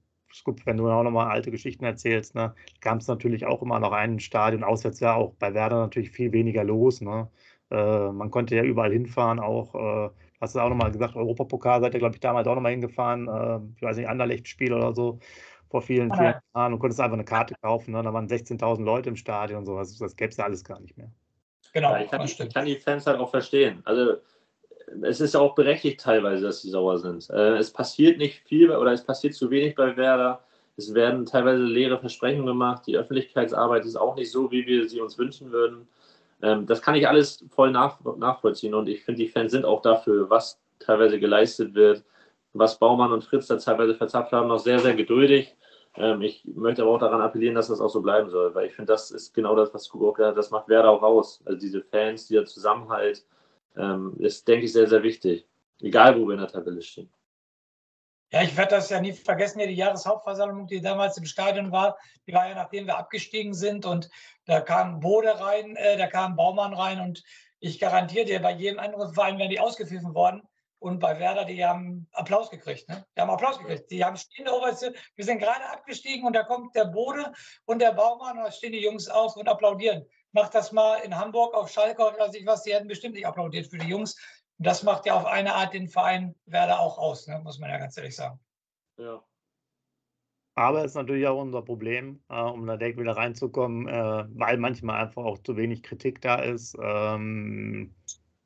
gut, 0.43 0.65
wenn 0.65 0.77
du 0.77 0.89
auch 0.89 1.03
nochmal 1.03 1.29
alte 1.29 1.51
Geschichten 1.51 1.85
erzählst. 1.85 2.33
Ne? 2.33 2.55
Kam 2.81 2.97
es 2.97 3.07
natürlich 3.07 3.45
auch 3.45 3.61
immer 3.61 3.79
noch 3.79 3.91
ein 3.91 4.19
Stadion, 4.19 4.63
auswärts 4.63 4.99
ja 4.99 5.13
auch 5.13 5.35
bei 5.35 5.53
Werder 5.53 5.77
natürlich 5.77 6.09
viel 6.09 6.31
weniger 6.31 6.63
los. 6.63 7.01
Ne? 7.01 7.29
Äh, 7.71 8.12
man 8.12 8.32
konnte 8.32 8.56
ja 8.56 8.63
überall 8.63 8.91
hinfahren, 8.91 9.39
auch, 9.39 9.75
äh, 9.75 10.10
hast 10.39 10.56
du 10.56 10.60
auch 10.60 10.69
nochmal 10.69 10.91
gesagt, 10.91 11.15
Europapokal 11.15 11.82
seid 11.82 11.93
ihr, 11.93 11.99
glaube 11.99 12.15
ich, 12.15 12.19
damals 12.19 12.47
auch 12.47 12.56
nochmal 12.56 12.71
hingefahren, 12.71 13.28
äh, 13.28 13.60
ich 13.75 13.82
weiß 13.82 13.97
nicht, 13.97 14.08
Anderlecht-Spiel 14.08 14.73
oder 14.73 14.93
so, 14.93 15.19
vor 15.69 15.82
vielen, 15.82 16.13
vielen 16.13 16.36
Jahren 16.54 16.73
und 16.73 16.80
konntest 16.80 17.01
einfach 17.01 17.15
eine 17.15 17.25
Karte 17.25 17.56
kaufen, 17.62 17.91
ne? 17.91 18.04
da 18.04 18.13
waren 18.13 18.28
16.000 18.28 18.84
Leute 18.84 19.10
im 19.10 19.15
Stadion 19.15 19.60
und 19.60 19.65
so, 19.65 19.78
das, 19.78 19.97
das 19.97 20.15
gäbe 20.15 20.30
es 20.30 20.38
ja 20.38 20.45
alles 20.45 20.63
gar 20.63 20.80
nicht 20.80 20.95
mehr. 20.97 21.12
Genau, 21.73 21.91
ja, 21.91 22.01
ich, 22.01 22.10
kann, 22.10 22.21
ich 22.21 22.54
kann 22.54 22.65
die 22.65 22.75
Fans 22.75 23.06
halt 23.06 23.19
auch 23.19 23.32
verstehen. 23.32 23.82
Also 23.84 24.17
es 25.04 25.19
ist 25.19 25.34
ja 25.34 25.39
auch 25.39 25.56
berechtigt 25.56 25.99
teilweise, 25.99 26.43
dass 26.43 26.62
sie 26.62 26.69
sauer 26.69 26.99
sind. 26.99 27.30
Äh, 27.30 27.58
es 27.58 27.71
passiert 27.71 28.17
nicht 28.17 28.47
viel 28.47 28.71
oder 28.71 28.91
es 28.91 29.04
passiert 29.04 29.34
zu 29.34 29.49
wenig 29.49 29.75
bei 29.75 29.97
Werder. 29.97 30.43
Es 30.78 30.93
werden 30.93 31.25
teilweise 31.25 31.63
leere 31.63 31.99
Versprechungen 31.99 32.45
gemacht. 32.45 32.84
Die 32.88 32.97
Öffentlichkeitsarbeit 32.97 33.86
ist 33.86 33.95
auch 33.95 34.15
nicht 34.15 34.32
so, 34.32 34.51
wie 34.51 34.65
wir 34.65 34.88
sie 34.88 35.01
uns 35.01 35.17
wünschen 35.17 35.51
würden. 35.51 35.88
Ähm, 36.45 36.67
das 36.67 36.81
kann 36.81 36.93
ich 36.93 37.08
alles 37.08 37.43
voll 37.49 37.71
nach, 37.71 37.99
nachvollziehen 38.17 38.75
und 38.75 38.88
ich 38.88 39.03
finde, 39.03 39.23
die 39.23 39.29
Fans 39.29 39.51
sind 39.51 39.65
auch 39.65 39.81
dafür, 39.81 40.29
was 40.29 40.60
teilweise 40.79 41.19
geleistet 41.19 41.73
wird, 41.73 42.03
was 42.53 42.77
Baumann 42.77 43.12
und 43.12 43.23
Fritz 43.23 43.47
da 43.47 43.58
teilweise 43.58 43.95
verzapft 43.95 44.31
haben, 44.31 44.49
noch 44.49 44.60
sehr, 44.60 44.77
sehr 44.79 44.93
geduldig. 44.93 45.55
Ähm, 45.95 46.21
ich 46.21 46.43
möchte 46.45 46.84
aber 46.84 46.91
auch 46.91 46.99
daran 46.99 47.21
appellieren, 47.21 47.55
dass 47.55 47.69
das 47.69 47.81
auch 47.81 47.89
so 47.89 48.01
bleiben 48.01 48.29
soll, 48.29 48.53
weil 48.53 48.67
ich 48.67 48.75
finde, 48.75 48.93
das 48.93 49.10
ist 49.10 49.34
genau 49.34 49.55
das, 49.55 49.73
was 49.73 49.89
Kubo 49.89 50.13
gesagt 50.13 50.31
hat, 50.31 50.38
das 50.38 50.51
macht 50.51 50.69
Werder 50.69 50.91
auch 50.91 51.01
aus. 51.01 51.41
Also 51.45 51.60
diese 51.60 51.81
Fans, 51.81 52.27
dieser 52.27 52.45
Zusammenhalt, 52.45 53.25
ähm, 53.75 54.13
ist, 54.19 54.47
denke 54.47 54.65
ich, 54.65 54.73
sehr, 54.73 54.88
sehr 54.88 55.01
wichtig. 55.01 55.47
Egal, 55.81 56.19
wo 56.19 56.27
wir 56.27 56.34
in 56.34 56.41
der 56.41 56.47
Tabelle 56.47 56.81
stehen. 56.81 57.10
Ja, 58.31 58.41
ich 58.41 58.57
werde 58.57 58.75
das 58.75 58.89
ja 58.89 58.99
nie 58.99 59.13
vergessen, 59.13 59.59
die 59.59 59.73
Jahreshauptversammlung, 59.73 60.67
die 60.67 60.81
damals 60.81 61.17
im 61.17 61.25
Stadion 61.25 61.71
war, 61.71 61.97
die 62.27 62.33
war 62.33 62.49
ja 62.49 62.55
nachdem 62.55 62.88
wir 62.88 62.97
abgestiegen 62.97 63.53
sind 63.53 63.85
und 63.85 64.09
da 64.45 64.61
kam 64.61 64.99
Bode 64.99 65.39
rein, 65.39 65.75
äh, 65.75 65.95
da 65.97 66.07
kam 66.07 66.35
Baumann 66.35 66.73
rein 66.73 66.99
und 66.99 67.23
ich 67.59 67.79
garantiere 67.79 68.25
dir, 68.25 68.41
bei 68.41 68.51
jedem 68.51 68.79
anderen 68.79 69.13
Verein 69.13 69.38
wären 69.38 69.49
die 69.49 69.59
ausgepfiffen 69.59 70.13
worden 70.13 70.41
und 70.79 70.99
bei 70.99 71.17
Werder, 71.19 71.45
die 71.45 71.65
haben 71.65 72.07
Applaus 72.11 72.49
gekriegt. 72.49 72.88
Ne? 72.89 73.05
Die 73.15 73.21
haben 73.21 73.29
Applaus 73.29 73.57
gekriegt. 73.57 73.89
Die 73.89 74.03
haben 74.05 74.17
stehende 74.17 74.53
Oberste. 74.53 74.93
Wir 75.15 75.25
sind 75.25 75.39
gerade 75.39 75.65
abgestiegen 75.69 76.27
und 76.27 76.33
da 76.33 76.43
kommt 76.43 76.75
der 76.75 76.85
Bode 76.85 77.31
und 77.65 77.79
der 77.79 77.93
Baumann 77.93 78.38
und 78.38 78.43
da 78.43 78.51
stehen 78.51 78.73
die 78.73 78.83
Jungs 78.83 79.07
auf 79.07 79.35
und 79.35 79.47
applaudieren. 79.47 80.05
Macht 80.31 80.53
das 80.53 80.71
mal 80.71 80.97
in 80.97 81.17
Hamburg 81.17 81.55
auf 81.55 81.71
Schalke 81.71 82.03
oder 82.03 82.19
weiß 82.19 82.35
ich 82.35 82.45
was, 82.45 82.63
die 82.63 82.73
hätten 82.75 82.88
bestimmt 82.88 83.15
nicht 83.15 83.25
applaudiert 83.25 83.67
für 83.67 83.77
die 83.77 83.88
Jungs. 83.88 84.15
Und 84.57 84.67
das 84.67 84.83
macht 84.83 85.05
ja 85.05 85.15
auf 85.15 85.25
eine 85.25 85.53
Art 85.53 85.73
den 85.73 85.87
Verein 85.87 86.35
Werder 86.45 86.79
auch 86.79 86.97
aus, 86.97 87.27
ne? 87.27 87.41
muss 87.43 87.59
man 87.59 87.69
ja 87.69 87.77
ganz 87.77 87.97
ehrlich 87.97 88.15
sagen. 88.15 88.39
Ja. 88.97 89.21
Aber 90.57 90.79
es 90.79 90.91
ist 90.91 90.95
natürlich 90.95 91.27
auch 91.27 91.41
unser 91.41 91.61
Problem, 91.61 92.21
äh, 92.29 92.39
um 92.39 92.65
da 92.65 92.77
direkt 92.77 92.97
wieder 92.97 93.17
reinzukommen, 93.17 93.89
äh, 93.89 94.25
weil 94.29 94.57
manchmal 94.57 95.03
einfach 95.03 95.25
auch 95.25 95.37
zu 95.39 95.57
wenig 95.57 95.83
Kritik 95.83 96.21
da 96.21 96.35
ist. 96.35 96.77
Ähm, 96.81 97.93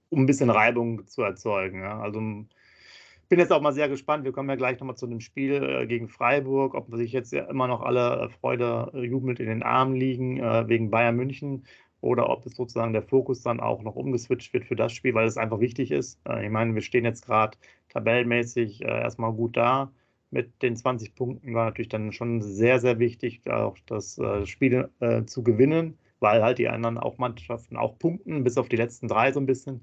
um 0.09 0.23
ein 0.23 0.25
bisschen 0.25 0.49
Reibung 0.49 1.05
zu 1.07 1.21
erzeugen. 1.21 1.83
Ja. 1.83 1.99
Also 1.99 2.19
bin 2.19 3.39
jetzt 3.39 3.51
auch 3.51 3.61
mal 3.61 3.73
sehr 3.73 3.89
gespannt. 3.89 4.25
Wir 4.25 4.31
kommen 4.31 4.49
ja 4.49 4.55
gleich 4.55 4.79
nochmal 4.79 4.97
zu 4.97 5.07
dem 5.07 5.19
Spiel 5.19 5.63
äh, 5.63 5.87
gegen 5.87 6.09
Freiburg, 6.09 6.73
ob 6.73 6.93
sich 6.95 7.11
jetzt 7.11 7.31
ja 7.31 7.43
immer 7.45 7.67
noch 7.67 7.81
alle 7.81 8.23
äh, 8.23 8.29
Freude 8.29 8.91
äh, 8.93 9.05
jubelnd 9.05 9.39
in 9.39 9.45
den 9.45 9.63
Armen 9.63 9.95
liegen 9.95 10.39
äh, 10.39 10.67
wegen 10.67 10.89
Bayern 10.89 11.15
München 11.15 11.65
oder 12.01 12.29
ob 12.29 12.45
es 12.45 12.55
sozusagen 12.55 12.93
der 12.93 13.03
Fokus 13.03 13.41
dann 13.41 13.59
auch 13.59 13.81
noch 13.83 13.95
umgeswitcht 13.95 14.53
wird 14.53 14.65
für 14.65 14.75
das 14.75 14.93
Spiel, 14.93 15.13
weil 15.13 15.27
es 15.27 15.38
einfach 15.38 15.59
wichtig 15.59 15.91
ist. 15.91 16.19
Äh, 16.27 16.45
ich 16.45 16.51
meine, 16.51 16.73
wir 16.73 16.81
stehen 16.81 17.05
jetzt 17.05 17.25
gerade 17.25 17.57
tabellenmäßig 17.89 18.83
äh, 18.83 18.88
erstmal 18.88 19.33
gut 19.33 19.57
da. 19.57 19.91
Mit 20.31 20.62
den 20.62 20.75
20 20.75 21.15
Punkten 21.15 21.53
war 21.55 21.65
natürlich 21.65 21.89
dann 21.89 22.12
schon 22.12 22.41
sehr, 22.41 22.79
sehr 22.79 22.99
wichtig, 22.99 23.41
auch 23.49 23.75
das 23.88 24.21
Spiel 24.43 24.88
zu 25.25 25.43
gewinnen 25.43 25.97
weil 26.19 26.43
halt 26.43 26.57
die 26.57 26.69
anderen 26.69 26.97
auch 26.97 27.17
Mannschaften 27.17 27.77
auch 27.77 27.97
punkten, 27.97 28.43
bis 28.43 28.57
auf 28.57 28.69
die 28.69 28.75
letzten 28.75 29.07
drei 29.07 29.31
so 29.31 29.39
ein 29.39 29.45
bisschen. 29.45 29.81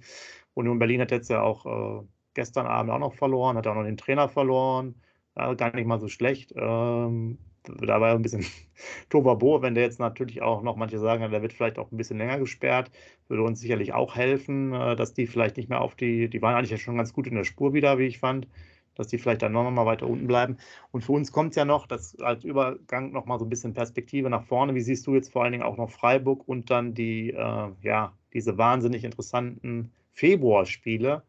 Und 0.55 0.67
nun 0.67 0.79
Berlin 0.79 1.01
hat 1.01 1.11
jetzt 1.11 1.31
ja 1.31 1.43
auch 1.43 2.03
äh, 2.03 2.07
gestern 2.35 2.67
Abend 2.67 2.93
auch 2.93 2.99
noch 2.99 3.15
verloren, 3.15 3.57
hat 3.57 3.67
auch 3.67 3.75
noch 3.75 3.85
den 3.85 3.97
Trainer 3.97 4.29
verloren, 4.29 4.95
äh, 5.35 5.55
gar 5.57 5.75
nicht 5.75 5.87
mal 5.87 6.01
so 6.01 6.09
schlecht. 6.09 6.53
Ähm, 6.57 7.39
da 7.69 8.01
war 8.01 8.15
ein 8.15 8.23
bisschen 8.23 8.45
Tovabo, 9.11 9.63
wenn 9.63 9.75
der 9.75 9.85
jetzt 9.85 10.01
natürlich 10.01 10.43
auch 10.43 10.63
noch, 10.63 10.77
manche 10.77 10.99
sagen, 10.99 11.31
der 11.31 11.43
wird 11.43 11.53
vielleicht 11.53 11.79
auch 11.79 11.91
ein 11.91 11.97
bisschen 11.97 12.19
länger 12.19 12.39
gesperrt, 12.39 12.91
würde 13.29 13.43
uns 13.43 13.61
sicherlich 13.61 13.93
auch 13.93 14.17
helfen, 14.17 14.73
äh, 14.73 14.97
dass 14.97 15.15
die 15.15 15.27
vielleicht 15.27 15.57
nicht 15.57 15.69
mehr 15.69 15.81
auf 15.81 15.95
die, 15.95 16.29
die 16.29 16.43
waren 16.43 16.55
eigentlich 16.55 16.71
ja 16.71 16.77
schon 16.77 16.97
ganz 16.97 17.13
gut 17.13 17.27
in 17.27 17.35
der 17.35 17.45
Spur 17.45 17.75
wieder, 17.75 17.99
wie 17.99 18.07
ich 18.07 18.19
fand, 18.19 18.49
dass 18.95 19.09
die 19.09 19.19
vielleicht 19.19 19.43
dann 19.43 19.53
noch 19.53 19.71
mal 19.71 19.87
weiter 19.87 20.07
unten 20.07 20.27
bleiben. 20.27 20.57
Und 20.91 21.05
für 21.05 21.13
uns 21.13 21.33
kommt 21.33 21.51
es 21.51 21.57
ja 21.57 21.65
noch, 21.65 21.87
das 21.87 22.19
als 22.21 22.45
Übergang 22.45 23.13
noch 23.13 23.27
mal 23.27 23.39
so 23.39 23.45
ein 23.45 23.51
bisschen 23.51 23.75
Perspektive 23.75 24.31
nach 24.31 24.45
vorne. 24.45 24.75
Wie 24.75 24.81
siehst 24.81 25.07
du 25.07 25.15
jetzt 25.15 25.33
vor 25.33 25.43
allen 25.45 25.53
Dingen 25.53 25.65
auch 25.65 25.77
noch 25.77 25.91
Freiburg 25.91 26.49
und 26.49 26.71
dann 26.71 26.95
die, 26.95 27.31
äh, 27.31 27.69
ja, 27.83 28.13
diese 28.33 28.59
wahnsinnig 28.59 29.05
interessanten 29.05 29.93
Februarspiele, 30.13 31.23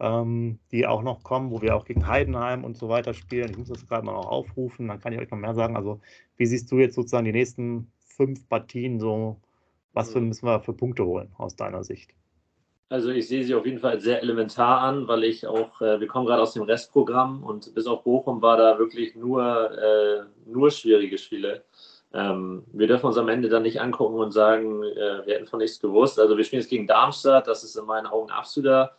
ähm, 0.00 0.58
die 0.72 0.86
auch 0.86 1.02
noch 1.02 1.22
kommen, 1.22 1.50
wo 1.50 1.62
wir 1.62 1.76
auch 1.76 1.84
gegen 1.84 2.06
Heidenheim 2.06 2.64
und 2.64 2.76
so 2.76 2.88
weiter 2.88 3.14
spielen. 3.14 3.50
Ich 3.50 3.58
muss 3.58 3.68
das 3.68 3.86
gerade 3.86 4.04
mal 4.04 4.12
noch 4.12 4.26
aufrufen, 4.26 4.88
dann 4.88 5.00
kann 5.00 5.12
ich 5.12 5.18
euch 5.18 5.30
noch 5.30 5.38
mehr 5.38 5.54
sagen. 5.54 5.76
Also, 5.76 6.00
wie 6.36 6.46
siehst 6.46 6.70
du 6.70 6.78
jetzt 6.78 6.94
sozusagen 6.94 7.24
die 7.24 7.32
nächsten 7.32 7.90
fünf 8.04 8.48
Partien 8.48 9.00
so? 9.00 9.40
Was 9.92 10.12
für, 10.12 10.20
müssen 10.20 10.46
wir 10.46 10.60
für 10.60 10.72
Punkte 10.72 11.04
holen 11.04 11.30
aus 11.38 11.54
deiner 11.54 11.84
Sicht? 11.84 12.10
Also 12.88 13.10
ich 13.10 13.26
sehe 13.28 13.42
sie 13.42 13.54
auf 13.54 13.64
jeden 13.64 13.78
Fall 13.78 13.92
als 13.92 14.04
sehr 14.04 14.22
elementar 14.22 14.80
an, 14.80 15.08
weil 15.08 15.24
ich 15.24 15.46
auch, 15.46 15.80
äh, 15.80 16.00
wir 16.00 16.06
kommen 16.06 16.26
gerade 16.26 16.42
aus 16.42 16.52
dem 16.52 16.64
Restprogramm 16.64 17.42
und 17.42 17.74
bis 17.74 17.86
auf 17.86 18.04
Bochum 18.04 18.42
war 18.42 18.56
da 18.56 18.78
wirklich 18.78 19.16
nur, 19.16 19.42
äh, 19.42 20.24
nur 20.46 20.70
schwierige 20.70 21.16
Spiele. 21.16 21.64
Ähm, 22.12 22.64
wir 22.72 22.86
dürfen 22.86 23.06
uns 23.06 23.16
am 23.16 23.28
Ende 23.28 23.48
dann 23.48 23.62
nicht 23.62 23.80
angucken 23.80 24.16
und 24.16 24.30
sagen, 24.30 24.82
äh, 24.84 25.26
wir 25.26 25.34
hätten 25.34 25.46
von 25.46 25.58
nichts 25.58 25.80
gewusst. 25.80 26.20
Also 26.20 26.36
wir 26.36 26.44
spielen 26.44 26.62
jetzt 26.62 26.70
gegen 26.70 26.86
Darmstadt, 26.86 27.48
das 27.48 27.64
ist 27.64 27.76
in 27.76 27.86
meinen 27.86 28.06
Augen 28.06 28.30
absoluter 28.30 28.92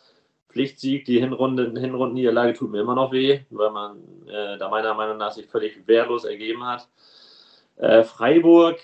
Pflichtsieg. 0.56 1.04
Die 1.04 1.20
Hinrunde, 1.20 1.78
Hinrundenniederlage 1.78 2.54
tut 2.54 2.70
mir 2.70 2.80
immer 2.80 2.94
noch 2.94 3.12
weh, 3.12 3.40
weil 3.50 3.70
man 3.70 3.98
äh, 4.26 4.56
da 4.56 4.70
meiner 4.70 4.94
Meinung 4.94 5.18
nach 5.18 5.32
sich 5.32 5.46
völlig 5.46 5.86
wehrlos 5.86 6.24
ergeben 6.24 6.64
hat. 6.64 6.88
Äh, 7.76 8.04
Freiburg 8.04 8.78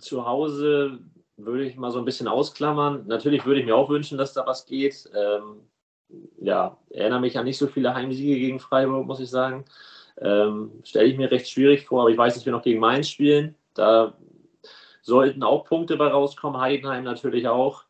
zu 0.00 0.26
Hause 0.26 0.98
würde 1.36 1.64
ich 1.64 1.76
mal 1.76 1.92
so 1.92 2.00
ein 2.00 2.04
bisschen 2.04 2.26
ausklammern. 2.26 3.06
Natürlich 3.06 3.46
würde 3.46 3.60
ich 3.60 3.66
mir 3.66 3.76
auch 3.76 3.88
wünschen, 3.88 4.18
dass 4.18 4.32
da 4.34 4.44
was 4.44 4.66
geht. 4.66 5.08
Ähm, 5.14 5.60
ja, 6.40 6.76
erinnere 6.90 7.20
mich 7.20 7.38
an 7.38 7.44
nicht 7.44 7.58
so 7.58 7.68
viele 7.68 7.94
Heimsiege 7.94 8.38
gegen 8.38 8.58
Freiburg, 8.58 9.06
muss 9.06 9.20
ich 9.20 9.30
sagen. 9.30 9.64
Ähm, 10.20 10.72
Stelle 10.82 11.06
ich 11.06 11.16
mir 11.16 11.30
recht 11.30 11.48
schwierig 11.48 11.86
vor, 11.86 12.02
aber 12.02 12.10
ich 12.10 12.18
weiß, 12.18 12.34
dass 12.34 12.44
wir 12.44 12.52
noch 12.52 12.62
gegen 12.62 12.80
Mainz 12.80 13.08
spielen. 13.08 13.54
Da 13.74 14.14
sollten 15.02 15.44
auch 15.44 15.64
Punkte 15.64 15.96
bei 15.96 16.08
rauskommen. 16.08 16.60
Heidenheim 16.60 17.04
natürlich 17.04 17.46
auch. 17.46 17.83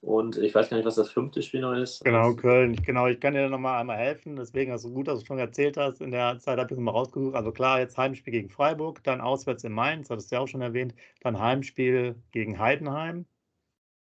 Und 0.00 0.38
ich 0.38 0.54
weiß 0.54 0.70
gar 0.70 0.76
nicht, 0.76 0.86
was 0.86 0.94
das 0.94 1.10
fünfte 1.10 1.42
Spiel 1.42 1.60
noch 1.60 1.72
ist. 1.72 2.04
Genau, 2.04 2.34
Köln. 2.34 2.76
Genau, 2.76 3.06
ich 3.06 3.18
kann 3.18 3.34
dir 3.34 3.48
noch 3.48 3.58
mal 3.58 3.80
einmal 3.80 3.96
helfen. 3.96 4.36
Deswegen 4.36 4.72
es 4.72 4.82
gut, 4.84 5.08
dass 5.08 5.20
du 5.20 5.26
schon 5.26 5.38
erzählt 5.38 5.76
hast. 5.76 6.00
In 6.00 6.12
der 6.12 6.38
Zeit 6.38 6.58
habe 6.58 6.68
ich 6.72 6.78
es 6.78 6.82
mal 6.82 6.92
rausgesucht. 6.92 7.34
Also 7.34 7.50
klar, 7.50 7.80
jetzt 7.80 7.96
Heimspiel 7.96 8.32
gegen 8.32 8.48
Freiburg, 8.48 9.02
dann 9.02 9.20
auswärts 9.20 9.64
in 9.64 9.72
Mainz, 9.72 10.10
hattest 10.10 10.30
du 10.30 10.36
ja 10.36 10.42
auch 10.42 10.48
schon 10.48 10.60
erwähnt. 10.60 10.94
Dann 11.22 11.38
Heimspiel 11.38 12.14
gegen 12.30 12.58
Heidenheim, 12.58 13.26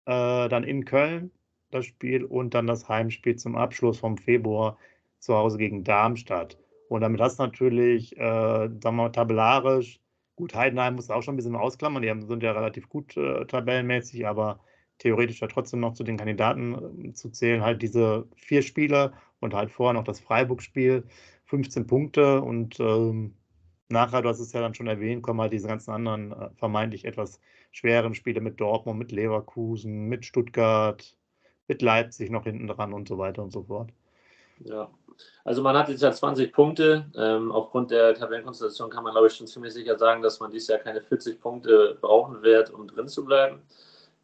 äh, 0.06 0.48
dann 0.48 0.62
in 0.62 0.84
Köln 0.84 1.32
das 1.70 1.86
Spiel 1.86 2.24
und 2.24 2.54
dann 2.54 2.66
das 2.66 2.88
Heimspiel 2.88 3.36
zum 3.36 3.56
Abschluss 3.56 3.98
vom 3.98 4.16
Februar 4.16 4.78
zu 5.18 5.34
Hause 5.34 5.58
gegen 5.58 5.84
Darmstadt. 5.84 6.58
Und 6.88 7.02
damit 7.02 7.20
hast 7.20 7.38
du 7.38 7.42
natürlich, 7.42 8.16
äh, 8.16 8.20
sagen 8.20 8.80
wir 8.82 8.92
mal, 8.92 9.08
tabellarisch, 9.10 10.00
gut, 10.36 10.54
Heidenheim 10.54 10.94
muss 10.94 11.10
auch 11.10 11.22
schon 11.22 11.34
ein 11.34 11.36
bisschen 11.36 11.56
ausklammern, 11.56 12.02
die 12.02 12.26
sind 12.26 12.42
ja 12.42 12.52
relativ 12.52 12.88
gut 12.88 13.16
äh, 13.16 13.44
tabellenmäßig, 13.46 14.26
aber 14.26 14.60
theoretisch 14.98 15.40
ja 15.40 15.46
trotzdem 15.46 15.80
noch 15.80 15.94
zu 15.94 16.04
den 16.04 16.16
Kandidaten 16.16 17.08
äh, 17.08 17.12
zu 17.12 17.30
zählen. 17.30 17.62
Halt 17.62 17.82
diese 17.82 18.26
vier 18.36 18.62
Spiele 18.62 19.12
und 19.40 19.54
halt 19.54 19.70
vorher 19.70 19.94
noch 19.94 20.04
das 20.04 20.20
Freiburg-Spiel, 20.20 21.04
15 21.46 21.86
Punkte 21.86 22.42
und 22.42 22.78
ähm, 22.80 23.34
nachher, 23.88 24.22
du 24.22 24.28
hast 24.28 24.40
es 24.40 24.52
ja 24.52 24.60
dann 24.60 24.74
schon 24.74 24.86
erwähnt, 24.86 25.22
kommen 25.22 25.40
halt 25.40 25.52
diese 25.52 25.68
ganzen 25.68 25.92
anderen 25.92 26.32
äh, 26.32 26.50
vermeintlich 26.56 27.04
etwas 27.04 27.40
schweren 27.70 28.14
Spiele 28.14 28.40
mit 28.40 28.60
Dortmund, 28.60 28.98
mit 28.98 29.12
Leverkusen, 29.12 30.08
mit 30.08 30.24
Stuttgart, 30.24 31.16
mit 31.68 31.82
Leipzig 31.82 32.30
noch 32.30 32.44
hinten 32.44 32.66
dran 32.66 32.92
und 32.92 33.08
so 33.08 33.18
weiter 33.18 33.42
und 33.42 33.52
so 33.52 33.64
fort. 33.64 33.90
Ja, 34.60 34.90
also 35.44 35.62
man 35.62 35.76
hat 35.76 35.88
jetzt 35.88 36.02
ja 36.02 36.12
20 36.12 36.52
Punkte. 36.52 37.06
Ähm, 37.16 37.52
aufgrund 37.52 37.90
der 37.90 38.14
Tabellenkonstellation 38.14 38.90
kann 38.90 39.04
man, 39.04 39.12
glaube 39.12 39.28
ich, 39.28 39.34
schon 39.34 39.46
ziemlich 39.46 39.72
sicher 39.72 39.96
sagen, 39.98 40.22
dass 40.22 40.40
man 40.40 40.50
dieses 40.50 40.68
Jahr 40.68 40.78
keine 40.78 41.00
40 41.00 41.40
Punkte 41.40 41.96
brauchen 42.00 42.42
wird, 42.42 42.70
um 42.70 42.88
drin 42.88 43.08
zu 43.08 43.24
bleiben. 43.24 43.62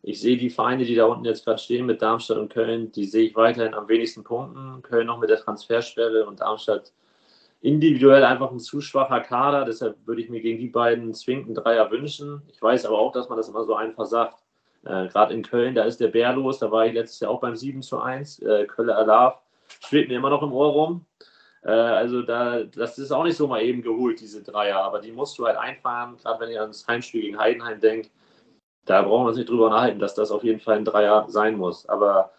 Ich 0.07 0.21
sehe 0.21 0.37
die 0.37 0.51
Vereine, 0.51 0.85
die 0.85 0.95
da 0.95 1.07
unten 1.07 1.25
jetzt 1.25 1.47
gerade 1.47 1.59
stehen 1.59 1.87
mit 1.87 2.03
Darmstadt 2.03 2.37
und 2.37 2.53
Köln, 2.53 2.93
die 2.93 3.07
sehe 3.07 3.25
ich 3.25 3.35
weiterhin 3.37 3.73
am 3.73 3.89
wenigsten 3.89 4.23
Punkten. 4.23 4.83
Köln 4.83 5.07
noch 5.07 5.19
mit 5.19 5.31
der 5.31 5.39
Transfersperre 5.39 6.27
und 6.27 6.41
Darmstadt 6.41 6.93
individuell 7.63 8.23
einfach 8.23 8.51
ein 8.51 8.61
zu 8.61 8.83
schwacher 8.83 9.21
Kader. 9.21 9.65
Deshalb 9.65 9.97
würde 10.07 10.21
ich 10.21 10.29
mir 10.29 10.43
gegen 10.43 10.59
die 10.59 10.69
beiden 10.69 11.15
zwingend 11.15 11.57
Dreier 11.57 11.91
wünschen. 11.91 12.43
Ich 12.53 12.61
weiß 12.61 12.85
aber 12.85 12.99
auch, 12.99 13.13
dass 13.13 13.31
man 13.31 13.39
das 13.39 13.49
immer 13.49 13.65
so 13.65 13.75
einfach 13.77 14.05
sagt. 14.05 14.43
Äh, 14.85 15.09
gerade 15.09 15.33
in 15.33 15.43
Köln, 15.43 15.75
da 15.75 15.85
ist 15.85 16.01
der 16.01 16.09
Bär 16.09 16.35
los. 16.35 16.59
Da 16.59 16.71
war 16.71 16.85
ich 16.85 16.93
letztes 16.93 17.21
Jahr 17.21 17.31
auch 17.31 17.41
beim 17.41 17.57
7 17.57 17.81
zu 17.81 17.99
1. 17.99 18.41
Äh, 18.41 18.67
Kölle 18.67 18.95
Alarv 18.95 19.39
schwebt 19.81 20.11
mir 20.11 20.19
immer 20.19 20.29
noch 20.29 20.43
im 20.43 20.53
Ohr 20.53 20.69
rum. 20.69 21.07
Äh, 21.63 21.71
also 21.71 22.21
da, 22.21 22.65
das 22.65 22.99
ist 22.99 23.11
auch 23.11 23.25
nicht 23.25 23.39
so 23.39 23.47
mal 23.47 23.63
eben 23.63 23.81
geholt, 23.81 24.21
diese 24.21 24.43
Dreier. 24.43 24.83
Aber 24.83 25.01
die 25.01 25.13
musst 25.13 25.39
du 25.39 25.47
halt 25.47 25.57
einfahren, 25.57 26.19
gerade 26.19 26.41
wenn 26.41 26.51
ihr 26.51 26.61
ans 26.61 26.87
Heimspiel 26.87 27.23
gegen 27.23 27.39
Heidenheim 27.39 27.81
denkt 27.81 28.11
da 28.85 29.03
brauchen 29.03 29.25
wir 29.25 29.29
uns 29.29 29.37
nicht 29.37 29.49
drüber 29.49 29.67
unterhalten, 29.67 29.99
dass 29.99 30.15
das 30.15 30.31
auf 30.31 30.45
jeden 30.45 30.61
Fall 30.61 30.77
ein 30.77 30.85
Dreier 30.85 31.27
sein 31.29 31.57
muss. 31.57 31.89
Aber 31.89 32.33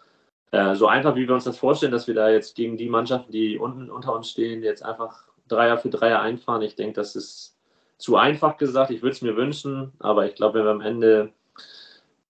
äh, 0.52 0.74
so 0.74 0.86
einfach, 0.86 1.16
wie 1.16 1.26
wir 1.26 1.34
uns 1.34 1.44
das 1.44 1.58
vorstellen, 1.58 1.92
dass 1.92 2.06
wir 2.06 2.14
da 2.14 2.30
jetzt 2.30 2.54
gegen 2.54 2.76
die 2.76 2.88
Mannschaften, 2.88 3.32
die 3.32 3.58
unten 3.58 3.90
unter 3.90 4.14
uns 4.14 4.30
stehen, 4.30 4.62
jetzt 4.62 4.84
einfach 4.84 5.24
Dreier 5.48 5.78
für 5.78 5.90
Dreier 5.90 6.20
einfahren, 6.20 6.62
ich 6.62 6.76
denke, 6.76 6.94
das 6.94 7.16
ist 7.16 7.56
zu 7.98 8.16
einfach 8.16 8.56
gesagt. 8.56 8.90
Ich 8.90 9.02
würde 9.02 9.12
es 9.12 9.22
mir 9.22 9.36
wünschen, 9.36 9.92
aber 9.98 10.26
ich 10.26 10.34
glaube, 10.34 10.58
wenn 10.58 10.64
wir 10.66 10.70
am 10.70 10.80
Ende, 10.80 11.32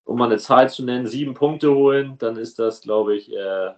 um 0.06 0.18
mal 0.18 0.26
eine 0.26 0.38
Zahl 0.38 0.70
zu 0.70 0.84
nennen, 0.84 1.08
sieben 1.08 1.34
Punkte 1.34 1.74
holen, 1.74 2.18
dann 2.18 2.38
ist 2.38 2.60
das, 2.60 2.82
glaube 2.82 3.16
ich, 3.16 3.34
äh, 3.36 3.74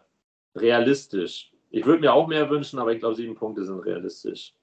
realistisch. 0.55 1.51
Ich 1.69 1.86
würde 1.86 2.01
mir 2.01 2.13
auch 2.13 2.27
mehr 2.27 2.49
wünschen, 2.49 2.79
aber 2.79 2.93
ich 2.93 2.99
glaube, 2.99 3.15
sieben 3.15 3.36
Punkte 3.36 3.65
sind 3.65 3.79
realistisch. 3.79 4.53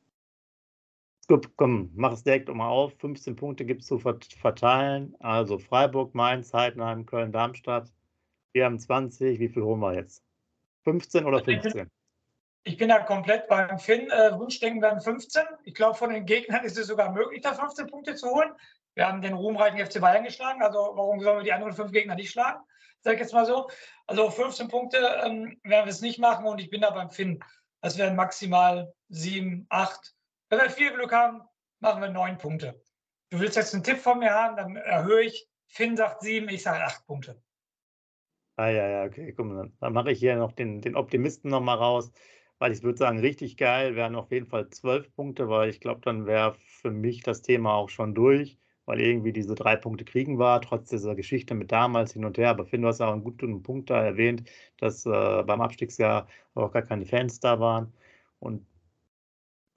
Gut, 1.29 1.55
komm, 1.57 1.91
mach 1.95 2.13
es 2.13 2.23
direkt 2.23 2.49
mal 2.49 2.69
auf. 2.69 2.95
15 3.01 3.37
Punkte 3.37 3.67
gibt 3.67 3.83
es 3.83 3.87
zu 3.87 3.99
verteilen. 3.99 5.15
Also 5.21 5.59
Freiburg, 5.59 6.15
Mainz, 6.15 6.55
Heidenheim, 6.55 7.05
Köln, 7.05 7.33
Darmstadt. 7.33 7.93
Wir 8.53 8.65
haben 8.65 8.79
20. 8.79 9.39
Wie 9.39 9.49
viel 9.51 9.63
holen 9.63 9.81
wir 9.81 9.95
jetzt? 9.95 10.25
15 10.85 11.27
oder 11.27 11.45
15? 11.45 11.91
Ich 12.65 12.79
bin 12.79 12.89
da 12.89 13.01
komplett 13.01 13.47
beim 13.47 13.79
Finn. 13.79 14.11
Äh, 14.11 14.39
Wunschdenken 14.39 14.81
werden 14.81 15.03
15. 15.03 15.43
Ich 15.65 15.75
glaube, 15.75 15.99
von 15.99 16.11
den 16.11 16.25
Gegnern 16.25 16.65
ist 16.65 16.79
es 16.79 16.87
sogar 16.87 17.13
möglich, 17.13 17.43
da 17.43 17.53
15 17.53 17.89
Punkte 17.89 18.15
zu 18.15 18.31
holen. 18.31 18.51
Wir 18.95 19.07
haben 19.07 19.21
den 19.21 19.35
ruhmreichen 19.35 19.79
FC 19.79 20.01
Bayern 20.01 20.25
geschlagen. 20.25 20.63
Also 20.63 20.79
warum 20.79 21.21
sollen 21.21 21.41
wir 21.41 21.45
die 21.45 21.53
anderen 21.53 21.75
fünf 21.75 21.93
Gegner 21.93 22.15
nicht 22.15 22.31
schlagen? 22.31 22.61
Sag 23.01 23.15
ich 23.15 23.21
jetzt 23.21 23.35
mal 23.35 23.45
so. 23.45 23.69
Also 24.07 24.31
15 24.31 24.69
Punkte 24.69 24.97
ähm, 25.25 25.61
werden 25.63 25.85
wir 25.85 25.93
es 25.93 26.01
nicht 26.01 26.19
machen 26.19 26.47
und 26.47 26.59
ich 26.59 26.71
bin 26.71 26.81
da 26.81 26.91
beim 26.91 27.11
Finn. 27.11 27.45
Das 27.83 27.99
wären 27.99 28.17
maximal 28.17 28.95
sieben, 29.11 29.67
acht. 29.69 30.15
Wenn 30.49 30.61
wir 30.61 30.71
viel 30.71 30.93
Glück 30.93 31.13
haben, 31.13 31.43
machen 31.81 32.03
wir 32.03 32.11
neun 32.11 32.39
Punkte. 32.39 32.81
Du 33.31 33.41
willst 33.41 33.57
jetzt 33.57 33.75
einen 33.75 33.85
Tipp 33.85 33.99
von 33.99 34.19
mir 34.19 34.33
haben, 34.33 34.57
dann 34.57 34.77
erhöhe 34.77 35.23
ich. 35.23 35.49
Finn 35.67 35.97
sagt 35.97 36.23
sieben, 36.23 36.49
ich 36.49 36.63
sage 36.63 36.83
acht 36.83 37.07
Punkte. 37.07 37.43
Ah 38.57 38.69
ja, 38.69 38.89
ja, 38.89 39.05
okay. 39.05 39.33
Guck 39.37 39.47
mal, 39.47 39.71
dann, 39.81 39.93
mache 39.93 40.13
ich 40.13 40.19
hier 40.19 40.37
noch 40.37 40.53
den, 40.53 40.81
den 40.81 40.97
Optimisten 40.97 41.51
nochmal 41.51 41.77
raus 41.77 42.11
weil 42.59 42.73
ich 42.73 42.83
würde 42.83 42.99
sagen, 42.99 43.19
richtig 43.21 43.57
geil 43.57 43.97
wären 43.97 44.15
auf 44.17 44.31
jeden 44.33 44.47
Fall 44.47 44.69
zwölf 44.71 45.13
Punkte, 45.15 45.49
weil 45.49 45.71
ich 45.71 45.81
glaube, 45.81 46.01
dann 46.03 46.27
wäre 46.27 46.57
für 46.59 46.91
mich 46.91 47.23
das 47.23 47.43
Thema 47.43 47.75
auch 47.75 47.89
schon 47.89 48.15
durch, 48.15 48.59
weil 48.85 49.01
irgendwie 49.01 49.33
diese 49.33 49.55
drei 49.55 49.77
Punkte 49.77 50.05
kriegen 50.05 50.39
war, 50.39 50.61
trotz 50.61 50.89
dieser 50.91 51.15
Geschichte 51.15 51.55
mit 51.55 51.73
damals 51.73 52.13
hin 52.13 52.25
und 52.25 52.39
her. 52.39 52.51
Aber 52.51 52.67
Finn, 52.67 52.83
du 52.83 52.89
hast 52.89 53.01
auch 53.01 53.13
einen 53.13 53.25
guten 53.25 53.63
Punkt 53.63 53.91
da 53.91 54.03
erwähnt, 54.05 54.49
dass 54.79 55.07
äh, 55.07 55.43
beim 55.45 55.61
Abstiegsjahr 55.61 56.27
auch 56.55 56.73
gar 56.73 56.83
keine 56.83 57.07
Fans 57.07 57.41
da 57.41 57.61
waren. 57.61 57.93
Und 58.41 58.67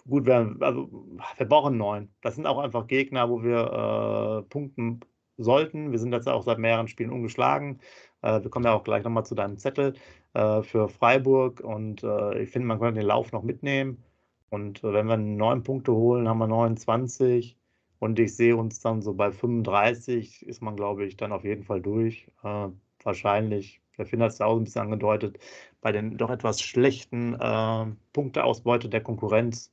gut, 0.07 0.25
wir, 0.25 0.55
also, 0.59 0.89
wir 1.37 1.45
brauchen 1.45 1.77
neun. 1.77 2.09
Das 2.21 2.35
sind 2.35 2.45
auch 2.47 2.59
einfach 2.59 2.87
Gegner, 2.87 3.29
wo 3.29 3.43
wir 3.43 4.43
äh, 4.43 4.49
punkten 4.49 5.01
sollten. 5.37 5.91
Wir 5.91 5.99
sind 5.99 6.13
jetzt 6.13 6.27
auch 6.27 6.43
seit 6.43 6.59
mehreren 6.59 6.87
Spielen 6.87 7.11
ungeschlagen. 7.11 7.79
Äh, 8.21 8.41
wir 8.43 8.49
kommen 8.49 8.65
ja 8.65 8.73
auch 8.73 8.83
gleich 8.83 9.03
nochmal 9.03 9.25
zu 9.25 9.35
deinem 9.35 9.57
Zettel 9.57 9.93
äh, 10.33 10.61
für 10.63 10.89
Freiburg 10.89 11.61
und 11.61 12.03
äh, 12.03 12.41
ich 12.41 12.49
finde, 12.49 12.67
man 12.67 12.79
könnte 12.79 12.99
den 12.99 13.07
Lauf 13.07 13.31
noch 13.31 13.43
mitnehmen. 13.43 14.03
Und 14.49 14.83
wenn 14.83 15.07
wir 15.07 15.17
neun 15.17 15.63
Punkte 15.63 15.93
holen, 15.93 16.27
haben 16.27 16.39
wir 16.39 16.47
29 16.47 17.57
und 17.99 18.19
ich 18.19 18.35
sehe 18.35 18.57
uns 18.57 18.79
dann 18.81 19.01
so 19.01 19.13
bei 19.13 19.31
35, 19.31 20.45
ist 20.45 20.61
man, 20.61 20.75
glaube 20.75 21.05
ich, 21.05 21.17
dann 21.17 21.31
auf 21.31 21.45
jeden 21.45 21.63
Fall 21.63 21.81
durch. 21.81 22.27
Äh, 22.43 22.67
wahrscheinlich, 23.03 23.81
der 23.97 24.05
Finn 24.05 24.21
hat 24.21 24.31
es 24.31 24.39
ja 24.39 24.47
auch 24.47 24.57
ein 24.57 24.63
bisschen 24.63 24.81
angedeutet, 24.81 25.39
bei 25.81 25.91
den 25.91 26.17
doch 26.17 26.29
etwas 26.29 26.61
schlechten 26.61 27.35
äh, 27.35 27.85
Punkteausbeute 28.13 28.89
der 28.89 29.01
Konkurrenz 29.01 29.71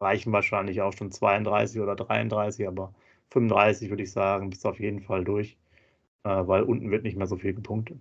reichen 0.00 0.32
wahrscheinlich 0.32 0.80
auch 0.82 0.92
schon 0.92 1.10
32 1.10 1.80
oder 1.80 1.96
33, 1.96 2.66
aber 2.68 2.92
35 3.30 3.90
würde 3.90 4.02
ich 4.02 4.12
sagen, 4.12 4.50
bist 4.50 4.64
du 4.64 4.68
auf 4.68 4.80
jeden 4.80 5.00
Fall 5.00 5.24
durch, 5.24 5.56
äh, 6.24 6.28
weil 6.28 6.62
unten 6.62 6.90
wird 6.90 7.02
nicht 7.02 7.16
mehr 7.16 7.26
so 7.26 7.36
viel 7.36 7.54
gepunktet. 7.54 7.98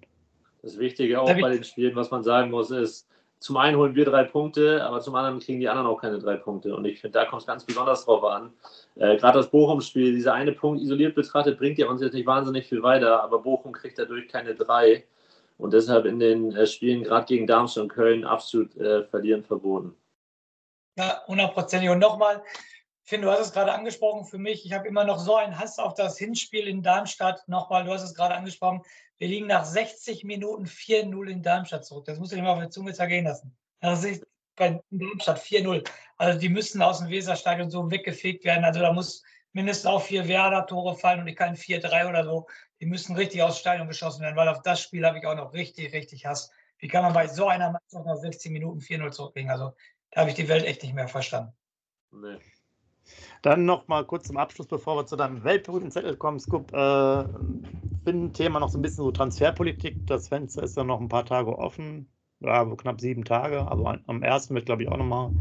Das 0.62 0.78
Wichtige 0.80 1.22
auch 1.22 1.28
bei 1.40 1.50
den 1.50 1.64
Spielen, 1.64 1.96
was 1.96 2.12
man 2.12 2.24
sagen 2.24 2.52
muss, 2.52 2.72
ist, 2.72 3.08
zum 3.40 3.58
einen 3.58 3.78
holen 3.78 3.94
wir 3.94 4.06
drei 4.06 4.24
Punkte, 4.24 4.84
aber 4.84 5.00
zum 5.00 5.14
anderen 5.14 5.40
kriegen 5.40 5.60
die 5.60 5.70
anderen 5.70 5.88
auch 5.88 6.02
keine 6.02 6.18
drei 6.18 6.38
Punkte. 6.38 6.76
Und 6.76 6.86
ich 6.86 7.00
finde, 7.00 7.20
da 7.20 7.26
kommt 7.26 7.44
es 7.44 7.48
ganz 7.48 7.64
besonders 7.64 8.06
drauf 8.06 8.24
an. 8.24 8.52
Äh, 8.96 9.18
Gerade 9.18 9.38
das 9.38 9.52
Bochum-Spiel, 9.52 10.14
dieser 10.14 10.34
eine 10.34 10.54
Punkt 10.54 10.82
isoliert 10.82 11.14
betrachtet, 11.14 11.60
bringt 11.60 11.78
ja 11.78 11.88
uns 11.88 12.02
jetzt 12.02 12.14
nicht 12.14 12.26
wahnsinnig 12.26 12.66
viel 12.68 12.82
weiter, 12.82 13.22
aber 13.24 13.40
Bochum 13.40 13.74
kriegt 13.74 14.00
dadurch 14.00 14.28
keine 14.28 14.56
drei. 14.56 15.04
Und 15.60 15.74
deshalb 15.74 16.06
in 16.06 16.20
den 16.20 16.56
äh, 16.56 16.66
Spielen, 16.66 17.04
gerade 17.04 17.28
gegen 17.28 17.46
Darmstadt 17.46 17.84
und 17.84 17.90
Köln, 17.90 18.26
absolut 18.26 18.76
äh, 18.78 19.04
verlieren 19.04 19.44
verboten. 19.44 19.96
Ja, 20.98 21.24
hundertprozentig. 21.28 21.90
Und 21.90 22.00
nochmal, 22.00 22.44
Finn, 23.04 23.22
du 23.22 23.30
hast 23.30 23.40
es 23.40 23.54
gerade 23.54 23.72
angesprochen 23.72 24.26
für 24.26 24.40
mich. 24.40 24.66
Ich 24.66 24.74
habe 24.74 24.88
immer 24.88 25.04
noch 25.04 25.20
so 25.20 25.36
einen 25.36 25.60
Hass 25.60 25.78
auf 25.78 25.94
das 25.94 26.18
Hinspiel 26.18 26.68
in 26.68 26.82
Darmstadt. 26.82 27.48
Nochmal, 27.48 27.86
du 27.86 27.94
hast 27.94 28.02
es 28.02 28.16
gerade 28.16 28.34
angesprochen. 28.34 28.82
Wir 29.18 29.28
liegen 29.28 29.46
nach 29.46 29.64
60 29.64 30.24
Minuten 30.24 30.66
4-0 30.66 31.30
in 31.30 31.44
Darmstadt 31.44 31.86
zurück. 31.86 32.06
Das 32.06 32.18
musst 32.18 32.32
du 32.32 32.36
dir 32.36 32.42
mal 32.42 32.54
auf 32.54 32.60
der 32.60 32.72
Zunge 32.72 32.94
zergehen 32.94 33.26
lassen. 33.26 33.56
Bei 34.56 34.82
Darmstadt 34.90 35.40
4-0. 35.40 35.88
Also 36.18 36.40
die 36.40 36.50
müssen 36.50 36.82
aus 36.82 36.98
dem 36.98 37.10
Weserstadion 37.10 37.70
so 37.70 37.92
weggefegt 37.92 38.44
werden. 38.44 38.66
Also 38.66 38.80
da 38.80 38.92
muss 38.92 39.22
mindestens 39.54 39.86
auch 39.86 40.02
vier 40.02 40.28
Werder-Tore 40.28 40.96
fallen 40.98 41.20
und 41.20 41.36
kein 41.36 41.56
4-3 41.56 42.10
oder 42.10 42.24
so. 42.24 42.48
Die 42.82 42.88
müssen 42.88 43.16
richtig 43.16 43.44
aus 43.44 43.60
Stadion 43.60 43.88
geschossen 43.88 44.24
werden, 44.24 44.36
weil 44.36 44.50
auf 44.50 44.64
das 44.64 44.82
Spiel 44.82 45.06
habe 45.06 45.20
ich 45.20 45.26
auch 45.28 45.36
noch 45.36 45.54
richtig, 45.54 45.94
richtig 45.94 46.26
Hass. 46.26 46.52
Wie 46.80 46.88
kann 46.88 47.04
man 47.04 47.14
bei 47.14 47.28
so 47.28 47.48
einer 47.48 47.72
Mannschaft 47.72 48.06
nach 48.06 48.18
60 48.18 48.52
Minuten 48.52 48.80
4-0 48.80 49.12
zurücklegen? 49.12 49.52
Also 49.52 49.74
da 50.12 50.22
habe 50.22 50.30
ich 50.30 50.36
die 50.36 50.48
Welt 50.48 50.66
echt 50.66 50.84
nicht 50.84 50.94
mehr 50.94 51.08
verstanden. 51.08 51.54
Nee. 52.12 52.38
Dann 53.42 53.66
noch 53.66 53.88
mal 53.88 54.06
kurz 54.06 54.28
zum 54.28 54.38
Abschluss, 54.38 54.68
bevor 54.68 54.98
wir 54.98 55.06
zu 55.06 55.16
deinem 55.16 55.44
weltberühmten 55.44 55.92
Zettel 55.92 56.18
kommen, 56.18 56.40
Scoop. 56.40 56.74
Äh, 56.74 57.24
bin 58.04 58.34
Thema 58.34 58.60
noch 58.60 58.70
so 58.70 58.78
ein 58.78 58.82
bisschen 58.82 59.04
so 59.04 59.12
Transferpolitik. 59.12 60.06
Das 60.08 60.28
Fenster 60.28 60.64
ist 60.64 60.78
ja 60.78 60.84
noch 60.84 61.00
ein 61.00 61.10
paar 61.10 61.26
Tage 61.26 61.58
offen. 61.58 62.10
Ja, 62.40 62.64
knapp 62.66 63.02
sieben 63.02 63.24
Tage. 63.24 63.68
Also 63.68 63.88
am 63.88 64.22
1. 64.22 64.54
wird, 64.54 64.68
glaube 64.68 64.84
ich, 64.84 64.90
auch 64.90 64.98
nochmal, 64.98 65.32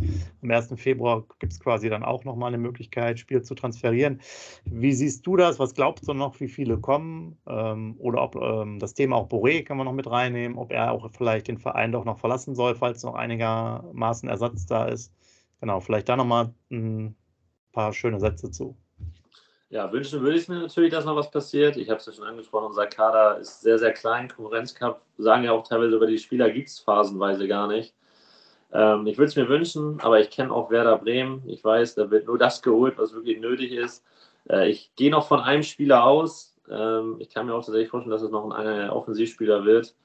am 0.43 0.51
1. 0.51 0.77
Februar 0.79 1.25
gibt 1.39 1.53
es 1.53 1.61
quasi 1.61 1.91
dann 1.91 2.03
auch 2.03 2.25
nochmal 2.25 2.49
eine 2.49 2.59
Möglichkeit, 2.59 3.19
Spiel 3.19 3.43
zu 3.43 3.55
transferieren. 3.55 4.21
Wie 4.65 4.93
siehst 4.95 5.27
du 5.27 5.37
das? 5.37 5.59
Was 5.59 5.75
glaubst 5.75 6.09
du 6.09 6.15
noch, 6.15 6.41
wie 6.41 6.49
viele 6.49 6.79
kommen? 6.79 7.37
Ähm, 7.47 7.97
oder 7.99 8.23
ob 8.23 8.37
ähm, 8.37 8.79
das 8.79 8.95
Thema 8.95 9.17
auch 9.17 9.29
Boré 9.29 9.63
kann 9.63 9.77
man 9.77 9.85
noch 9.85 9.93
mit 9.93 10.11
reinnehmen, 10.11 10.57
ob 10.57 10.73
er 10.73 10.91
auch 10.93 11.11
vielleicht 11.13 11.49
den 11.49 11.59
Verein 11.59 11.93
doch 11.93 12.07
noch 12.07 12.19
verlassen 12.19 12.55
soll, 12.55 12.75
falls 12.75 13.03
noch 13.03 13.15
einigermaßen 13.15 14.29
Ersatz 14.29 14.65
da 14.65 14.87
ist. 14.87 15.13
Genau, 15.61 15.81
vielleicht 15.81 16.09
da 16.09 16.17
nochmal 16.17 16.55
ein 16.71 17.15
paar 17.73 17.93
schöne 17.93 18.21
Sätze 18.21 18.51
zu. 18.51 18.75
Ja, 19.69 19.91
wünschen 19.91 20.21
würde 20.23 20.39
ich 20.39 20.49
mir 20.49 20.61
natürlich, 20.61 20.93
dass 20.93 21.05
noch 21.05 21.17
was 21.17 21.31
passiert. 21.31 21.77
Ich 21.77 21.91
habe 21.91 21.99
es 21.99 22.07
ja 22.07 22.13
schon 22.13 22.25
angesprochen, 22.25 22.67
unser 22.67 22.87
Kader 22.87 23.39
ist 23.39 23.63
sehr, 23.63 23.79
sehr 23.79 23.93
klein. 23.93 24.29
Konkurrenzcup 24.29 25.01
sagen 25.19 25.43
ja 25.43 25.53
auch 25.53 25.67
teilweise 25.67 25.97
über 25.97 26.07
die 26.07 26.19
Spieler 26.19 26.51
gibt 26.51 26.69
es 26.69 26.79
phasenweise 26.79 27.49
gar 27.49 27.67
nicht. 27.67 27.93
Ähm, 28.73 29.07
ich 29.09 29.19
würde 29.19 29.29
es 29.29 29.37
mir 29.37 29.49
wünschen, 29.49 30.01
aber 30.01 30.21
ich 30.21 30.31
kenne 30.31 30.53
auch 30.53 30.71
Werder 30.71 30.99
Bremen. 30.99 31.43
Ich 31.49 31.65
weiß, 31.65 31.97
da 31.97 32.11
wird 32.11 32.27
nur 32.27 32.39
das 32.39 32.63
geholt, 32.63 32.97
was 32.97 33.13
wirklich 33.13 33.41
nötig 33.41 33.73
ist. 33.73 34.05
Äh, 34.49 34.71
ich 34.71 34.93
gehe 34.95 35.11
noch 35.11 35.27
von 35.27 35.41
einem 35.41 35.65
Spieler 35.65 36.05
aus. 36.05 36.57
Ähm, 36.71 37.17
ich 37.19 37.31
kann 37.31 37.47
mir 37.47 37.55
auch 37.55 37.65
tatsächlich 37.65 37.91
vorstellen, 37.91 38.13
dass 38.13 38.23
es 38.23 38.31
noch 38.31 38.49
ein 38.51 38.91
Offensivspieler 38.91 39.65
wird, 39.65 39.97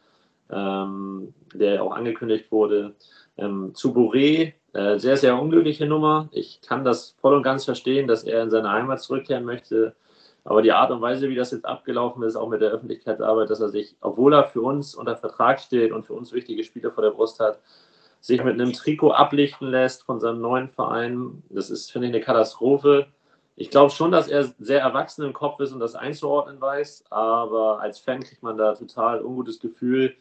ähm, 0.50 1.36
der 1.54 1.84
auch 1.84 1.92
angekündigt 1.92 2.52
wurde. 2.52 2.96
Ähm, 3.38 3.76
zu 3.76 3.94
Boré 3.94 4.54
äh, 4.74 4.98
sehr, 5.00 5.18
sehr 5.18 5.40
unglückliche 5.40 5.86
Nummer. 5.86 6.30
Ich 6.32 6.62
kann 6.62 6.84
das 6.84 7.16
voll 7.20 7.36
und 7.36 7.44
ganz 7.44 7.66
verstehen, 7.66 8.08
dass 8.08 8.24
er 8.24 8.44
in 8.44 8.50
seine 8.50 8.72
Heimat 8.72 9.02
zurückkehren 9.02 9.46
möchte. 9.46 9.96
Aber 10.44 10.62
die 10.62 10.72
Art 10.72 10.92
und 10.92 11.02
Weise, 11.02 11.30
wie 11.30 11.36
das 11.36 11.52
jetzt 11.52 11.66
abgelaufen 11.66 12.24
ist, 12.24 12.36
auch 12.36 12.50
mit 12.50 12.62
der 12.62 12.72
Öffentlichkeitsarbeit, 12.72 13.50
dass 13.50 13.60
er 13.60 13.70
sich, 13.70 13.96
obwohl 14.02 14.34
er 14.34 14.46
für 14.46 14.62
uns 14.62 14.96
unter 14.96 15.16
Vertrag 15.16 15.60
steht 15.60 15.92
und 15.92 16.06
für 16.06 16.14
uns 16.14 16.32
wichtige 16.32 16.64
Spieler 16.64 16.92
vor 16.92 17.04
der 17.04 17.12
Brust 17.12 17.40
hat, 17.40 17.60
sich 18.22 18.44
mit 18.44 18.54
einem 18.54 18.74
Trikot 18.74 19.12
ablichten 19.12 19.68
lässt 19.68 20.04
von 20.04 20.20
seinem 20.20 20.42
neuen 20.42 20.70
Verein, 20.70 21.44
das 21.50 21.70
ist, 21.70 21.92
finde 21.92 22.08
ich, 22.08 22.14
eine 22.14 22.24
Katastrophe. 22.24 23.08
Ich 23.56 23.70
glaube 23.70 23.92
schon, 23.92 24.12
dass 24.12 24.28
er 24.28 24.46
sehr 24.60 24.82
erwachsen 24.82 25.26
im 25.26 25.34
Kopf 25.34 25.60
ist 25.60 25.74
und 25.74 25.80
das 25.80 25.96
einzuordnen 25.96 26.62
weiß, 26.62 27.06
aber 27.10 27.80
als 27.82 28.00
Fan 28.00 28.24
kriegt 28.24 28.42
man 28.42 28.58
da 28.58 28.74
total 28.74 29.24
ungutes 29.24 29.60
Gefühl, 29.60 30.16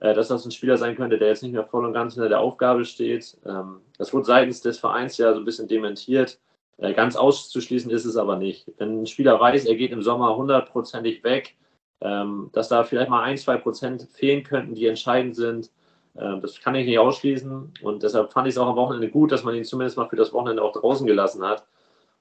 dass 0.00 0.28
das 0.28 0.44
ein 0.44 0.50
Spieler 0.50 0.78
sein 0.78 0.96
könnte, 0.96 1.18
der 1.18 1.28
jetzt 1.28 1.42
nicht 1.42 1.52
mehr 1.52 1.64
voll 1.64 1.84
und 1.84 1.92
ganz 1.92 2.14
hinter 2.14 2.28
der 2.28 2.40
Aufgabe 2.40 2.84
steht. 2.84 3.36
Ähm, 3.44 3.80
das 3.98 4.12
wurde 4.12 4.24
seitens 4.24 4.62
des 4.62 4.78
Vereins 4.78 5.18
ja 5.18 5.32
so 5.32 5.40
ein 5.40 5.44
bisschen 5.44 5.68
dementiert. 5.68 6.38
Äh, 6.78 6.94
ganz 6.94 7.16
auszuschließen 7.16 7.90
ist 7.90 8.06
es 8.06 8.16
aber 8.16 8.36
nicht. 8.36 8.66
Wenn 8.78 9.02
ein 9.02 9.06
Spieler 9.06 9.38
weiß, 9.38 9.66
er 9.66 9.74
geht 9.76 9.92
im 9.92 10.02
Sommer 10.02 10.36
hundertprozentig 10.36 11.22
weg, 11.22 11.56
ähm, 12.00 12.48
dass 12.52 12.68
da 12.68 12.84
vielleicht 12.84 13.10
mal 13.10 13.22
ein, 13.22 13.36
zwei 13.36 13.58
Prozent 13.58 14.08
fehlen 14.12 14.42
könnten, 14.42 14.74
die 14.74 14.86
entscheidend 14.86 15.36
sind, 15.36 15.70
ähm, 16.16 16.40
das 16.40 16.60
kann 16.60 16.74
ich 16.74 16.86
nicht 16.86 16.98
ausschließen. 16.98 17.74
Und 17.82 18.02
deshalb 18.02 18.32
fand 18.32 18.48
ich 18.48 18.54
es 18.54 18.58
auch 18.58 18.68
am 18.68 18.76
Wochenende 18.76 19.10
gut, 19.10 19.32
dass 19.32 19.44
man 19.44 19.54
ihn 19.54 19.64
zumindest 19.64 19.98
mal 19.98 20.08
für 20.08 20.16
das 20.16 20.32
Wochenende 20.32 20.62
auch 20.62 20.72
draußen 20.72 21.06
gelassen 21.06 21.42
hat 21.44 21.66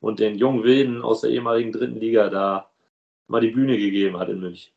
und 0.01 0.19
den 0.19 0.35
jungen 0.37 0.63
Wilden 0.63 1.01
aus 1.01 1.21
der 1.21 1.29
ehemaligen 1.31 1.71
dritten 1.71 1.99
Liga 1.99 2.29
da 2.29 2.69
mal 3.27 3.41
die 3.41 3.51
Bühne 3.51 3.77
gegeben 3.77 4.17
hat 4.17 4.29
in 4.29 4.41
München. 4.41 4.73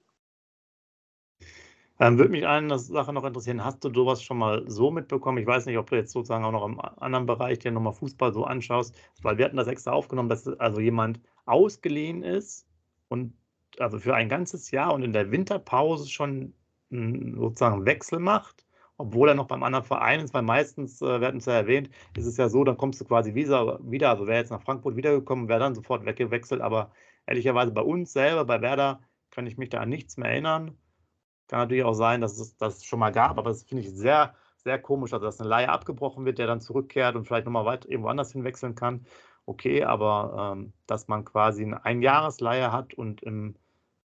Ähm, 2.03 2.19
würde 2.19 2.33
mich 2.33 2.45
eine 2.49 2.81
Sache 2.81 3.13
noch 3.13 3.23
interessieren, 3.25 3.65
hast 3.65 3.85
du 3.85 3.95
sowas 3.95 4.25
schon 4.25 4.37
mal 4.37 4.65
so 4.69 4.91
mitbekommen? 4.91 5.39
Ich 5.39 5.47
weiß 5.47 5.67
nicht, 5.67 5.79
ob 5.79 5.89
du 5.89 5.95
jetzt 5.95 6.11
sozusagen 6.11 6.45
auch 6.45 6.51
noch 6.51 6.67
im 6.67 6.81
anderen 6.81 7.27
Bereich 7.27 7.61
dir 7.61 7.71
nochmal 7.71 7.93
Fußball 7.93 8.33
so 8.33 8.43
anschaust, 8.43 8.97
weil 9.23 9.39
wir 9.39 9.45
hatten 9.45 9.57
das 9.57 9.69
extra 9.69 9.93
aufgenommen, 9.93 10.29
dass 10.29 10.49
also 10.49 10.81
jemand 10.81 11.21
ausgeliehen 11.45 12.25
ist 12.25 12.67
und 13.07 13.35
also 13.79 14.01
für 14.01 14.17
ein 14.17 14.29
ganzes 14.29 14.73
Jahr 14.73 14.93
und 14.93 15.05
in 15.05 15.13
der 15.13 15.31
Winterpause 15.31 16.11
schon 16.11 16.55
sozusagen 16.91 17.87
Wechsel 17.87 18.19
macht, 18.19 18.67
obwohl 18.97 19.29
er 19.29 19.37
noch 19.37 19.47
beim 19.47 19.63
anderen 19.63 19.85
Verein 19.85 20.19
ist, 20.19 20.35
weil 20.35 20.43
meistens, 20.43 21.01
äh, 21.03 21.21
wir 21.21 21.29
hatten 21.29 21.39
es 21.39 21.47
ja 21.47 21.53
erwähnt, 21.53 21.89
ist 22.17 22.27
es 22.27 22.37
ja 22.37 22.49
so, 22.49 22.65
dann 22.65 22.77
kommst 22.77 23.01
du 23.01 23.05
quasi 23.05 23.35
wieder, 23.37 23.79
wieder 23.89 24.11
also 24.11 24.27
wäre 24.27 24.39
jetzt 24.41 24.51
nach 24.51 24.63
Frankfurt 24.63 24.97
wiedergekommen, 24.97 25.49
wäre 25.49 25.61
dann 25.61 25.77
sofort 25.77 26.05
weggewechselt, 26.05 26.63
aber 26.63 26.91
ehrlicherweise 27.27 27.71
bei 27.71 27.83
uns 27.83 28.13
selber, 28.13 28.45
bei 28.45 28.61
Werder, 28.61 29.01
kann 29.31 29.47
ich 29.47 29.57
mich 29.57 29.69
da 29.69 29.79
an 29.79 29.89
nichts 29.89 30.17
mehr 30.17 30.31
erinnern. 30.31 30.77
Kann 31.53 31.61
natürlich 31.61 31.85
auch 31.85 31.93
sein, 31.93 32.23
dass 32.23 32.39
es 32.39 32.57
das 32.57 32.83
schon 32.83 32.99
mal 32.99 33.11
gab, 33.11 33.37
aber 33.37 33.51
das 33.51 33.65
finde 33.65 33.83
ich 33.83 33.91
sehr, 33.91 34.35
sehr 34.57 34.79
komisch, 34.79 35.13
also 35.13 35.27
dass 35.27 35.39
eine 35.39 35.51
Leihe 35.51 35.69
abgebrochen 35.69 36.25
wird, 36.25 36.39
der 36.39 36.47
dann 36.47 36.63
zurückkehrt 36.63 37.15
und 37.15 37.27
vielleicht 37.27 37.45
nochmal 37.45 37.67
weit 37.67 37.85
irgendwo 37.85 38.09
anders 38.09 38.33
hinwechseln 38.33 38.75
kann. 38.75 39.05
Okay, 39.45 39.85
aber 39.85 40.55
ähm, 40.57 40.73
dass 40.87 41.09
man 41.09 41.27
quasi 41.27 41.63
eine 41.63 41.85
Einjahresleihe 41.85 42.73
hat 42.73 42.95
und 42.95 43.23
im 43.23 43.55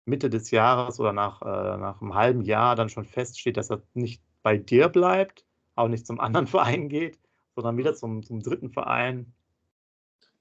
Mitte 0.07 0.31
des 0.31 0.53
Jahres 0.53 0.99
oder 0.99 1.13
nach, 1.13 1.43
äh, 1.43 1.77
nach 1.77 2.01
einem 2.01 2.15
halben 2.15 2.41
Jahr 2.41 2.77
dann 2.77 2.89
schon 2.89 3.05
feststeht, 3.05 3.59
dass 3.59 3.71
er 3.71 3.83
nicht 3.93 4.23
bei 4.43 4.57
dir 4.57 4.89
bleibt, 4.89 5.45
auch 5.75 5.89
nicht 5.89 6.07
zum 6.07 6.21
anderen 6.21 6.47
Verein 6.47 6.89
geht, 6.89 7.19
sondern 7.57 7.77
wieder 7.77 7.93
zum, 7.95 8.23
zum 8.23 8.41
dritten 8.43 8.71
Verein. 8.71 9.35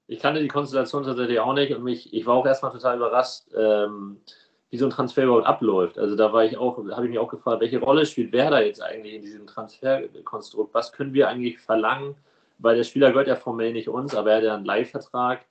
Ich 0.06 0.20
kannte 0.20 0.40
die 0.40 0.48
Konstellation 0.48 1.04
tatsächlich 1.04 1.38
auch 1.38 1.52
nicht 1.52 1.74
und 1.74 1.84
mich, 1.84 2.14
ich 2.14 2.24
war 2.24 2.36
auch 2.36 2.46
erstmal 2.46 2.72
total 2.72 2.96
überrascht, 2.96 3.42
ähm, 3.54 4.22
wie 4.70 4.78
so 4.78 4.86
ein 4.86 4.90
Transfer 4.90 5.24
überhaupt 5.24 5.46
abläuft. 5.46 5.98
Also 5.98 6.16
da 6.16 6.32
war 6.32 6.44
ich 6.44 6.56
auch, 6.56 6.76
habe 6.76 7.04
ich 7.04 7.10
mich 7.10 7.18
auch 7.18 7.28
gefragt, 7.28 7.60
welche 7.60 7.80
Rolle 7.80 8.06
spielt 8.06 8.32
Werder 8.32 8.64
jetzt 8.64 8.82
eigentlich 8.82 9.14
in 9.14 9.22
diesem 9.22 9.46
Transferkonstrukt? 9.46 10.74
Was 10.74 10.92
können 10.92 11.14
wir 11.14 11.28
eigentlich 11.28 11.58
verlangen? 11.60 12.16
Weil 12.58 12.76
der 12.76 12.84
Spieler 12.84 13.10
gehört 13.10 13.28
ja 13.28 13.36
formell 13.36 13.72
nicht 13.72 13.88
uns, 13.88 14.14
aber 14.14 14.30
er 14.30 14.36
hat 14.38 14.44
ja 14.44 14.54
einen 14.54 14.64
Leihvertrag. 14.64 15.44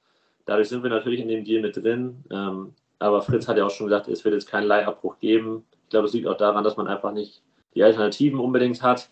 Dadurch 0.46 0.70
sind 0.70 0.84
wir 0.84 0.90
natürlich 0.90 1.22
in 1.22 1.28
dem 1.28 1.46
Deal 1.46 1.62
mit 1.62 1.78
drin. 1.78 2.24
Ähm, 2.32 2.74
aber 3.00 3.22
Fritz 3.22 3.48
hat 3.48 3.58
ja 3.58 3.66
auch 3.66 3.72
schon 3.72 3.88
gesagt, 3.88 4.08
es 4.08 4.24
wird 4.24 4.34
jetzt 4.34 4.50
keinen 4.50 4.68
Leihabbruch 4.68 5.20
geben. 5.20 5.66
Ich 5.84 5.90
glaube, 5.90 6.08
es 6.08 6.14
liegt 6.14 6.28
auch 6.28 6.38
daran, 6.38 6.64
dass 6.64 6.78
man 6.78 6.88
einfach 6.88 7.12
nicht 7.12 7.42
die 7.76 7.84
Alternativen 7.84 8.40
unbedingt 8.40 8.82
hat. 8.82 9.10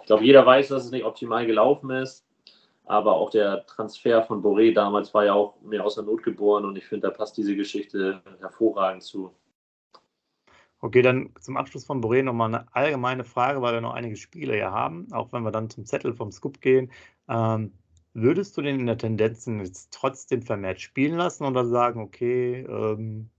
Ich 0.00 0.06
glaube, 0.06 0.24
jeder 0.24 0.44
weiß, 0.44 0.68
dass 0.68 0.84
es 0.84 0.90
nicht 0.90 1.04
optimal 1.04 1.46
gelaufen 1.46 1.90
ist. 1.90 2.24
Aber 2.86 3.14
auch 3.14 3.30
der 3.30 3.64
Transfer 3.66 4.22
von 4.22 4.42
Boré 4.42 4.74
damals 4.74 5.14
war 5.14 5.24
ja 5.24 5.32
auch 5.32 5.54
mehr 5.62 5.84
aus 5.84 5.94
der 5.94 6.04
Not 6.04 6.22
geboren 6.22 6.66
und 6.66 6.76
ich 6.76 6.84
finde, 6.84 7.08
da 7.08 7.14
passt 7.14 7.36
diese 7.36 7.56
Geschichte 7.56 8.20
hervorragend 8.40 9.02
zu. 9.02 9.32
Okay, 10.84 11.00
dann 11.00 11.30
zum 11.40 11.56
Abschluss 11.56 11.86
von 11.86 12.02
Boré 12.02 12.22
nochmal 12.22 12.54
eine 12.54 12.74
allgemeine 12.74 13.24
Frage, 13.24 13.62
weil 13.62 13.72
wir 13.72 13.80
noch 13.80 13.94
einige 13.94 14.16
Spiele 14.16 14.52
hier 14.52 14.70
haben, 14.70 15.10
auch 15.12 15.32
wenn 15.32 15.42
wir 15.42 15.50
dann 15.50 15.70
zum 15.70 15.86
Zettel 15.86 16.12
vom 16.12 16.30
Scoop 16.30 16.60
gehen. 16.60 16.92
Ähm, 17.26 17.72
würdest 18.12 18.54
du 18.54 18.60
den 18.60 18.80
in 18.80 18.84
der 18.84 18.98
Tendenz 18.98 19.46
jetzt 19.46 19.94
trotzdem 19.94 20.42
vermehrt 20.42 20.82
spielen 20.82 21.16
lassen 21.16 21.46
oder 21.46 21.64
sagen, 21.64 22.02
okay, 22.02 22.66
ähm, 22.68 23.30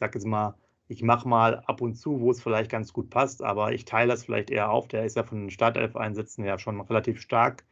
sag 0.00 0.14
jetzt 0.16 0.26
mal, 0.26 0.54
ich 0.88 1.02
mache 1.02 1.26
mal 1.26 1.60
ab 1.60 1.80
und 1.80 1.94
zu, 1.94 2.20
wo 2.20 2.30
es 2.30 2.42
vielleicht 2.42 2.70
ganz 2.70 2.92
gut 2.92 3.08
passt, 3.08 3.42
aber 3.42 3.72
ich 3.72 3.86
teile 3.86 4.10
das 4.10 4.26
vielleicht 4.26 4.50
eher 4.50 4.70
auf. 4.70 4.86
Der 4.86 5.06
ist 5.06 5.16
ja 5.16 5.22
von 5.22 5.40
den 5.40 5.50
Startelf-Einsätzen 5.50 6.44
ja 6.44 6.58
schon 6.58 6.78
relativ 6.82 7.22
stark 7.22 7.64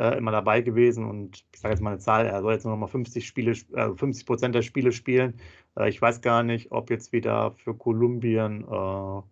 äh, 0.00 0.16
immer 0.18 0.32
dabei 0.32 0.62
gewesen 0.62 1.04
und 1.04 1.44
ich 1.52 1.60
sage 1.60 1.74
jetzt 1.74 1.80
mal 1.82 1.90
eine 1.90 2.00
Zahl, 2.00 2.26
er 2.26 2.42
soll 2.42 2.54
jetzt 2.54 2.64
nur 2.64 2.72
noch 2.72 2.80
mal 2.80 2.86
50 2.88 3.26
Spiele, 3.26 3.52
äh, 3.52 3.94
50 3.94 4.26
Prozent 4.26 4.54
der 4.54 4.62
Spiele 4.62 4.92
spielen. 4.92 5.40
Äh, 5.76 5.88
ich 5.90 6.00
weiß 6.00 6.20
gar 6.22 6.42
nicht, 6.42 6.72
ob 6.72 6.90
jetzt 6.90 7.12
wieder 7.12 7.52
für 7.52 7.74
Kolumbien 7.76 8.64
äh, 8.68 9.22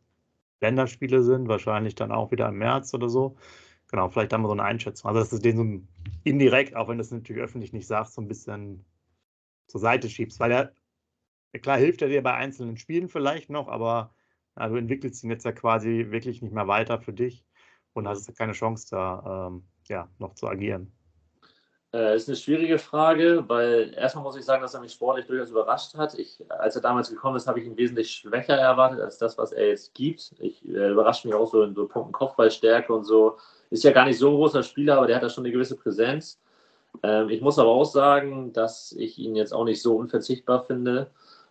Länderspiele 0.60 1.22
sind, 1.22 1.48
wahrscheinlich 1.48 1.94
dann 1.94 2.12
auch 2.12 2.30
wieder 2.30 2.48
im 2.48 2.58
März 2.58 2.94
oder 2.94 3.08
so. 3.08 3.36
Genau, 3.90 4.08
vielleicht 4.10 4.32
haben 4.32 4.42
wir 4.42 4.48
so 4.48 4.52
eine 4.52 4.64
Einschätzung. 4.64 5.08
Also, 5.08 5.20
dass 5.20 5.30
du 5.30 5.38
den 5.38 5.56
so 5.56 5.80
indirekt, 6.24 6.76
auch 6.76 6.88
wenn 6.88 6.98
du 6.98 7.02
es 7.02 7.10
natürlich 7.10 7.42
öffentlich 7.42 7.72
nicht 7.72 7.86
sagst, 7.86 8.14
so 8.14 8.20
ein 8.20 8.28
bisschen 8.28 8.84
zur 9.68 9.80
Seite 9.80 10.08
schiebst, 10.10 10.40
weil 10.40 10.52
er 10.52 10.72
Klar 11.62 11.78
hilft 11.78 12.02
er 12.02 12.08
dir 12.08 12.22
bei 12.22 12.34
einzelnen 12.34 12.76
Spielen 12.76 13.08
vielleicht 13.08 13.50
noch, 13.50 13.68
aber 13.68 14.14
ja, 14.56 14.68
du 14.68 14.76
entwickelst 14.76 15.24
ihn 15.24 15.30
jetzt 15.30 15.44
ja 15.44 15.52
quasi 15.52 16.06
wirklich 16.10 16.42
nicht 16.42 16.52
mehr 16.52 16.68
weiter 16.68 17.00
für 17.00 17.12
dich 17.12 17.44
und 17.94 18.06
hast 18.06 18.34
keine 18.36 18.52
Chance 18.52 18.88
da 18.90 19.48
ähm, 19.48 19.64
ja, 19.88 20.08
noch 20.18 20.34
zu 20.34 20.46
agieren. 20.46 20.92
Äh, 21.92 22.16
ist 22.16 22.28
eine 22.28 22.36
schwierige 22.36 22.78
Frage, 22.78 23.44
weil 23.48 23.94
erstmal 23.96 24.22
muss 24.22 24.36
ich 24.36 24.44
sagen, 24.44 24.60
dass 24.60 24.74
er 24.74 24.80
mich 24.80 24.92
sportlich 24.92 25.26
durchaus 25.26 25.48
überrascht 25.48 25.94
hat. 25.94 26.18
Ich, 26.18 26.44
als 26.50 26.76
er 26.76 26.82
damals 26.82 27.08
gekommen 27.08 27.36
ist, 27.36 27.46
habe 27.46 27.60
ich 27.60 27.66
ihn 27.66 27.78
wesentlich 27.78 28.10
schwächer 28.10 28.56
erwartet 28.56 29.00
als 29.00 29.16
das, 29.16 29.38
was 29.38 29.52
er 29.52 29.68
jetzt 29.68 29.94
gibt. 29.94 30.34
Ich 30.38 30.62
äh, 30.68 30.90
überrascht 30.90 31.24
mich 31.24 31.34
auch 31.34 31.50
so 31.50 31.62
in 31.62 31.74
so 31.74 31.88
Punkten 31.88 32.12
Kopfballstärke 32.12 32.92
und 32.92 33.04
so. 33.04 33.38
Ist 33.70 33.84
ja 33.84 33.92
gar 33.92 34.04
nicht 34.04 34.18
so 34.18 34.28
ein 34.28 34.36
großer 34.36 34.62
Spieler, 34.62 34.98
aber 34.98 35.06
der 35.06 35.16
hat 35.16 35.22
da 35.22 35.30
schon 35.30 35.44
eine 35.44 35.52
gewisse 35.52 35.76
Präsenz. 35.76 36.38
Ähm, 37.02 37.30
ich 37.30 37.40
muss 37.40 37.58
aber 37.58 37.70
auch 37.70 37.84
sagen, 37.84 38.52
dass 38.52 38.92
ich 38.92 39.18
ihn 39.18 39.34
jetzt 39.34 39.54
auch 39.54 39.64
nicht 39.64 39.80
so 39.80 39.96
unverzichtbar 39.96 40.64
finde. 40.64 41.10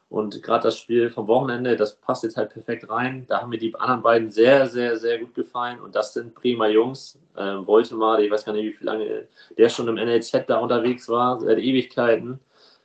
Und 0.10 0.41
gerade 0.41 0.64
das 0.64 0.78
Spiel 0.78 1.10
vom 1.10 1.28
Wochenende, 1.28 1.76
das 1.76 1.95
passt 1.95 2.24
jetzt 2.24 2.38
halt 2.38 2.51
perfekt 2.51 2.89
rein. 2.89 3.26
Da 3.28 3.41
haben 3.41 3.49
mir 3.49 3.58
die 3.58 3.76
anderen 3.76 4.01
beiden 4.01 4.32
sehr, 4.32 4.66
sehr, 4.68 4.97
sehr 4.97 5.20
gut 5.20 5.34
gefallen. 5.34 5.82
Und 5.82 5.95
das 5.95 6.14
sind 6.14 6.34
prima 6.34 6.68
Jungs. 6.68 7.20
Ähm, 7.36 7.66
mal, 7.66 8.24
ich 8.24 8.32
weiß 8.32 8.45
gar 8.45 8.53
nicht, 8.53 8.80
wie 8.80 8.86
lange 8.86 9.28
der 9.58 9.70
schon 9.70 9.88
im 9.89 9.95
NLZ 9.95 10.45
da 10.47 10.60
unterwegs 10.60 11.10
war, 11.10 11.39
seit 11.41 11.58
Ewigkeiten. 11.58 12.39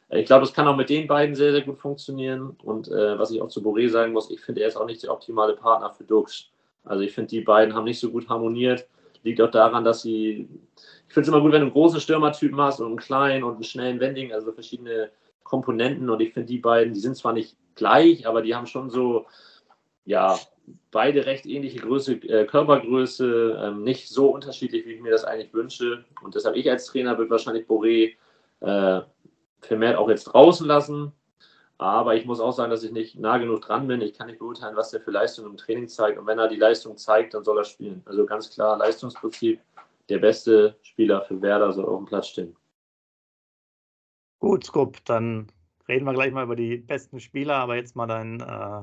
Äh, 0.08 0.20
ich 0.20 0.26
glaube, 0.26 0.44
es 0.44 0.52
kann 0.52 0.66
auch 0.66 0.76
mit 0.76 0.90
den 0.90 1.06
beiden 1.06 1.36
sehr, 1.36 1.52
sehr 1.52 1.62
gut 1.62 1.78
funktionieren. 1.78 2.56
Und 2.64 2.88
äh, 2.88 3.18
was 3.18 3.30
ich 3.30 3.40
auch 3.40 3.48
zu 3.48 3.60
Boré 3.60 3.88
sagen 3.88 4.12
muss, 4.12 4.30
ich 4.30 4.40
finde, 4.40 4.62
er 4.62 4.68
ist 4.68 4.76
auch 4.76 4.86
nicht 4.86 5.04
der 5.04 5.12
optimale 5.12 5.54
Partner 5.54 5.90
für 5.90 6.04
Dux. 6.04 6.50
Also 6.84 7.04
ich 7.04 7.12
finde, 7.12 7.30
die 7.30 7.40
beiden 7.42 7.74
haben 7.74 7.84
nicht 7.84 8.00
so 8.00 8.10
gut 8.10 8.28
harmoniert. 8.28 8.88
Liegt 9.22 9.40
auch 9.40 9.50
daran, 9.50 9.84
dass 9.84 10.02
sie. 10.02 10.48
Ich 11.08 11.14
finde 11.14 11.20
es 11.22 11.28
immer 11.28 11.40
gut, 11.40 11.52
wenn 11.52 11.60
du 11.60 11.66
einen 11.66 11.72
großen 11.72 12.00
Stürmertypen 12.00 12.60
hast 12.60 12.80
und 12.80 12.86
einen 12.88 12.96
kleinen 12.96 13.44
und 13.44 13.54
einen 13.54 13.64
schnellen 13.64 14.00
Wending, 14.00 14.32
also 14.32 14.50
verschiedene 14.50 15.10
Komponenten 15.44 16.10
und 16.10 16.20
ich 16.20 16.32
finde 16.32 16.48
die 16.48 16.58
beiden, 16.58 16.94
die 16.94 17.00
sind 17.00 17.16
zwar 17.16 17.32
nicht 17.32 17.56
gleich, 17.74 18.26
aber 18.26 18.42
die 18.42 18.54
haben 18.54 18.66
schon 18.66 18.90
so, 18.90 19.26
ja, 20.04 20.38
beide 20.90 21.26
recht 21.26 21.46
ähnliche 21.46 21.80
Größe, 21.80 22.14
äh, 22.14 22.44
Körpergröße, 22.46 23.60
ähm, 23.62 23.82
nicht 23.82 24.08
so 24.08 24.28
unterschiedlich, 24.28 24.86
wie 24.86 24.92
ich 24.92 25.00
mir 25.00 25.10
das 25.10 25.24
eigentlich 25.24 25.52
wünsche. 25.52 26.04
Und 26.22 26.34
deshalb 26.34 26.56
ich 26.56 26.70
als 26.70 26.86
Trainer 26.86 27.18
würde 27.18 27.30
wahrscheinlich 27.30 27.66
Boré 27.66 28.14
äh, 28.60 29.00
vermehrt 29.60 29.96
auch 29.96 30.08
jetzt 30.08 30.24
draußen 30.24 30.66
lassen. 30.66 31.12
Aber 31.78 32.14
ich 32.14 32.26
muss 32.26 32.38
auch 32.38 32.52
sagen, 32.52 32.70
dass 32.70 32.84
ich 32.84 32.92
nicht 32.92 33.18
nah 33.18 33.38
genug 33.38 33.62
dran 33.62 33.88
bin. 33.88 34.00
Ich 34.02 34.16
kann 34.16 34.28
nicht 34.28 34.38
beurteilen, 34.38 34.76
was 34.76 34.90
der 34.90 35.00
für 35.00 35.10
Leistung 35.10 35.46
im 35.46 35.56
Training 35.56 35.88
zeigt. 35.88 36.18
Und 36.18 36.26
wenn 36.26 36.38
er 36.38 36.46
die 36.46 36.56
Leistung 36.56 36.96
zeigt, 36.96 37.34
dann 37.34 37.42
soll 37.42 37.58
er 37.58 37.64
spielen. 37.64 38.02
Also 38.04 38.24
ganz 38.24 38.50
klar, 38.50 38.76
Leistungsprinzip. 38.76 39.60
Der 40.08 40.18
beste 40.18 40.76
Spieler 40.82 41.22
für 41.22 41.40
Werder 41.40 41.72
soll 41.72 41.86
auf 41.86 41.98
dem 41.98 42.06
Platz 42.06 42.28
stehen. 42.28 42.56
Gut, 44.42 44.64
Skup, 44.64 44.98
dann 45.04 45.46
reden 45.88 46.04
wir 46.04 46.14
gleich 46.14 46.32
mal 46.32 46.42
über 46.42 46.56
die 46.56 46.78
besten 46.78 47.20
Spieler, 47.20 47.54
aber 47.58 47.76
jetzt 47.76 47.94
mal 47.94 48.08
deinen 48.08 48.40
äh, 48.40 48.82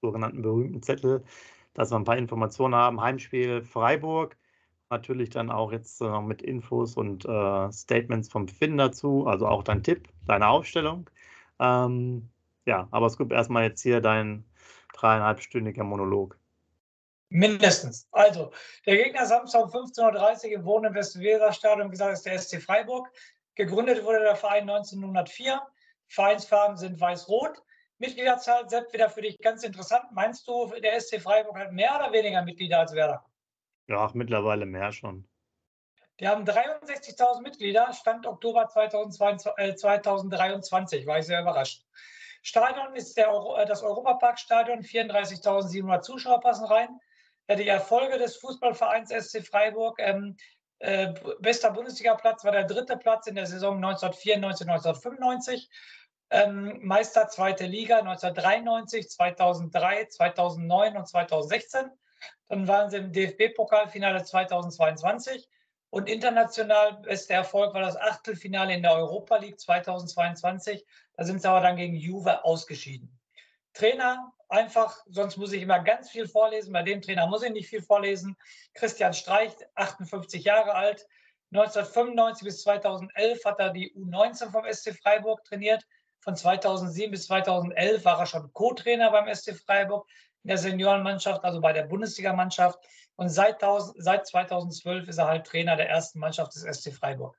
sogenannten 0.00 0.40
berühmten 0.40 0.82
Zettel, 0.82 1.22
dass 1.74 1.90
wir 1.92 1.96
ein 1.96 2.04
paar 2.04 2.16
Informationen 2.16 2.74
haben. 2.74 3.02
Heimspiel 3.02 3.62
Freiburg, 3.62 4.34
natürlich 4.88 5.28
dann 5.28 5.50
auch 5.50 5.72
jetzt 5.72 6.00
äh, 6.00 6.20
mit 6.22 6.40
Infos 6.40 6.96
und 6.96 7.26
äh, 7.26 7.70
Statements 7.70 8.30
vom 8.30 8.48
Finn 8.48 8.78
dazu, 8.78 9.26
also 9.26 9.46
auch 9.46 9.62
dein 9.62 9.82
Tipp, 9.82 10.08
deine 10.26 10.48
Aufstellung. 10.48 11.10
Ähm, 11.58 12.30
ja, 12.64 12.88
aber 12.90 13.10
Skup, 13.10 13.30
erstmal 13.30 13.64
jetzt 13.64 13.82
hier 13.82 14.00
dein 14.00 14.46
dreieinhalbstündiger 14.94 15.84
Monolog. 15.84 16.38
Mindestens. 17.28 18.08
Also, 18.10 18.52
der 18.86 18.96
Gegner 18.96 19.26
Samstag 19.26 19.64
um 19.64 19.70
15.30 19.70 20.46
Uhr 20.46 20.52
im 20.52 20.64
Wohnen 20.64 20.86
im 20.86 20.94
Westweser-Stadion, 20.94 21.90
gesagt, 21.90 22.14
ist 22.14 22.24
der 22.24 22.38
SC 22.38 22.62
Freiburg. 22.62 23.10
Gegründet 23.54 24.04
wurde 24.04 24.20
der 24.20 24.36
Verein 24.36 24.68
1904. 24.68 25.60
Vereinsfarben 26.08 26.76
sind 26.76 27.00
weiß-rot. 27.00 27.62
Mitgliederzahl, 27.98 28.68
Sepp, 28.68 28.92
wieder 28.92 29.08
für 29.08 29.22
dich 29.22 29.38
ganz 29.38 29.62
interessant. 29.62 30.04
Meinst 30.12 30.46
du, 30.48 30.66
der 30.82 31.00
SC 31.00 31.20
Freiburg 31.20 31.56
hat 31.56 31.72
mehr 31.72 31.94
oder 31.96 32.12
weniger 32.12 32.42
Mitglieder 32.42 32.80
als 32.80 32.92
Werder? 32.92 33.24
Ja, 33.86 34.10
mittlerweile 34.14 34.66
mehr 34.66 34.92
schon. 34.92 35.28
Die 36.20 36.28
haben 36.28 36.44
63.000 36.44 37.42
Mitglieder, 37.42 37.92
Stand 37.92 38.26
Oktober 38.26 38.68
2022, 38.68 39.76
2023, 39.76 41.06
war 41.06 41.18
ich 41.18 41.26
sehr 41.26 41.40
überrascht. 41.40 41.84
Stadion 42.42 42.94
ist 42.94 43.16
der, 43.16 43.28
äh, 43.28 43.66
das 43.66 43.82
Europaparkstadion, 43.82 44.82
34.700 44.82 46.02
Zuschauer 46.02 46.40
passen 46.40 46.66
rein. 46.66 47.00
Die 47.48 47.68
Erfolge 47.68 48.16
des 48.18 48.36
Fußballvereins 48.36 49.10
SC 49.10 49.44
Freiburg 49.44 49.98
ähm, 49.98 50.36
äh, 50.84 51.14
bester 51.40 51.70
Bundesliga-Platz 51.70 52.44
war 52.44 52.52
der 52.52 52.64
dritte 52.64 52.98
Platz 52.98 53.26
in 53.26 53.36
der 53.36 53.46
Saison 53.46 53.76
1994, 53.76 54.68
1995. 54.68 55.70
Ähm, 56.30 56.78
Meister 56.82 57.28
zweite 57.28 57.64
Liga 57.64 58.00
1993, 58.00 59.08
2003, 59.08 60.06
2009 60.06 60.96
und 60.96 61.08
2016. 61.08 61.90
Dann 62.48 62.68
waren 62.68 62.90
sie 62.90 62.98
im 62.98 63.12
DFB-Pokalfinale 63.12 64.24
2022 64.24 65.48
und 65.88 66.08
international 66.08 67.00
bester 67.00 67.34
Erfolg 67.34 67.72
war 67.72 67.80
das 67.80 67.96
Achtelfinale 67.96 68.74
in 68.74 68.82
der 68.82 68.94
Europa 68.94 69.38
League 69.38 69.58
2022. 69.58 70.84
Da 71.16 71.24
sind 71.24 71.40
sie 71.40 71.48
aber 71.48 71.60
dann 71.60 71.76
gegen 71.76 71.94
Juve 71.94 72.44
ausgeschieden. 72.44 73.18
Trainer 73.74 74.32
einfach, 74.48 74.96
sonst 75.06 75.36
muss 75.36 75.52
ich 75.52 75.62
immer 75.62 75.80
ganz 75.80 76.10
viel 76.10 76.26
vorlesen. 76.26 76.72
Bei 76.72 76.82
dem 76.82 77.02
Trainer 77.02 77.26
muss 77.26 77.42
ich 77.42 77.52
nicht 77.52 77.68
viel 77.68 77.82
vorlesen. 77.82 78.36
Christian 78.72 79.12
Streich, 79.12 79.52
58 79.74 80.44
Jahre 80.44 80.74
alt. 80.74 81.06
1995 81.52 82.44
bis 82.44 82.62
2011 82.62 83.44
hat 83.44 83.60
er 83.60 83.70
die 83.70 83.92
U19 83.94 84.50
vom 84.50 84.64
SC 84.72 84.96
Freiburg 85.00 85.44
trainiert. 85.44 85.84
Von 86.20 86.34
2007 86.34 87.10
bis 87.10 87.26
2011 87.26 88.04
war 88.04 88.18
er 88.18 88.26
schon 88.26 88.52
Co-Trainer 88.52 89.10
beim 89.10 89.32
SC 89.32 89.54
Freiburg 89.54 90.08
in 90.42 90.48
der 90.48 90.58
Seniorenmannschaft, 90.58 91.44
also 91.44 91.60
bei 91.60 91.72
der 91.72 91.84
Bundesligamannschaft. 91.84 92.78
Und 93.16 93.28
seit, 93.28 93.60
seit 93.96 94.26
2012 94.26 95.08
ist 95.08 95.18
er 95.18 95.26
halt 95.26 95.46
Trainer 95.46 95.76
der 95.76 95.88
ersten 95.88 96.18
Mannschaft 96.18 96.54
des 96.54 96.62
SC 96.62 96.92
Freiburg. 96.92 97.36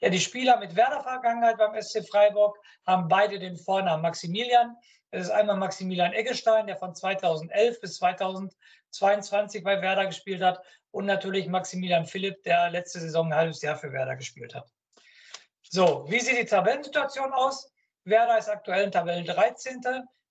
Ja, 0.00 0.08
die 0.08 0.20
Spieler 0.20 0.56
mit 0.58 0.74
Werder-Vergangenheit 0.74 1.58
beim 1.58 1.80
SC 1.80 2.06
Freiburg 2.08 2.58
haben 2.86 3.08
beide 3.08 3.38
den 3.38 3.56
Vornamen 3.56 4.02
Maximilian. 4.02 4.76
Das 5.12 5.26
ist 5.26 5.30
einmal 5.30 5.56
Maximilian 5.56 6.14
Eggestein, 6.14 6.66
der 6.66 6.76
von 6.76 6.94
2011 6.94 7.80
bis 7.82 7.96
2022 7.96 9.62
bei 9.62 9.82
Werder 9.82 10.06
gespielt 10.06 10.42
hat. 10.42 10.64
Und 10.90 11.04
natürlich 11.04 11.48
Maximilian 11.48 12.06
Philipp, 12.06 12.42
der 12.44 12.70
letzte 12.70 12.98
Saison 12.98 13.26
ein 13.26 13.36
halbes 13.36 13.60
Jahr 13.60 13.76
für 13.76 13.92
Werder 13.92 14.16
gespielt 14.16 14.54
hat. 14.54 14.72
So, 15.62 16.06
wie 16.08 16.18
sieht 16.18 16.38
die 16.38 16.46
Tabellensituation 16.46 17.30
aus? 17.34 17.70
Werder 18.04 18.38
ist 18.38 18.48
aktuell 18.48 18.84
in 18.84 18.90
Tabellen 18.90 19.26
13. 19.26 19.82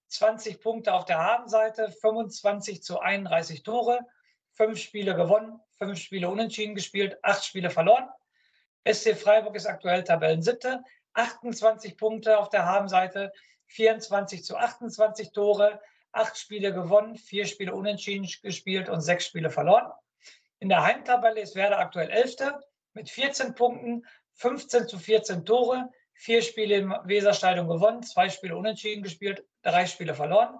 20 0.07 0.59
Punkte 0.59 0.93
auf 0.93 1.05
der 1.05 1.19
Habenseite, 1.19 1.89
25 1.89 2.83
zu 2.83 2.99
31 2.99 3.63
Tore, 3.63 3.99
fünf 4.53 4.79
Spiele 4.79 5.15
gewonnen, 5.15 5.61
fünf 5.77 5.99
Spiele 5.99 6.27
unentschieden 6.27 6.75
gespielt, 6.75 7.17
acht 7.21 7.45
Spiele 7.45 7.69
verloren. 7.69 8.09
SC 8.85 9.15
Freiburg 9.15 9.55
ist 9.55 9.67
aktuell 9.67 10.03
Tabellensiebte, 10.03 10.83
28 11.13 11.97
Punkte 11.97 12.39
auf 12.39 12.49
der 12.49 12.65
Habenseite, 12.65 13.31
24 13.71 14.43
zu 14.43 14.57
28 14.57 15.31
Tore, 15.31 15.81
acht 16.11 16.37
Spiele 16.37 16.73
gewonnen, 16.73 17.15
vier 17.15 17.45
Spiele 17.45 17.73
unentschieden 17.73 18.27
gespielt 18.41 18.89
und 18.89 19.01
sechs 19.01 19.25
Spiele 19.25 19.49
verloren. 19.49 19.91
In 20.59 20.69
der 20.69 20.83
Heimtabelle 20.83 21.41
ist 21.41 21.55
Werder 21.55 21.79
aktuell 21.79 22.09
Elfte 22.09 22.59
mit 22.93 23.09
14 23.09 23.55
Punkten, 23.55 24.05
15 24.33 24.87
zu 24.87 24.99
14 24.99 25.45
Tore, 25.45 25.89
vier 26.13 26.41
Spiele 26.41 26.75
im 26.75 26.95
Weserstadion 27.03 27.67
gewonnen, 27.67 28.03
zwei 28.03 28.29
Spiele 28.29 28.55
unentschieden 28.55 29.03
gespielt, 29.03 29.45
drei 29.63 29.85
Spiele 29.85 30.13
verloren. 30.13 30.59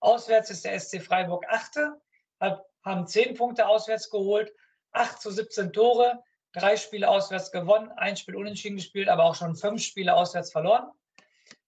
Auswärts 0.00 0.50
ist 0.50 0.64
der 0.64 0.78
SC 0.78 1.00
Freiburg 1.02 1.44
Achte, 1.48 2.00
haben 2.40 3.06
zehn 3.06 3.34
Punkte 3.34 3.68
auswärts 3.68 4.10
geholt, 4.10 4.52
8 4.92 5.20
zu 5.20 5.30
17 5.30 5.72
Tore, 5.72 6.22
drei 6.52 6.76
Spiele 6.76 7.08
auswärts 7.08 7.52
gewonnen, 7.52 7.92
ein 7.92 8.16
Spiel 8.16 8.36
unentschieden 8.36 8.76
gespielt, 8.76 9.08
aber 9.08 9.24
auch 9.24 9.34
schon 9.34 9.56
fünf 9.56 9.82
Spiele 9.82 10.14
auswärts 10.14 10.52
verloren. 10.52 10.90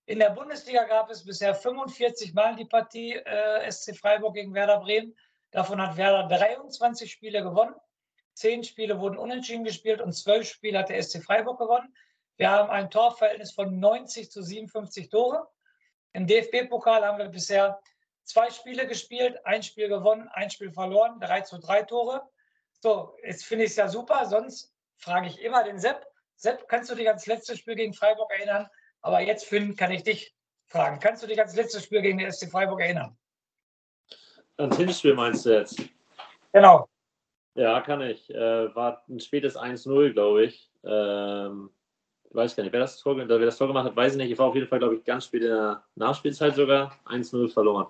In 0.09 0.21
der 0.21 0.31
Bundesliga 0.31 0.85
gab 0.85 1.11
es 1.11 1.23
bisher 1.23 1.55
45 1.55 2.33
Mal 2.33 2.57
die 2.57 2.65
Partie 2.65 3.13
äh, 3.13 3.71
SC 3.71 3.95
Freiburg 3.95 4.37
gegen 4.37 4.55
Werder 4.55 4.81
Bremen. 4.81 5.15
Davon 5.51 5.83
hat 5.83 5.99
Werder 5.99 6.27
23 6.35 7.13
Spiele 7.13 7.43
gewonnen. 7.43 7.75
Zehn 8.33 8.65
Spiele 8.65 9.01
wurden 9.01 9.19
unentschieden 9.19 9.65
gespielt 9.65 10.01
und 10.01 10.15
zwölf 10.15 10.49
Spiele 10.49 10.79
hat 10.79 10.89
der 10.89 11.03
SC 11.03 11.23
Freiburg 11.23 11.59
gewonnen. 11.59 11.95
Wir 12.39 12.49
haben 12.49 12.71
ein 12.71 12.89
Torverhältnis 12.89 13.53
von 13.53 13.79
90 13.79 14.31
zu 14.31 14.43
57 14.43 15.11
Tore. 15.11 15.47
Im 16.15 16.27
DFB-Pokal 16.27 17.05
haben 17.05 17.19
wir 17.19 17.29
bisher 17.29 17.79
zwei 18.25 18.49
Spiele 18.49 18.87
gespielt, 18.87 19.39
ein 19.45 19.63
Spiel 19.63 19.89
gewonnen, 19.89 20.27
ein 20.33 20.49
Spiel 20.49 20.73
verloren, 20.73 21.21
3 21.21 21.43
zu 21.43 21.59
3 21.59 21.83
Tore. 21.83 22.23
So, 22.81 23.15
jetzt 23.23 23.45
finde 23.45 23.67
ich 23.67 23.73
es 23.73 23.77
ja 23.77 23.89
super. 23.89 24.25
Sonst 24.25 24.73
frage 24.97 25.27
ich 25.27 25.43
immer 25.43 25.65
den 25.65 25.79
Sepp. 25.79 26.07
Sepp, 26.35 26.67
kannst 26.67 26.91
du 26.91 26.95
dich 26.95 27.09
ans 27.09 27.27
letzte 27.27 27.59
Spiel 27.59 27.75
gegen 27.75 27.93
Freiburg 27.93 28.33
erinnern? 28.33 28.71
Aber 29.03 29.21
jetzt, 29.21 29.47
Finn, 29.47 29.77
kann 29.77 29.91
ich 29.91 30.03
dich 30.03 30.35
fragen. 30.67 31.01
Kannst 31.01 31.23
du 31.23 31.27
dich 31.27 31.39
ans 31.39 31.57
letzte 31.57 31.81
Spiel 31.81 32.03
gegen 32.03 32.19
den 32.19 32.31
SC 32.31 32.51
Freiburg 32.51 32.81
erinnern? 32.81 33.17
Ans 34.57 34.77
Hinspiel 34.77 35.15
meinst 35.15 35.47
du 35.47 35.51
jetzt? 35.51 35.81
Genau. 36.53 36.89
Ja, 37.55 37.81
kann 37.81 38.01
ich. 38.03 38.29
Äh, 38.31 38.75
war 38.75 39.03
ein 39.09 39.21
spätes 39.21 39.57
1-0, 39.57 40.13
glaube 40.13 40.45
ich. 40.45 40.71
Ähm, 40.85 41.71
ich 42.25 42.35
weiß 42.35 42.57
gar 42.57 42.63
nicht, 42.63 42.73
wer 42.73 42.81
das, 42.81 42.99
Tor, 42.99 43.17
wer 43.17 43.27
das 43.27 43.57
Tor 43.57 43.69
gemacht 43.69 43.87
hat, 43.87 43.97
weiß 43.97 44.13
ich 44.13 44.19
nicht. 44.19 44.31
Ich 44.31 44.39
war 44.39 44.47
auf 44.47 44.55
jeden 44.55 44.69
Fall, 44.69 44.79
glaube 44.79 44.97
ich, 44.97 45.05
ganz 45.05 45.25
spät 45.25 45.43
in 45.43 45.49
der 45.49 45.83
Nachspielzeit 45.95 46.55
sogar. 46.55 46.99
1-0 47.07 47.53
verloren. 47.53 47.87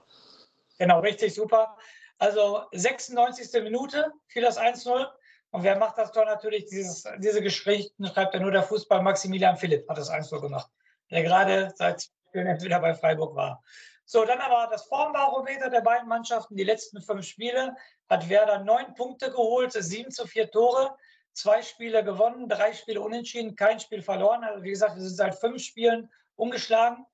Genau, 0.78 1.00
richtig, 1.00 1.34
super. 1.34 1.76
Also 2.18 2.62
96. 2.72 3.62
Minute 3.62 4.12
fiel 4.26 4.42
das 4.42 4.58
1-0. 4.58 5.06
Und 5.50 5.62
wer 5.62 5.78
macht 5.78 5.96
das 5.98 6.12
Tor 6.12 6.26
natürlich? 6.26 6.66
Dieses, 6.66 7.04
diese 7.18 7.42
Geschichten 7.42 8.06
schreibt 8.06 8.34
ja 8.34 8.40
nur 8.40 8.50
der 8.50 8.62
Fußball. 8.62 9.02
Maximilian 9.02 9.56
Philipp 9.56 9.88
hat 9.88 9.96
das 9.96 10.10
1-0 10.10 10.40
gemacht 10.40 10.70
der 11.10 11.22
gerade 11.22 11.72
seit 11.76 12.08
Spielen 12.28 12.60
wieder 12.62 12.80
bei 12.80 12.94
Freiburg 12.94 13.34
war. 13.34 13.62
So, 14.04 14.24
dann 14.24 14.38
aber 14.40 14.70
das 14.70 14.86
Formbarometer 14.86 15.68
der 15.68 15.82
beiden 15.82 16.08
Mannschaften. 16.08 16.56
Die 16.56 16.64
letzten 16.64 17.02
fünf 17.02 17.26
Spiele 17.26 17.76
hat 18.08 18.28
Werder 18.28 18.60
neun 18.60 18.94
Punkte 18.94 19.30
geholt, 19.30 19.72
sieben 19.72 20.10
zu 20.10 20.26
vier 20.26 20.50
Tore, 20.50 20.96
zwei 21.34 21.60
Spiele 21.60 22.02
gewonnen, 22.02 22.48
drei 22.48 22.72
Spiele 22.72 23.00
unentschieden, 23.00 23.54
kein 23.54 23.80
Spiel 23.80 24.02
verloren. 24.02 24.44
Also 24.44 24.62
wie 24.62 24.70
gesagt, 24.70 24.96
wir 24.96 25.02
sind 25.02 25.14
seit 25.14 25.34
fünf 25.34 25.62
Spielen 25.62 26.10
ungeschlagen. 26.36 27.04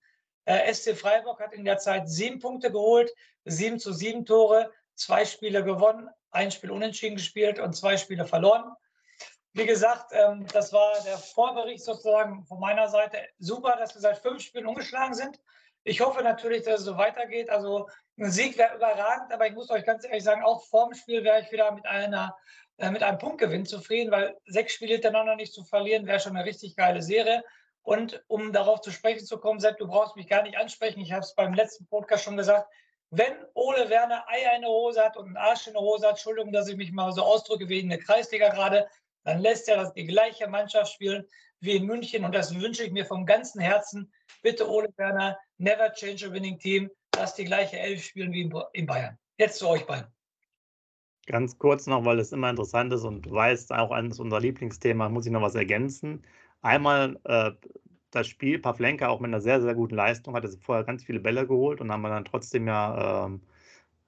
Äh, 0.44 0.72
SC 0.72 0.96
Freiburg 0.96 1.40
hat 1.40 1.52
in 1.52 1.64
der 1.64 1.78
Zeit 1.78 2.08
sieben 2.08 2.38
Punkte 2.38 2.70
geholt, 2.70 3.12
sieben 3.44 3.80
zu 3.80 3.92
sieben 3.92 4.24
Tore, 4.24 4.70
zwei 4.94 5.24
Spiele 5.24 5.64
gewonnen, 5.64 6.08
ein 6.30 6.50
Spiel 6.50 6.70
unentschieden 6.70 7.16
gespielt 7.16 7.58
und 7.58 7.74
zwei 7.74 7.96
Spiele 7.96 8.24
verloren. 8.24 8.72
Wie 9.54 9.66
gesagt, 9.66 10.12
ähm, 10.12 10.46
das 10.52 10.72
war 10.72 10.92
der 11.04 11.16
Vorbericht 11.16 11.84
sozusagen 11.84 12.44
von 12.44 12.58
meiner 12.58 12.88
Seite. 12.88 13.18
Super, 13.38 13.76
dass 13.76 13.94
wir 13.94 14.00
seit 14.00 14.18
fünf 14.18 14.42
Spielen 14.42 14.66
umgeschlagen 14.66 15.14
sind. 15.14 15.40
Ich 15.84 16.00
hoffe 16.00 16.22
natürlich, 16.22 16.64
dass 16.64 16.80
es 16.80 16.86
so 16.86 16.96
weitergeht. 16.96 17.50
Also 17.50 17.88
ein 18.18 18.30
Sieg 18.30 18.58
wäre 18.58 18.74
überragend, 18.74 19.32
aber 19.32 19.46
ich 19.46 19.54
muss 19.54 19.70
euch 19.70 19.84
ganz 19.84 20.04
ehrlich 20.04 20.24
sagen, 20.24 20.42
auch 20.42 20.64
vorm 20.64 20.92
Spiel 20.94 21.22
wäre 21.22 21.40
ich 21.40 21.52
wieder 21.52 21.70
mit 21.70 21.86
einer 21.86 22.36
äh, 22.78 22.90
mit 22.90 23.04
einem 23.04 23.18
Punktgewinn 23.18 23.64
zufrieden, 23.64 24.10
weil 24.10 24.36
sechs 24.46 24.72
Spiele 24.72 24.94
hintereinander 24.94 25.36
nicht 25.36 25.52
zu 25.52 25.62
verlieren, 25.64 26.06
wäre 26.06 26.18
schon 26.18 26.36
eine 26.36 26.44
richtig 26.44 26.74
geile 26.74 27.02
Serie. 27.02 27.44
Und 27.82 28.24
um 28.26 28.52
darauf 28.52 28.80
zu 28.80 28.90
sprechen 28.90 29.24
zu 29.24 29.38
kommen, 29.38 29.60
Sepp, 29.60 29.78
du 29.78 29.86
brauchst 29.86 30.16
mich 30.16 30.26
gar 30.26 30.42
nicht 30.42 30.56
ansprechen. 30.56 31.00
Ich 31.00 31.12
habe 31.12 31.20
es 31.20 31.34
beim 31.34 31.54
letzten 31.54 31.86
Podcast 31.86 32.24
schon 32.24 32.36
gesagt. 32.36 32.66
Wenn 33.10 33.34
Ole 33.54 33.90
Werner 33.90 34.24
Eier 34.28 34.56
in 34.56 34.62
der 34.62 34.70
Hose 34.70 35.04
hat 35.04 35.16
und 35.16 35.26
einen 35.26 35.36
Arsch 35.36 35.68
in 35.68 35.74
der 35.74 35.82
Hose 35.82 36.06
hat, 36.06 36.14
Entschuldigung, 36.14 36.52
dass 36.52 36.66
ich 36.66 36.76
mich 36.76 36.90
mal 36.90 37.12
so 37.12 37.22
ausdrücke 37.22 37.68
wie 37.68 37.78
in 37.78 37.90
der 37.90 37.98
Kreisliga 37.98 38.48
gerade, 38.48 38.88
dann 39.24 39.40
lässt 39.40 39.68
er 39.68 39.90
die 39.92 40.06
gleiche 40.06 40.48
Mannschaft 40.48 40.92
spielen 40.92 41.24
wie 41.60 41.76
in 41.76 41.86
München. 41.86 42.24
Und 42.24 42.34
das 42.34 42.58
wünsche 42.58 42.84
ich 42.84 42.92
mir 42.92 43.06
vom 43.06 43.26
ganzen 43.26 43.60
Herzen. 43.60 44.12
Bitte, 44.42 44.68
Ole 44.68 44.88
Werner, 44.96 45.36
never 45.58 45.92
change 45.92 46.26
a 46.26 46.32
winning 46.32 46.58
team. 46.58 46.90
Lass 47.16 47.34
die 47.34 47.44
gleiche 47.44 47.78
Elf 47.78 48.04
spielen 48.04 48.32
wie 48.32 48.50
in 48.72 48.86
Bayern. 48.86 49.18
Jetzt 49.38 49.58
zu 49.58 49.68
euch 49.68 49.86
beiden. 49.86 50.06
Ganz 51.26 51.58
kurz 51.58 51.86
noch, 51.86 52.04
weil 52.04 52.18
es 52.18 52.32
immer 52.32 52.50
interessant 52.50 52.92
ist 52.92 53.04
und 53.04 53.22
du 53.22 53.32
weißt, 53.32 53.72
auch 53.72 53.90
eines 53.92 54.20
unserer 54.20 54.40
Lieblingsthemen, 54.40 55.10
muss 55.10 55.24
ich 55.24 55.32
noch 55.32 55.40
was 55.40 55.54
ergänzen. 55.54 56.22
Einmal 56.60 57.18
äh, 57.24 57.52
das 58.10 58.26
Spiel, 58.28 58.58
Pavlenka 58.58 59.08
auch 59.08 59.20
mit 59.20 59.30
einer 59.30 59.40
sehr, 59.40 59.62
sehr 59.62 59.74
guten 59.74 59.94
Leistung, 59.94 60.34
hatte 60.34 60.50
vorher 60.60 60.84
ganz 60.84 61.02
viele 61.02 61.20
Bälle 61.20 61.46
geholt 61.46 61.80
und 61.80 61.90
haben 61.90 62.02
dann 62.02 62.26
trotzdem 62.26 62.66
ja 62.68 63.26
ähm, 63.26 63.40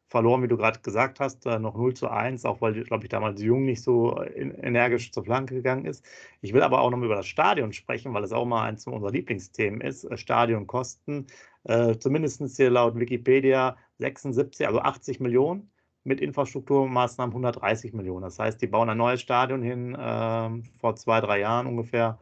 verloren, 0.09 0.43
wie 0.43 0.49
du 0.49 0.57
gerade 0.57 0.81
gesagt 0.81 1.21
hast, 1.21 1.47
äh, 1.47 1.59
noch 1.59 1.75
0 1.75 1.95
zu 1.95 2.09
1, 2.09 2.45
auch 2.45 2.61
weil, 2.61 2.83
glaube 2.85 3.05
ich, 3.05 3.09
damals 3.09 3.43
Jung 3.43 3.65
nicht 3.65 3.83
so 3.83 4.21
äh, 4.21 4.41
energisch 4.63 5.11
zur 5.13 5.25
Flanke 5.25 5.55
gegangen 5.55 5.85
ist. 5.85 6.05
Ich 6.41 6.53
will 6.53 6.63
aber 6.63 6.81
auch 6.81 6.91
noch 6.91 6.99
über 6.99 7.17
das 7.17 7.27
Stadion 7.27 7.73
sprechen, 7.73 8.15
weil 8.15 8.25
es 8.25 8.33
auch 8.33 8.45
mal 8.45 8.67
eins 8.67 8.87
unserer 8.87 9.11
Lieblingsthemen 9.11 9.81
ist. 9.81 10.05
Äh, 10.05 10.17
Stadionkosten, 10.17 11.27
äh, 11.65 11.97
zumindest 11.99 12.57
hier 12.57 12.71
laut 12.71 12.99
Wikipedia 12.99 13.77
76, 13.99 14.67
also 14.67 14.81
80 14.81 15.21
Millionen 15.21 15.71
mit 16.05 16.21
Infrastrukturmaßnahmen 16.21 17.33
130 17.33 17.93
Millionen. 17.93 18.23
Das 18.23 18.39
heißt, 18.39 18.63
die 18.63 18.69
bauen 18.69 18.89
ein 18.89 18.99
neues 18.99 19.21
Stadion 19.21 19.63
hin 19.63 19.95
äh, 19.95 20.51
vor 20.79 20.95
zwei, 20.95 21.21
drei 21.21 21.41
Jahren 21.41 21.67
ungefähr 21.67 22.19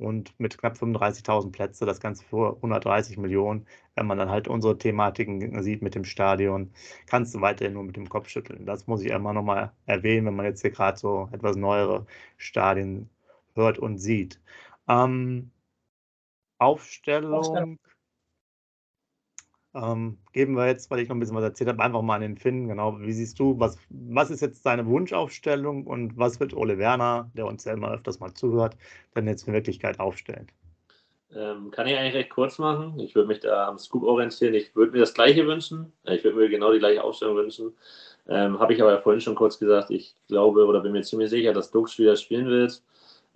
und 0.00 0.38
mit 0.38 0.58
knapp 0.58 0.76
35.000 0.76 1.52
Plätze, 1.52 1.86
das 1.86 2.00
Ganze 2.00 2.24
für 2.24 2.56
130 2.56 3.18
Millionen. 3.18 3.66
Wenn 3.94 4.06
man 4.06 4.18
dann 4.18 4.30
halt 4.30 4.48
unsere 4.48 4.78
Thematiken 4.78 5.62
sieht 5.62 5.82
mit 5.82 5.94
dem 5.94 6.04
Stadion, 6.04 6.72
kannst 7.06 7.34
du 7.34 7.40
weiterhin 7.40 7.74
nur 7.74 7.84
mit 7.84 7.96
dem 7.96 8.08
Kopf 8.08 8.28
schütteln. 8.28 8.66
Das 8.66 8.86
muss 8.86 9.02
ich 9.02 9.10
immer 9.10 9.32
nochmal 9.32 9.72
erwähnen, 9.86 10.26
wenn 10.26 10.36
man 10.36 10.46
jetzt 10.46 10.62
hier 10.62 10.70
gerade 10.70 10.98
so 10.98 11.28
etwas 11.32 11.56
neuere 11.56 12.06
Stadien 12.36 13.10
hört 13.54 13.78
und 13.78 13.98
sieht. 13.98 14.40
Ähm, 14.88 15.50
Aufstellung. 16.58 17.34
Aufstellung. 17.34 17.78
Ähm, 19.72 20.18
geben 20.32 20.54
wir 20.54 20.66
jetzt, 20.66 20.90
weil 20.90 20.98
ich 20.98 21.08
noch 21.08 21.14
ein 21.14 21.20
bisschen 21.20 21.36
was 21.36 21.44
erzählt 21.44 21.68
habe, 21.68 21.82
einfach 21.82 22.02
mal 22.02 22.16
an 22.16 22.22
den 22.22 22.36
Finn. 22.36 22.66
Genau, 22.66 22.98
wie 23.00 23.12
siehst 23.12 23.38
du, 23.38 23.58
was, 23.60 23.78
was 23.88 24.30
ist 24.30 24.40
jetzt 24.40 24.66
deine 24.66 24.86
Wunschaufstellung 24.86 25.86
und 25.86 26.16
was 26.18 26.40
wird 26.40 26.54
Ole 26.54 26.78
Werner, 26.78 27.30
der 27.34 27.46
uns 27.46 27.64
ja 27.64 27.72
immer 27.72 27.92
öfters 27.92 28.18
mal 28.18 28.34
zuhört, 28.34 28.76
dann 29.14 29.28
jetzt 29.28 29.46
in 29.46 29.54
Wirklichkeit 29.54 30.00
aufstellen? 30.00 30.48
Ähm, 31.32 31.70
kann 31.70 31.86
ich 31.86 31.96
eigentlich 31.96 32.14
recht 32.14 32.30
kurz 32.30 32.58
machen. 32.58 32.98
Ich 32.98 33.14
würde 33.14 33.28
mich 33.28 33.40
da 33.40 33.68
am 33.68 33.78
Scoop 33.78 34.02
orientieren. 34.02 34.54
Ich 34.54 34.74
würde 34.74 34.92
mir 34.92 34.98
das 34.98 35.14
Gleiche 35.14 35.46
wünschen. 35.46 35.92
Ich 36.04 36.24
würde 36.24 36.36
mir 36.36 36.48
genau 36.48 36.72
die 36.72 36.80
gleiche 36.80 37.04
Aufstellung 37.04 37.36
wünschen. 37.36 37.72
Ähm, 38.28 38.58
Habe 38.58 38.74
ich 38.74 38.82
aber 38.82 38.90
ja 38.90 39.00
vorhin 39.00 39.20
schon 39.20 39.36
kurz 39.36 39.58
gesagt. 39.58 39.90
Ich 39.90 40.16
glaube 40.26 40.66
oder 40.66 40.80
bin 40.80 40.92
mir 40.92 41.02
ziemlich 41.02 41.30
sicher, 41.30 41.52
dass 41.52 41.70
Dux 41.70 41.96
wieder 41.98 42.16
spielen 42.16 42.48
wird. 42.48 42.82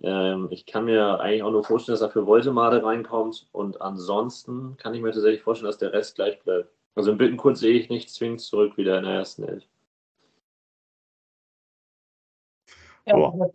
Ähm, 0.01 0.47
ich 0.51 0.65
kann 0.65 0.85
mir 0.85 1.19
eigentlich 1.19 1.43
auch 1.43 1.51
nur 1.51 1.63
vorstellen, 1.63 1.93
dass 1.93 2.01
er 2.01 2.11
für 2.11 2.25
Woltemade 2.25 2.83
reinkommt. 2.83 3.47
Und 3.51 3.81
ansonsten 3.81 4.77
kann 4.77 4.93
ich 4.93 5.01
mir 5.01 5.11
tatsächlich 5.11 5.41
vorstellen, 5.41 5.69
dass 5.69 5.77
der 5.77 5.93
Rest 5.93 6.15
gleich 6.15 6.41
bleibt. 6.41 6.69
Also 6.95 7.11
in 7.11 7.17
Bittenkurt 7.17 7.57
sehe 7.57 7.73
ich 7.73 7.89
nicht 7.89 8.09
zwingend 8.09 8.41
zurück 8.41 8.77
wieder 8.77 8.97
in 8.97 9.03
der 9.05 9.13
ersten 9.13 9.43
Elf. 9.43 9.63
Ja, 13.05 13.15
oh. 13.15 13.51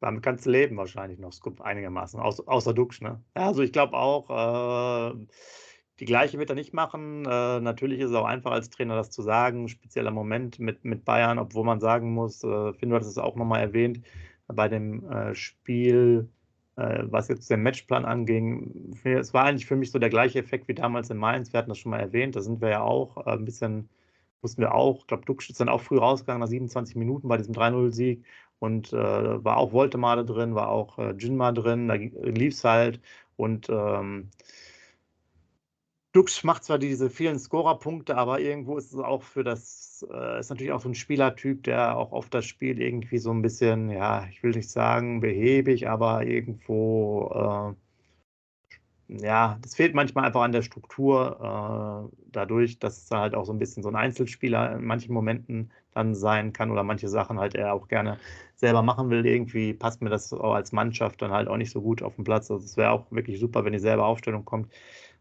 Damit 0.00 0.22
kannst 0.22 0.46
du 0.46 0.50
leben 0.50 0.78
wahrscheinlich 0.78 1.18
noch, 1.18 1.32
einigermaßen, 1.60 2.18
außer, 2.20 2.42
außer 2.46 2.72
Dux, 2.72 3.02
ne? 3.02 3.22
Ja, 3.36 3.48
also 3.48 3.62
ich 3.62 3.70
glaube 3.70 3.94
auch, 3.98 4.30
äh, 4.30 5.26
die 6.00 6.06
gleiche 6.06 6.38
wird 6.38 6.48
er 6.48 6.56
nicht 6.56 6.72
machen. 6.72 7.26
Äh, 7.26 7.60
natürlich 7.60 8.00
ist 8.00 8.10
es 8.10 8.16
auch 8.16 8.24
einfach 8.24 8.52
als 8.52 8.70
Trainer 8.70 8.96
das 8.96 9.10
zu 9.10 9.20
sagen, 9.20 9.68
spezieller 9.68 10.10
Moment 10.10 10.58
mit, 10.58 10.84
mit 10.84 11.04
Bayern, 11.04 11.38
obwohl 11.38 11.64
man 11.64 11.78
sagen 11.78 12.12
muss, 12.14 12.42
äh, 12.42 12.72
Finn, 12.72 12.88
du 12.88 12.96
hattest 12.96 13.12
es 13.12 13.18
auch 13.18 13.36
nochmal 13.36 13.60
erwähnt, 13.60 14.00
bei 14.48 14.68
dem 14.68 15.08
äh, 15.10 15.34
Spiel, 15.34 16.28
äh, 16.76 17.02
was 17.04 17.28
jetzt 17.28 17.50
den 17.50 17.62
Matchplan 17.62 18.06
anging, 18.06 18.94
es 19.04 19.34
war 19.34 19.44
eigentlich 19.44 19.66
für 19.66 19.76
mich 19.76 19.90
so 19.90 19.98
der 19.98 20.08
gleiche 20.08 20.38
Effekt 20.38 20.68
wie 20.68 20.74
damals 20.74 21.10
in 21.10 21.18
Mainz. 21.18 21.52
Wir 21.52 21.58
hatten 21.58 21.68
das 21.68 21.78
schon 21.78 21.90
mal 21.90 22.00
erwähnt, 22.00 22.34
da 22.34 22.40
sind 22.40 22.62
wir 22.62 22.70
ja 22.70 22.80
auch 22.80 23.18
äh, 23.26 23.32
ein 23.32 23.44
bisschen, 23.44 23.90
wussten 24.40 24.62
wir 24.62 24.74
auch, 24.74 25.00
ich 25.00 25.06
glaube, 25.06 25.26
Duxch 25.26 25.50
ist 25.50 25.60
dann 25.60 25.68
auch 25.68 25.82
früh 25.82 25.98
rausgegangen 25.98 26.40
nach 26.40 26.48
27 26.48 26.96
Minuten 26.96 27.28
bei 27.28 27.36
diesem 27.36 27.54
3-0-Sieg 27.54 28.24
und 28.58 28.92
äh, 28.94 29.44
war 29.44 29.58
auch 29.58 29.72
Voltemade 29.72 30.24
drin, 30.24 30.54
war 30.54 30.70
auch 30.70 30.98
äh, 30.98 31.12
Jinma 31.18 31.52
drin, 31.52 31.88
da 31.88 31.94
lief 31.94 32.54
es 32.54 32.64
halt 32.64 33.00
und 33.36 33.68
ähm, 33.68 34.30
Dux 36.12 36.42
macht 36.42 36.64
zwar 36.64 36.78
diese 36.78 37.08
vielen 37.08 37.38
Scorerpunkte, 37.38 38.16
aber 38.16 38.40
irgendwo 38.40 38.76
ist 38.76 38.92
es 38.92 38.98
auch 38.98 39.22
für 39.22 39.44
das, 39.44 40.04
äh, 40.10 40.40
ist 40.40 40.50
natürlich 40.50 40.72
auch 40.72 40.80
so 40.80 40.88
ein 40.88 40.94
Spielertyp, 40.96 41.62
der 41.62 41.96
auch 41.96 42.12
auf 42.12 42.28
das 42.28 42.46
Spiel 42.46 42.80
irgendwie 42.80 43.18
so 43.18 43.30
ein 43.30 43.42
bisschen, 43.42 43.90
ja, 43.90 44.26
ich 44.28 44.42
will 44.42 44.50
nicht 44.50 44.70
sagen 44.70 45.20
behäbig, 45.20 45.88
aber 45.88 46.24
irgendwo, 46.26 47.76
äh, 49.08 49.22
ja, 49.22 49.58
das 49.62 49.74
fehlt 49.74 49.94
manchmal 49.94 50.24
einfach 50.24 50.42
an 50.42 50.52
der 50.52 50.62
Struktur, 50.62 52.10
äh, 52.12 52.16
dadurch, 52.32 52.78
dass 52.78 53.04
es 53.04 53.10
halt 53.10 53.34
auch 53.34 53.44
so 53.44 53.52
ein 53.52 53.58
bisschen 53.58 53.82
so 53.82 53.88
ein 53.88 53.96
Einzelspieler 53.96 54.76
in 54.76 54.84
manchen 54.84 55.12
Momenten 55.14 55.70
dann 55.94 56.14
sein 56.14 56.52
kann 56.52 56.70
oder 56.70 56.84
manche 56.84 57.08
Sachen 57.08 57.38
halt 57.40 57.54
er 57.56 57.72
auch 57.74 57.88
gerne 57.88 58.18
selber 58.56 58.82
machen 58.82 59.10
will. 59.10 59.26
Irgendwie 59.26 59.74
passt 59.74 60.00
mir 60.02 60.10
das 60.10 60.32
auch 60.32 60.54
als 60.54 60.72
Mannschaft 60.72 61.22
dann 61.22 61.32
halt 61.32 61.48
auch 61.48 61.56
nicht 61.56 61.72
so 61.72 61.82
gut 61.82 62.02
auf 62.02 62.14
dem 62.16 62.24
Platz. 62.24 62.50
Also 62.50 62.64
es 62.64 62.76
wäre 62.76 62.90
auch 62.92 63.10
wirklich 63.10 63.40
super, 63.40 63.64
wenn 63.64 63.72
die 63.72 63.78
selber 63.80 64.06
Aufstellung 64.06 64.44
kommt. 64.44 64.72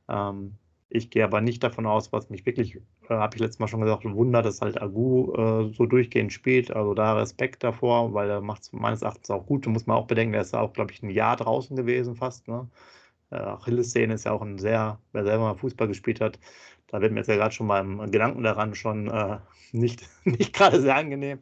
Ähm, 0.08 0.56
ich 0.90 1.10
gehe 1.10 1.24
aber 1.24 1.42
nicht 1.42 1.64
davon 1.64 1.86
aus, 1.86 2.12
was 2.12 2.30
mich 2.30 2.46
wirklich, 2.46 2.76
äh, 2.76 2.82
habe 3.10 3.36
ich 3.36 3.42
letztes 3.42 3.60
Mal 3.60 3.68
schon 3.68 3.82
gesagt, 3.82 4.06
wundert, 4.06 4.46
dass 4.46 4.62
halt 4.62 4.82
Agu 4.82 5.34
äh, 5.34 5.74
so 5.74 5.86
durchgehend 5.86 6.34
spielt. 6.34 6.72
Also 6.72 6.94
da 6.94 7.14
Respekt 7.14 7.64
davor, 7.64 8.14
weil 8.14 8.30
er 8.30 8.42
macht 8.42 8.64
es 8.64 8.74
meines 8.74 9.02
Erachtens 9.04 9.30
auch 9.30 9.46
gut. 9.46 9.66
Da 9.66 9.70
muss 9.70 9.86
man 9.88 9.98
auch 9.98 10.08
bedenken, 10.08 10.34
er 10.34 10.42
ist 10.42 10.56
auch, 10.56 10.74
glaube 10.74 10.92
ich, 10.92 11.04
ein 11.04 11.10
Jahr 11.12 11.36
draußen 11.36 11.76
gewesen 11.76 12.16
fast. 12.16 12.48
Ne? 12.48 12.68
Äh, 13.32 13.36
Achilles-Szene 13.38 14.16
ist 14.16 14.26
ja 14.26 14.32
auch 14.32 14.42
ein 14.42 14.58
sehr, 14.58 15.00
wer 15.14 15.24
selber 15.24 15.46
mal 15.46 15.56
Fußball 15.56 15.88
gespielt 15.88 16.22
hat, 16.22 16.40
da 16.90 17.02
wird 17.02 17.12
mir 17.12 17.20
jetzt 17.20 17.28
ja 17.28 17.36
gerade 17.36 17.54
schon 17.54 17.68
beim 17.68 18.12
Gedanken 18.12 18.44
daran 18.44 18.76
schon 18.76 19.10
äh, 19.10 19.40
nicht, 19.72 20.08
nicht 20.26 20.54
gerade 20.54 20.82
sehr 20.82 20.96
angenehm. 20.96 21.40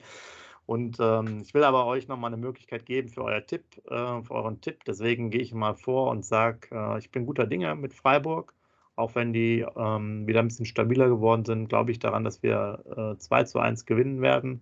Und 0.65 0.97
ähm, 0.99 1.41
ich 1.43 1.53
will 1.53 1.63
aber 1.63 1.85
euch 1.85 2.09
nochmal 2.09 2.33
eine 2.33 2.41
Möglichkeit 2.41 2.85
geben 2.85 3.07
für 3.09 3.23
euer 3.23 3.45
Tipp, 3.45 3.63
äh, 3.85 4.21
für 4.21 4.31
euren 4.31 4.59
Tipp. 4.59 4.83
Deswegen 4.85 5.29
gehe 5.29 5.41
ich 5.41 5.53
mal 5.53 5.75
vor 5.75 6.11
und 6.11 6.25
sage, 6.25 6.67
äh, 6.71 6.99
ich 6.99 7.09
bin 7.11 7.25
guter 7.25 7.47
Dinge 7.47 7.73
mit 7.75 7.93
Freiburg. 7.93 8.53
Auch 8.97 9.13
wenn 9.13 9.31
die 9.31 9.63
ähm, 9.77 10.25
wieder 10.27 10.39
ein 10.39 10.47
bisschen 10.47 10.65
stabiler 10.65 11.07
geworden 11.07 11.45
sind, 11.45 11.69
glaube 11.69 11.91
ich 11.91 11.99
daran, 11.99 12.23
dass 12.23 12.41
wir 12.41 13.13
äh, 13.15 13.17
2 13.17 13.43
zu 13.43 13.59
1 13.59 13.85
gewinnen 13.85 14.21
werden, 14.21 14.61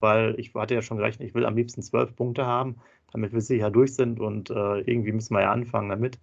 weil 0.00 0.38
ich 0.40 0.52
hatte 0.54 0.74
ja 0.74 0.82
schon 0.82 0.98
gerechnet, 0.98 1.28
ich 1.28 1.34
will 1.34 1.46
am 1.46 1.56
liebsten 1.56 1.82
zwölf 1.82 2.14
Punkte 2.16 2.44
haben, 2.46 2.76
damit 3.12 3.32
wir 3.32 3.40
sicher 3.40 3.70
durch 3.70 3.94
sind 3.94 4.18
und 4.18 4.50
äh, 4.50 4.80
irgendwie 4.80 5.12
müssen 5.12 5.34
wir 5.34 5.42
ja 5.42 5.52
anfangen 5.52 5.88
damit. 5.88 6.18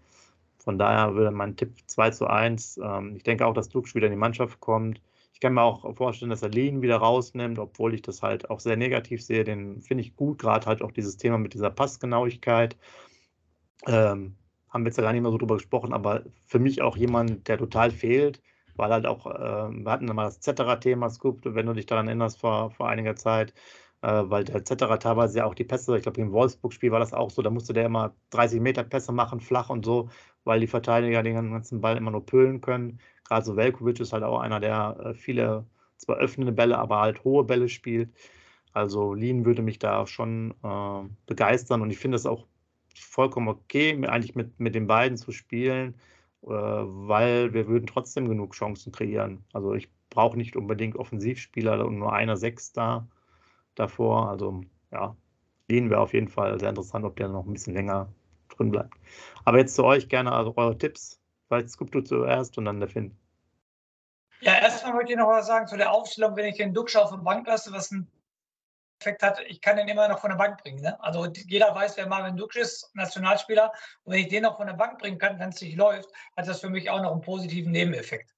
Von 0.57 0.78
daher 0.78 1.16
würde 1.16 1.32
mein 1.32 1.55
Tipp 1.55 1.74
2 1.88 2.11
zu 2.11 2.28
1. 2.28 2.82
Ähm, 2.84 3.16
ich 3.16 3.24
denke 3.24 3.45
auch, 3.45 3.53
dass 3.53 3.70
Dux 3.70 3.95
wieder 3.95 4.07
in 4.07 4.14
die 4.14 4.20
Mannschaft 4.20 4.59
kommt. 4.59 5.01
Ich 5.34 5.39
kann 5.39 5.53
mir 5.53 5.61
auch 5.61 5.95
vorstellen, 5.95 6.32
dass 6.32 6.41
er 6.41 6.49
Lean 6.49 6.82
wieder 6.82 6.97
rausnimmt, 6.97 7.59
obwohl 7.59 7.93
ich 7.93 8.01
das 8.01 8.22
halt 8.22 8.49
auch 8.49 8.59
sehr 8.59 8.76
negativ 8.76 9.24
sehe. 9.24 9.45
Den 9.45 9.82
finde 9.82 10.03
ich 10.03 10.18
gut, 10.18 10.39
gerade 10.39 10.66
halt 10.66 10.82
auch 10.82 10.91
dieses 10.91 11.16
Thema 11.16 11.38
mit 11.38 11.53
dieser 11.53 11.70
Passgenauigkeit. 11.70 12.78
Ähm, 13.88 14.36
haben 14.74 14.84
wir 14.84 14.89
jetzt 14.89 14.97
ja 14.97 15.03
gar 15.03 15.13
nicht 15.13 15.21
mehr 15.21 15.32
so 15.32 15.38
drüber 15.38 15.55
gesprochen, 15.55 15.93
aber 15.93 16.24
für 16.47 16.59
mich 16.59 16.82
auch 16.82 16.97
jemand, 16.97 17.47
der 17.47 17.59
total 17.59 17.91
fehlt, 17.91 18.41
weil 18.76 18.91
halt 18.91 19.05
auch, 19.05 19.28
äh, 19.28 19.69
wir 19.69 19.91
hatten 19.91 20.07
mal 20.07 20.26
das 20.26 20.39
Zetterer-Thema, 20.41 21.09
Scoop, 21.11 21.41
wenn 21.45 21.67
du 21.67 21.74
dich 21.74 21.86
daran 21.86 22.07
erinnerst, 22.07 22.39
vor, 22.39 22.71
vor 22.71 22.89
einiger 22.89 23.15
Zeit, 23.15 23.53
äh, 24.01 24.24
weil 24.26 24.43
der 24.43 24.65
Zetterer 24.65 24.97
teilweise 24.99 25.39
ja 25.39 25.45
auch 25.45 25.53
die 25.53 25.63
Pässe, 25.63 25.95
ich 25.95 26.03
glaube 26.03 26.21
im 26.21 26.32
Wolfsburg-Spiel 26.32 26.91
war 26.91 26.99
das 26.99 27.13
auch 27.13 27.30
so, 27.30 27.43
da 27.43 27.51
musste 27.51 27.74
der 27.74 27.86
immer 27.86 28.15
30 28.32 28.61
Meter 28.61 28.84
Pässe 28.84 29.11
machen, 29.11 29.39
flach 29.39 29.69
und 29.69 29.86
so, 29.86 30.09
weil 30.43 30.59
die 30.59 30.67
Verteidiger 30.67 31.21
den 31.24 31.36
ganzen 31.36 31.82
Ball 31.82 31.95
immer 31.97 32.11
nur 32.11 32.26
püllen 32.26 32.59
können. 32.59 32.99
Gerade 33.26 33.45
so 33.45 33.55
Velkovic 33.55 33.99
ist 33.99 34.11
halt 34.13 34.24
auch 34.24 34.39
einer, 34.39 34.59
der 34.59 34.97
äh, 35.05 35.13
viele, 35.13 35.65
zwar 35.97 36.17
öffnende 36.17 36.51
Bälle, 36.51 36.80
aber 36.80 36.99
halt 36.99 37.24
hohe 37.24 37.43
Bälle 37.43 37.69
spielt. 37.69 38.09
Also 38.74 39.13
Lien 39.13 39.45
würde 39.45 39.61
mich 39.61 39.80
da 39.80 40.07
schon 40.07 40.55
äh, 40.63 41.09
begeistern 41.28 41.82
und 41.82 41.91
ich 41.91 41.99
finde 41.99 42.17
es 42.17 42.26
auch 42.26 42.47
vollkommen 42.96 43.48
okay, 43.48 43.91
eigentlich 44.08 44.36
mit, 44.36 44.60
mit 44.60 44.76
den 44.76 44.88
beiden 44.88 45.18
zu 45.18 45.32
spielen, 45.32 45.96
äh, 46.44 46.48
weil 46.48 47.54
wir 47.54 47.68
würden 47.68 47.88
trotzdem 47.88 48.28
genug 48.28 48.54
Chancen 48.54 48.91
kreieren. 48.91 49.44
Also 49.54 49.74
ich 49.74 49.89
brauche 50.10 50.38
nicht 50.38 50.56
unbedingt 50.56 50.96
Offensivspieler 50.96 51.86
und 51.86 52.00
nur 52.00 52.14
einer 52.14 52.38
Sechs 52.38 52.72
da 52.72 53.08
davor. 53.76 54.30
Also 54.30 54.62
ja, 54.91 55.16
Lien 55.68 55.89
wäre 55.89 56.02
auf 56.02 56.14
jeden 56.14 56.28
Fall 56.28 56.60
sehr 56.60 56.70
interessant, 56.70 57.06
ob 57.06 57.16
der 57.16 57.30
noch 57.30 57.46
ein 57.46 57.54
bisschen 57.54 57.74
länger 57.74 58.12
drin 58.50 58.72
bleibt. 58.72 58.94
Aber 59.46 59.58
jetzt 59.58 59.76
zu 59.76 59.84
euch 59.84 60.10
gerne 60.10 60.32
also 60.32 60.54
eure 60.56 60.78
Tipps. 60.78 61.20
Vielleicht 61.48 61.70
Scoop 61.70 61.91
du 61.91 62.02
zuerst 62.02 62.58
und 62.58 62.66
dann 62.66 62.80
der 62.80 62.89
Finn. 62.89 63.16
Ja, 64.41 64.56
erstmal 64.56 64.94
möchte 64.94 65.14
ich 65.14 65.18
noch 65.18 65.30
was 65.30 65.48
sagen 65.48 65.68
zu 65.68 65.78
der 65.78 65.91
Aufstellung, 65.91 66.36
wenn 66.36 66.46
ich 66.46 66.58
den 66.58 66.74
Duxch 66.74 66.96
auf 66.96 67.12
der 67.12 67.18
Bank 67.18 67.48
lasse, 67.48 67.72
was 67.72 67.91
ein 67.91 68.08
Effekt 69.04 69.22
hat, 69.22 69.41
ich 69.47 69.60
kann 69.60 69.76
den 69.76 69.89
immer 69.89 70.08
noch 70.08 70.20
von 70.20 70.30
der 70.30 70.38
Bank 70.38 70.62
bringen. 70.64 70.82
Ne? 70.82 70.97
Also 71.04 71.26
jeder 71.26 71.76
weiß, 71.76 71.97
wer 71.97 72.08
Marvin 72.08 72.38
Duksch 72.38 72.56
ist, 72.56 72.89
Nationalspieler. 72.95 73.74
Und 74.04 74.14
wenn 74.14 74.22
ich 74.22 74.30
den 74.30 74.43
noch 74.43 74.56
von 74.56 74.68
der 74.68 74.76
Bank 74.76 74.99
bringen 74.99 75.18
kann, 75.18 75.38
wenn 75.39 75.49
es 75.49 75.62
nicht 75.62 75.76
läuft, 75.76 76.10
hat 76.38 76.47
das 76.47 76.62
für 76.62 76.70
mich 76.70 76.89
auch 76.89 77.01
noch 77.01 77.12
einen 77.12 77.22
positiven 77.22 77.74
Nebeneffekt. 77.74 78.34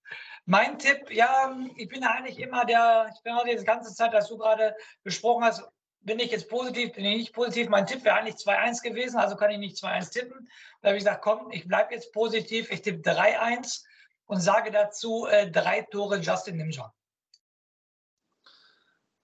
Mein 0.46 0.80
Tipp, 0.80 1.12
ja, 1.12 1.56
ich 1.76 1.88
bin 1.88 2.04
eigentlich 2.04 2.40
immer 2.40 2.66
der, 2.66 3.10
ich 3.14 3.22
bin 3.22 3.34
auch 3.34 3.46
die 3.46 3.56
ganze 3.64 3.94
Zeit, 3.94 4.14
dass 4.14 4.28
du 4.28 4.38
gerade 4.38 4.76
gesprochen 5.04 5.44
hast, 5.44 5.64
bin 6.02 6.20
ich 6.20 6.32
jetzt 6.32 6.50
positiv, 6.50 6.94
bin 6.94 7.06
ich 7.06 7.18
nicht 7.18 7.34
positiv. 7.34 7.70
Mein 7.70 7.88
Tipp 7.88 8.04
wäre 8.04 8.16
eigentlich 8.16 8.36
2-1 8.36 8.84
gewesen, 8.84 9.18
also 9.18 9.36
kann 9.36 9.52
ich 9.52 9.58
nicht 9.58 9.78
2-1 9.78 10.12
tippen. 10.12 10.50
Da 10.82 10.90
habe 10.90 10.98
ich 10.98 11.04
gesagt, 11.04 11.24
komm, 11.24 11.52
ich 11.52 11.68
bleibe 11.68 11.94
jetzt 11.94 12.12
positiv, 12.14 12.72
ich 12.72 12.82
tippe 12.82 13.10
3-1 13.10 13.84
und 14.26 14.40
sage 14.40 14.72
dazu 14.72 15.26
äh, 15.26 15.50
drei 15.50 15.82
Tore 15.82 16.18
Justin 16.18 16.58
Nimja. 16.58 16.94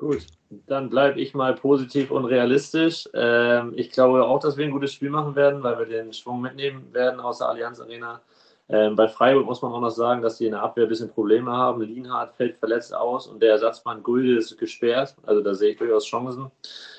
Gut, 0.02 0.26
dann 0.66 0.90
bleibe 0.90 1.22
ich 1.22 1.36
mal 1.36 1.54
positiv 1.54 2.10
und 2.10 2.26
realistisch. 2.26 3.08
Ähm, 3.14 3.74
ich 3.76 3.92
glaube 3.92 4.26
auch, 4.26 4.40
dass 4.40 4.58
wir 4.58 4.66
ein 4.66 4.72
gutes 4.72 4.94
Spiel 4.94 5.12
machen 5.12 5.36
werden, 5.36 5.62
weil 5.62 5.78
wir 5.78 5.86
den 5.86 6.12
Schwung 6.12 6.42
mitnehmen 6.42 6.92
werden 6.92 7.20
aus 7.20 7.38
der 7.38 7.50
Allianz 7.50 7.80
Arena. 7.80 8.20
Ähm, 8.68 8.96
bei 8.96 9.08
Freiburg 9.08 9.46
muss 9.46 9.62
man 9.62 9.72
auch 9.72 9.80
noch 9.80 9.92
sagen, 9.92 10.24
dass 10.24 10.40
die 10.40 10.48
in 10.48 10.54
der 10.54 10.64
Abwehr 10.64 10.88
ein 10.88 10.90
bisschen 10.90 11.12
Probleme 11.12 11.52
haben. 11.52 11.84
Lienhardt 11.84 12.34
fällt 12.34 12.58
verletzt 12.58 12.96
aus 12.96 13.28
und 13.28 13.44
der 13.44 13.52
Ersatzmann 13.52 14.02
Gulde 14.02 14.38
ist 14.38 14.58
gesperrt. 14.58 15.16
Also 15.22 15.42
da 15.42 15.54
sehe 15.54 15.74
ich 15.74 15.78
durchaus 15.78 16.08
Chancen. 16.08 16.50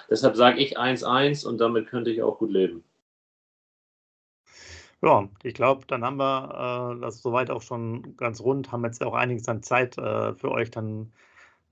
Deshalb 0.09 0.37
sage 0.37 0.61
ich 0.61 0.79
1-1 0.79 1.45
und 1.45 1.61
damit 1.61 1.89
könnte 1.89 2.13
ich 2.13 2.23
auch 2.23 2.39
gut 2.39 2.53
leben. 2.53 2.85
Ja, 5.03 5.29
ich 5.43 5.55
glaube, 5.55 5.87
dann 5.89 6.05
haben 6.05 6.19
wir 6.19 6.95
äh, 6.95 7.01
das 7.01 7.21
soweit 7.21 7.51
auch 7.51 7.63
schon 7.63 8.17
ganz 8.17 8.41
rund, 8.41 8.71
haben 8.71 8.85
jetzt 8.85 9.03
auch 9.03 9.15
einiges 9.15 9.49
an 9.49 9.65
Zeit 9.65 9.99
äh, 9.99 10.35
für 10.35 10.53
euch 10.53 10.71
dann 10.71 11.13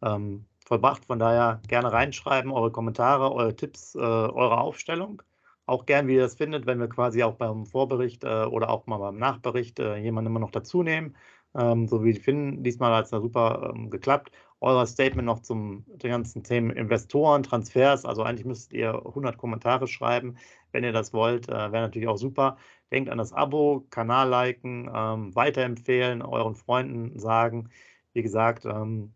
ähm, 0.02 0.46
vollbracht. 0.70 1.04
Von 1.06 1.18
daher 1.18 1.60
gerne 1.68 1.92
reinschreiben, 1.92 2.52
eure 2.52 2.70
Kommentare, 2.70 3.32
eure 3.32 3.56
Tipps, 3.56 3.94
äh, 3.96 3.98
eure 3.98 4.58
Aufstellung. 4.58 5.22
Auch 5.66 5.86
gern, 5.86 6.06
wie 6.08 6.14
ihr 6.14 6.22
das 6.22 6.36
findet, 6.36 6.66
wenn 6.66 6.80
wir 6.80 6.88
quasi 6.88 7.22
auch 7.24 7.34
beim 7.34 7.66
Vorbericht 7.66 8.24
äh, 8.24 8.44
oder 8.44 8.70
auch 8.70 8.86
mal 8.86 8.98
beim 8.98 9.18
Nachbericht 9.18 9.78
äh, 9.80 9.96
jemanden 9.96 10.30
immer 10.30 10.40
noch 10.40 10.50
dazu 10.52 10.82
nehmen. 10.82 11.16
Ähm, 11.54 11.88
so 11.88 12.04
wie 12.04 12.14
finde, 12.14 12.62
diesmal 12.62 12.94
hat 12.94 13.04
es 13.06 13.10
super 13.10 13.72
ähm, 13.74 13.90
geklappt. 13.90 14.30
Euer 14.60 14.86
Statement 14.86 15.26
noch 15.26 15.40
zum 15.40 15.84
den 15.88 16.10
ganzen 16.10 16.44
Themen 16.44 16.70
Investoren, 16.70 17.42
Transfers. 17.42 18.04
Also 18.04 18.22
eigentlich 18.22 18.46
müsstet 18.46 18.74
ihr 18.74 18.94
100 18.94 19.38
Kommentare 19.38 19.86
schreiben, 19.88 20.36
wenn 20.72 20.84
ihr 20.84 20.92
das 20.92 21.12
wollt. 21.12 21.48
Äh, 21.48 21.52
Wäre 21.52 21.82
natürlich 21.82 22.08
auch 22.08 22.18
super. 22.18 22.56
Denkt 22.92 23.10
an 23.10 23.18
das 23.18 23.32
Abo, 23.32 23.86
Kanal 23.90 24.28
liken, 24.28 24.90
ähm, 24.94 25.34
weiterempfehlen, 25.34 26.22
euren 26.22 26.54
Freunden 26.54 27.18
sagen. 27.18 27.70
Wie 28.12 28.22
gesagt, 28.22 28.64
ähm, 28.66 29.14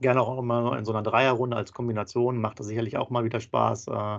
gerne 0.00 0.20
auch 0.22 0.38
immer 0.38 0.76
in 0.78 0.84
so 0.84 0.92
einer 0.92 1.02
Dreierrunde 1.02 1.56
als 1.56 1.72
Kombination. 1.72 2.40
Macht 2.40 2.60
das 2.60 2.66
sicherlich 2.66 2.96
auch 2.96 3.10
mal 3.10 3.24
wieder 3.24 3.40
Spaß, 3.40 3.88
äh, 3.88 4.18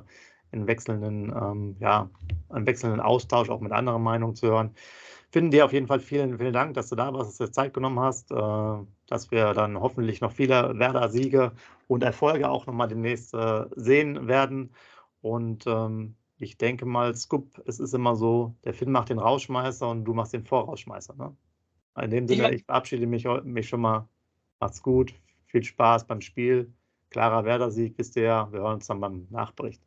in 0.52 0.68
wechselnden, 0.68 1.34
ähm, 1.36 1.76
ja, 1.80 2.10
einen 2.50 2.66
wechselnden 2.66 3.00
Austausch 3.00 3.50
auch 3.50 3.62
mit 3.62 3.72
anderen 3.72 4.04
Meinungen 4.04 4.36
zu 4.36 4.48
hören. 4.48 4.76
Finden 5.32 5.52
dir 5.52 5.64
auf 5.64 5.72
jeden 5.72 5.88
Fall 5.88 6.02
vielen, 6.02 6.38
vielen 6.38 6.52
Dank, 6.52 6.74
dass 6.74 6.90
du 6.90 6.96
da 6.96 7.14
warst, 7.14 7.30
dass 7.30 7.38
du 7.38 7.46
dir 7.46 7.52
Zeit 7.52 7.74
genommen 7.74 8.00
hast, 8.00 8.32
äh, 8.32 8.86
dass 9.08 9.32
wir 9.32 9.54
dann 9.54 9.80
hoffentlich 9.80 10.20
noch 10.20 10.34
viele 10.34 10.78
Werder-Siege 10.78 11.54
und 11.88 12.04
Erfolge 12.04 12.50
auch 12.50 12.66
nochmal 12.66 12.90
demnächst 12.90 13.34
äh, 13.34 13.66
sehen 13.76 14.28
werden. 14.28 14.74
Und 15.22 15.66
ähm, 15.68 16.16
ich 16.38 16.58
denke 16.58 16.86
mal, 16.86 17.16
Scoop, 17.16 17.62
es 17.66 17.80
ist 17.80 17.94
immer 17.94 18.16
so, 18.16 18.56
der 18.66 18.74
Finn 18.74 18.92
macht 18.92 19.10
den 19.10 19.20
Rausschmeißer 19.20 19.88
und 19.88 20.04
du 20.04 20.14
machst 20.14 20.34
den 20.34 20.44
Vorausschmeißer. 20.44 21.16
Ne? 21.16 21.36
In 22.02 22.10
dem 22.10 22.28
Sinne, 22.28 22.54
ich 22.54 22.66
verabschiede 22.66 23.08
mich, 23.08 23.26
mich 23.44 23.70
schon 23.70 23.82
mal. 23.82 24.08
Macht's 24.60 24.82
gut. 24.82 25.14
Viel 25.52 25.64
Spaß 25.64 26.06
beim 26.08 26.22
Spiel. 26.22 26.74
Klarer 27.10 27.44
Werder-Sieg, 27.44 27.96
ihr 28.00 28.24
ja. 28.24 28.52
Wir 28.54 28.62
hören 28.62 28.76
uns 28.76 28.88
dann 28.88 29.02
beim 29.02 29.28
Nachbericht. 29.30 29.82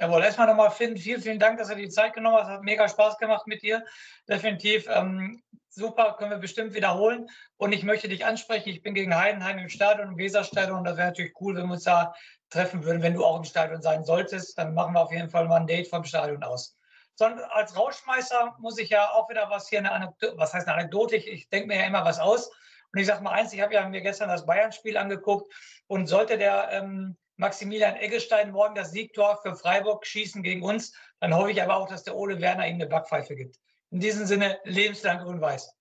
Jawohl, 0.00 0.22
erstmal 0.22 0.46
nochmal 0.46 0.70
Finn, 0.70 0.96
vielen, 0.96 1.20
vielen 1.20 1.40
Dank, 1.40 1.58
dass 1.58 1.68
du 1.68 1.76
die 1.76 1.88
Zeit 1.88 2.14
genommen 2.14 2.36
hast. 2.36 2.46
Hat 2.46 2.62
mega 2.62 2.88
Spaß 2.88 3.18
gemacht 3.18 3.48
mit 3.48 3.62
dir. 3.62 3.84
Definitiv 4.28 4.86
ähm, 4.88 5.42
super, 5.70 6.14
können 6.16 6.30
wir 6.30 6.38
bestimmt 6.38 6.72
wiederholen. 6.74 7.28
Und 7.56 7.72
ich 7.72 7.82
möchte 7.82 8.08
dich 8.08 8.24
ansprechen. 8.24 8.68
Ich 8.68 8.82
bin 8.82 8.94
gegen 8.94 9.16
Heidenheim 9.16 9.58
im 9.58 9.68
Stadion, 9.68 10.08
im 10.10 10.16
Weserstadion. 10.16 10.78
Und 10.78 10.84
das 10.84 10.96
wäre 10.96 11.08
natürlich 11.08 11.32
cool, 11.40 11.56
wenn 11.56 11.66
wir 11.66 11.74
uns 11.74 11.84
da 11.84 12.14
treffen 12.48 12.84
würden. 12.84 13.02
Wenn 13.02 13.14
du 13.14 13.24
auch 13.24 13.36
im 13.36 13.44
Stadion 13.44 13.82
sein 13.82 14.04
solltest, 14.04 14.56
dann 14.56 14.74
machen 14.74 14.94
wir 14.94 15.00
auf 15.00 15.12
jeden 15.12 15.30
Fall 15.30 15.48
mal 15.48 15.60
ein 15.60 15.66
Date 15.66 15.88
vom 15.88 16.04
Stadion 16.04 16.44
aus. 16.44 16.76
Sondern 17.16 17.44
als 17.50 17.76
Rauschmeister 17.76 18.54
muss 18.60 18.78
ich 18.78 18.90
ja 18.90 19.10
auch 19.10 19.28
wieder 19.28 19.50
was 19.50 19.68
hier, 19.68 19.80
eine 19.80 19.90
Anekdote, 19.90 20.36
was 20.36 20.54
heißt 20.54 20.68
eine 20.68 20.76
Anekdote? 20.78 21.16
Ich, 21.16 21.26
ich 21.26 21.48
denke 21.48 21.68
mir 21.68 21.78
ja 21.78 21.86
immer 21.86 22.04
was 22.04 22.20
aus. 22.20 22.52
Und 22.94 23.00
ich 23.00 23.06
sage 23.06 23.24
mal 23.24 23.32
eins, 23.32 23.52
ich 23.52 23.60
habe 23.60 23.74
ja 23.74 23.88
mir 23.88 24.02
gestern 24.02 24.28
das 24.28 24.46
Bayern-Spiel 24.46 24.96
angeguckt 24.96 25.52
und 25.88 26.06
sollte 26.06 26.38
der 26.38 26.68
ähm, 26.70 27.16
Maximilian 27.36 27.96
Eggestein 27.96 28.52
morgen 28.52 28.76
das 28.76 28.92
Siegtor 28.92 29.40
für 29.42 29.56
Freiburg 29.56 30.06
schießen 30.06 30.44
gegen 30.44 30.62
uns, 30.62 30.94
dann 31.18 31.34
hoffe 31.34 31.50
ich 31.50 31.60
aber 31.60 31.76
auch, 31.76 31.88
dass 31.88 32.04
der 32.04 32.14
Ole 32.14 32.40
Werner 32.40 32.68
ihm 32.68 32.76
eine 32.76 32.86
Backpfeife 32.86 33.34
gibt. 33.34 33.56
In 33.90 33.98
diesem 33.98 34.26
Sinne, 34.26 34.58
lebenslang 34.64 35.18
grün-weiß. 35.24 35.74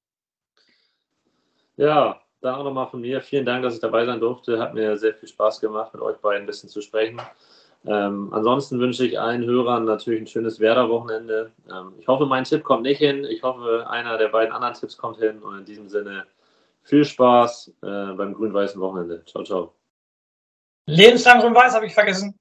Ja, 1.77 2.19
dann 2.41 2.55
auch 2.55 2.63
nochmal 2.63 2.87
von 2.87 3.01
mir. 3.01 3.21
Vielen 3.21 3.45
Dank, 3.45 3.63
dass 3.63 3.75
ich 3.75 3.79
dabei 3.79 4.05
sein 4.05 4.19
durfte. 4.19 4.59
Hat 4.59 4.73
mir 4.73 4.97
sehr 4.97 5.13
viel 5.13 5.29
Spaß 5.29 5.61
gemacht, 5.61 5.93
mit 5.93 6.01
euch 6.01 6.17
beiden 6.17 6.43
ein 6.43 6.47
bisschen 6.47 6.69
zu 6.69 6.81
sprechen. 6.81 7.21
Ähm, 7.85 8.33
ansonsten 8.33 8.79
wünsche 8.79 9.05
ich 9.05 9.19
allen 9.19 9.45
Hörern 9.45 9.85
natürlich 9.85 10.21
ein 10.21 10.27
schönes 10.27 10.59
Werder-Wochenende. 10.59 11.51
Ähm, 11.69 11.93
ich 11.99 12.07
hoffe, 12.07 12.25
mein 12.25 12.45
Tipp 12.45 12.63
kommt 12.63 12.83
nicht 12.83 12.97
hin. 12.97 13.23
Ich 13.25 13.43
hoffe, 13.43 13.85
einer 13.87 14.17
der 14.17 14.29
beiden 14.29 14.53
anderen 14.53 14.73
Tipps 14.73 14.97
kommt 14.97 15.17
hin. 15.19 15.43
Und 15.43 15.59
in 15.59 15.65
diesem 15.65 15.89
Sinne 15.89 16.25
viel 16.83 17.05
Spaß 17.05 17.69
äh, 17.81 18.13
beim 18.13 18.33
grün-weißen 18.33 18.79
Wochenende. 18.79 19.23
Ciao, 19.25 19.43
ciao. 19.43 19.75
Lebenslang 20.85 21.39
grün-weiß 21.39 21.73
habe 21.73 21.85
ich 21.85 21.93
vergessen. 21.93 22.37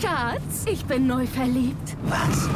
Schatz, 0.00 0.66
ich 0.66 0.84
bin 0.84 1.06
neu 1.06 1.26
verliebt. 1.26 1.96
Was? 2.04 2.48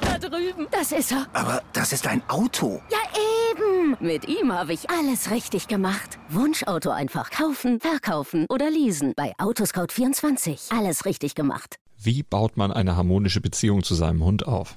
Da 0.00 0.18
drüben. 0.18 0.66
Das 0.70 0.92
ist 0.92 1.12
er. 1.12 1.26
Aber 1.32 1.62
das 1.72 1.92
ist 1.92 2.06
ein 2.06 2.22
Auto. 2.28 2.82
Ja, 2.90 2.98
eben. 3.52 3.96
Mit 4.00 4.28
ihm 4.28 4.52
habe 4.52 4.72
ich 4.72 4.90
alles 4.90 5.30
richtig 5.30 5.68
gemacht. 5.68 6.18
Wunschauto 6.28 6.90
einfach 6.90 7.30
kaufen, 7.30 7.80
verkaufen 7.80 8.46
oder 8.48 8.70
leasen. 8.70 9.12
Bei 9.16 9.32
Autoscout24. 9.38 10.76
Alles 10.76 11.04
richtig 11.04 11.34
gemacht. 11.34 11.76
Wie 11.96 12.22
baut 12.22 12.56
man 12.56 12.72
eine 12.72 12.96
harmonische 12.96 13.40
Beziehung 13.40 13.82
zu 13.82 13.94
seinem 13.94 14.24
Hund 14.24 14.46
auf? 14.46 14.76